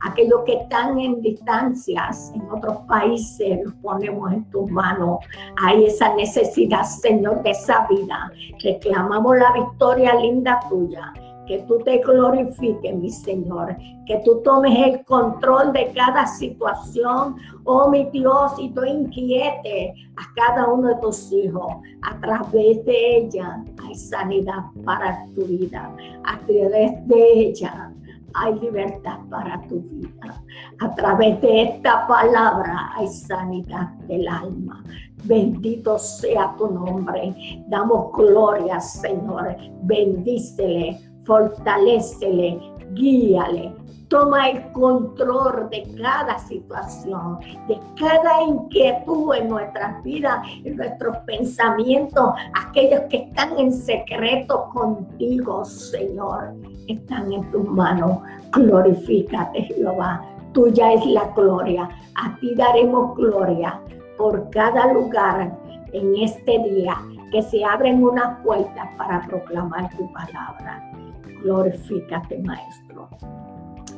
Aquellos 0.00 0.40
que 0.44 0.54
están 0.54 0.98
en 0.98 1.22
distancias 1.22 2.32
en 2.34 2.42
otros 2.50 2.78
países, 2.88 3.60
los 3.64 3.74
ponemos 3.74 4.32
en 4.32 4.44
tus 4.50 4.68
manos. 4.68 5.20
Hay 5.62 5.84
esa 5.84 6.16
necesidad, 6.16 6.82
Señor, 6.82 7.44
de 7.44 7.50
esa 7.50 7.86
vida. 7.86 8.32
Reclamamos 8.60 9.38
la 9.38 9.52
victoria 9.52 10.16
linda 10.16 10.58
tuya 10.68 11.12
que 11.46 11.58
tú 11.68 11.78
te 11.84 11.98
glorifiques, 11.98 12.94
mi 12.94 13.10
Señor, 13.10 13.76
que 14.06 14.20
tú 14.24 14.40
tomes 14.42 14.76
el 14.86 15.04
control 15.04 15.72
de 15.72 15.92
cada 15.92 16.26
situación, 16.26 17.36
oh 17.64 17.88
mi 17.88 18.04
Dios, 18.10 18.52
y 18.58 18.70
tú 18.70 18.84
inquiete 18.84 19.94
a 20.16 20.34
cada 20.34 20.68
uno 20.68 20.88
de 20.88 20.96
tus 20.96 21.32
hijos. 21.32 21.72
A 22.02 22.18
través 22.20 22.84
de 22.84 23.16
ella 23.18 23.64
hay 23.82 23.94
sanidad 23.94 24.64
para 24.84 25.24
tu 25.34 25.44
vida, 25.44 25.94
a 26.24 26.38
través 26.46 27.06
de 27.08 27.32
ella 27.32 27.92
hay 28.34 28.58
libertad 28.58 29.18
para 29.30 29.60
tu 29.68 29.80
vida. 29.80 30.42
A 30.80 30.94
través 30.94 31.40
de 31.40 31.62
esta 31.62 32.06
palabra 32.06 32.90
hay 32.96 33.06
sanidad 33.06 33.88
del 34.08 34.26
alma. 34.26 34.82
Bendito 35.24 35.98
sea 35.98 36.54
tu 36.58 36.68
nombre. 36.68 37.34
Damos 37.68 38.12
gloria, 38.12 38.80
Señor. 38.80 39.56
Bendícele 39.82 41.00
fortalecele, 41.24 42.60
guíale, 42.92 43.72
toma 44.08 44.50
el 44.50 44.70
control 44.72 45.68
de 45.70 45.82
cada 46.00 46.38
situación, 46.38 47.38
de 47.68 47.78
cada 47.98 48.42
inquietud 48.42 49.34
en 49.34 49.48
nuestras 49.48 50.02
vidas, 50.02 50.46
en 50.64 50.76
nuestros 50.76 51.16
pensamientos, 51.26 52.34
aquellos 52.54 53.00
que 53.10 53.16
están 53.18 53.58
en 53.58 53.72
secreto 53.72 54.68
contigo, 54.72 55.64
Señor, 55.64 56.54
están 56.86 57.32
en 57.32 57.50
tus 57.50 57.64
manos. 57.64 58.18
Glorifícate, 58.52 59.62
Jehová. 59.62 60.22
Tuya 60.52 60.92
es 60.92 61.04
la 61.06 61.32
gloria. 61.34 61.88
A 62.14 62.36
ti 62.36 62.54
daremos 62.54 63.16
gloria 63.16 63.80
por 64.16 64.48
cada 64.50 64.92
lugar 64.92 65.58
en 65.92 66.14
este 66.16 66.58
día 66.60 66.96
que 67.32 67.42
se 67.42 67.64
abren 67.64 68.04
unas 68.04 68.38
puertas 68.44 68.88
para 68.96 69.26
proclamar 69.26 69.90
tu 69.96 70.12
palabra 70.12 70.94
glorifícate, 71.44 72.38
Maestro. 72.38 73.08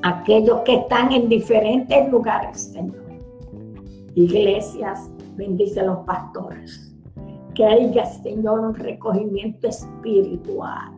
Aquellos 0.03 0.61
que 0.63 0.75
están 0.75 1.13
en 1.13 1.29
diferentes 1.29 2.11
lugares, 2.11 2.73
Señor. 2.73 3.07
Iglesias, 4.15 5.11
bendice 5.37 5.81
a 5.81 5.85
los 5.85 5.99
pastores. 5.99 6.95
Que 7.55 7.65
haya, 7.65 8.05
Señor, 8.05 8.61
un 8.61 8.75
recogimiento 8.75 9.69
espiritual. 9.69 10.93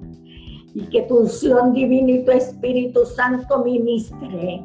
Y 0.74 0.82
que 0.88 1.02
tu 1.02 1.18
unción 1.18 1.72
divina 1.72 2.10
y 2.10 2.24
tu 2.24 2.32
Espíritu 2.32 3.04
Santo 3.04 3.64
ministre 3.64 4.64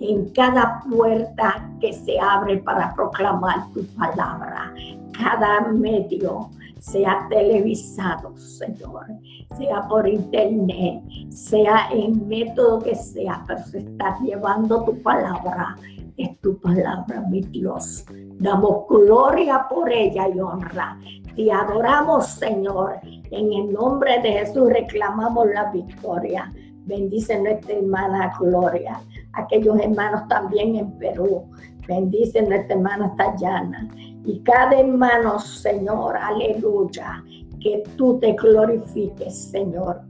en 0.00 0.28
cada 0.30 0.82
puerta 0.90 1.70
que 1.80 1.92
se 1.92 2.18
abre 2.18 2.58
para 2.58 2.94
proclamar 2.94 3.72
tu 3.72 3.84
palabra. 3.94 4.74
Cada 5.12 5.68
medio 5.72 6.50
sea 6.84 7.26
televisado, 7.30 8.36
Señor, 8.36 9.06
sea 9.56 9.80
por 9.88 10.06
internet, 10.06 11.02
sea 11.30 11.88
en 11.90 12.28
método 12.28 12.80
que 12.80 12.94
sea, 12.94 13.42
pero 13.46 13.60
se 13.64 13.78
está 13.78 14.18
llevando 14.22 14.84
tu 14.84 15.00
palabra. 15.02 15.76
Es 16.16 16.38
tu 16.40 16.60
palabra, 16.60 17.22
mi 17.28 17.40
Dios. 17.40 18.04
Damos 18.38 18.86
gloria 18.88 19.66
por 19.68 19.90
ella 19.90 20.28
y 20.28 20.38
honra. 20.38 20.96
Te 21.34 21.50
adoramos, 21.50 22.26
Señor. 22.26 23.00
En 23.30 23.52
el 23.52 23.72
nombre 23.72 24.20
de 24.20 24.32
Jesús 24.32 24.68
reclamamos 24.68 25.48
la 25.52 25.72
victoria. 25.72 26.52
Bendice 26.86 27.40
nuestra 27.40 27.76
hermana 27.76 28.32
Gloria, 28.38 29.00
aquellos 29.32 29.80
hermanos 29.80 30.28
también 30.28 30.76
en 30.76 30.98
Perú. 30.98 31.50
Bendice 31.88 32.42
nuestra 32.42 32.76
hermana 32.76 33.14
Tayana 33.16 33.88
y 34.24 34.40
cada 34.40 34.78
hermano, 34.78 35.38
Señor, 35.38 36.16
aleluya, 36.16 37.22
que 37.60 37.82
tú 37.96 38.18
te 38.18 38.32
glorifiques, 38.32 39.50
Señor, 39.50 40.00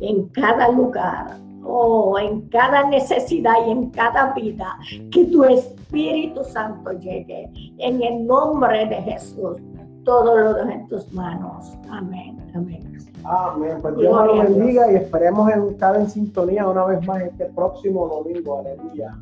en 0.00 0.28
cada 0.28 0.68
lugar, 0.70 1.36
oh, 1.64 2.18
en 2.18 2.42
cada 2.48 2.88
necesidad 2.88 3.54
y 3.66 3.70
en 3.70 3.90
cada 3.90 4.32
vida, 4.34 4.78
que 5.10 5.24
tu 5.26 5.44
Espíritu 5.44 6.42
Santo 6.44 6.92
llegue. 6.92 7.50
En 7.78 8.02
el 8.02 8.26
nombre 8.26 8.86
de 8.86 8.96
Jesús, 8.96 9.58
todo 10.04 10.36
lo 10.36 10.54
dejo 10.54 10.70
en 10.70 10.88
tus 10.88 11.12
manos. 11.12 11.72
Amén, 11.90 12.38
amén. 12.54 12.98
Amén. 13.24 13.78
Pues 13.80 13.96
Dios 13.96 14.12
nos 14.12 14.42
bendiga 14.42 14.92
y 14.92 14.96
esperemos 14.96 15.50
estar 15.70 15.96
en 15.96 16.10
sintonía 16.10 16.66
una 16.66 16.84
vez 16.86 17.06
más 17.06 17.22
este 17.22 17.46
próximo 17.46 18.08
domingo. 18.08 18.58
Aleluya. 18.58 19.16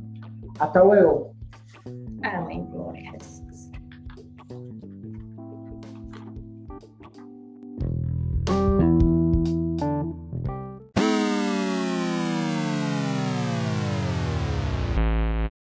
Hasta 0.59 0.83
luego. 0.83 1.33
Amén. 2.23 2.69